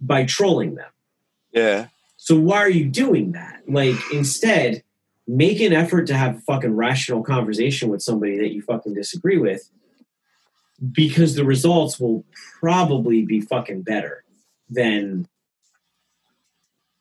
[0.00, 0.90] by trolling them.
[1.52, 1.86] yeah.
[2.22, 3.62] So why are you doing that?
[3.66, 4.84] Like instead,
[5.26, 9.38] make an effort to have a fucking rational conversation with somebody that you fucking disagree
[9.38, 9.70] with
[10.92, 12.26] because the results will
[12.60, 14.22] probably be fucking better
[14.68, 15.28] than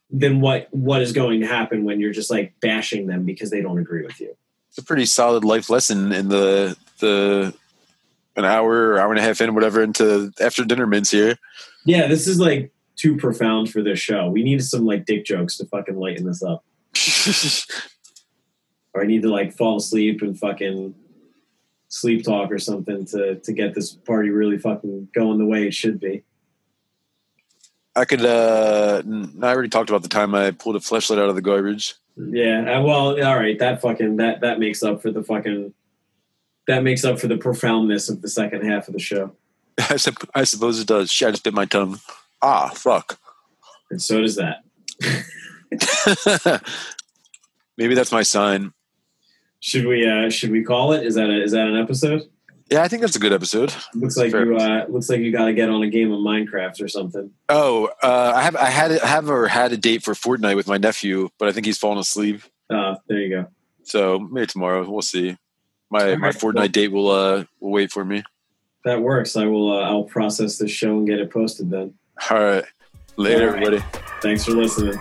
[0.09, 3.61] than what what is going to happen when you're just like bashing them because they
[3.61, 4.33] don't agree with you.
[4.69, 7.53] It's a pretty solid life lesson in the the
[8.37, 11.37] an hour hour and a half in, whatever, into after dinner mints here.
[11.83, 14.30] Yeah, this is like too profound for this show.
[14.30, 16.63] We need some like dick jokes to fucking lighten this up.
[18.91, 20.95] Or I need to like fall asleep and fucking
[21.89, 25.76] sleep talk or something to to get this party really fucking going the way it
[25.76, 26.23] should be.
[27.95, 28.26] I could.
[28.26, 29.03] uh
[29.43, 31.93] I already talked about the time I pulled a fleshlight out of the garbage.
[32.17, 32.80] Yeah.
[32.80, 33.59] uh, Well, all right.
[33.59, 35.71] That fucking that that makes up for the fucking
[36.65, 39.35] that makes up for the profoundness of the second half of the show.
[39.77, 41.11] I, sup- I suppose it does.
[41.11, 41.99] Shit, I just bit my tongue.
[42.41, 43.20] Ah, fuck.
[43.91, 44.64] And so does that.
[47.78, 48.74] Maybe that's my sign.
[49.61, 51.06] Should we uh should we call it?
[51.06, 52.24] Is that a, is that an episode?
[52.70, 53.74] Yeah, I think that's a good episode.
[53.94, 54.45] Looks like Fair.
[54.45, 57.32] you uh looks like you got to get on a game of Minecraft or something.
[57.49, 60.68] Oh, uh, I have I had I have or had a date for Fortnite with
[60.68, 62.41] my nephew, but I think he's fallen asleep.
[62.70, 63.48] Uh, there you go.
[63.84, 65.36] So maybe tomorrow we'll see.
[65.90, 66.68] My All my right, Fortnite cool.
[66.68, 68.24] date will uh will wait for me.
[68.86, 69.36] That works.
[69.36, 69.74] I will.
[69.74, 71.70] Uh, I'll process this show and get it posted.
[71.70, 71.95] Then.
[72.29, 72.65] All right.
[73.17, 73.63] Later, All right.
[73.67, 73.99] everybody.
[74.21, 74.99] Thanks for listening.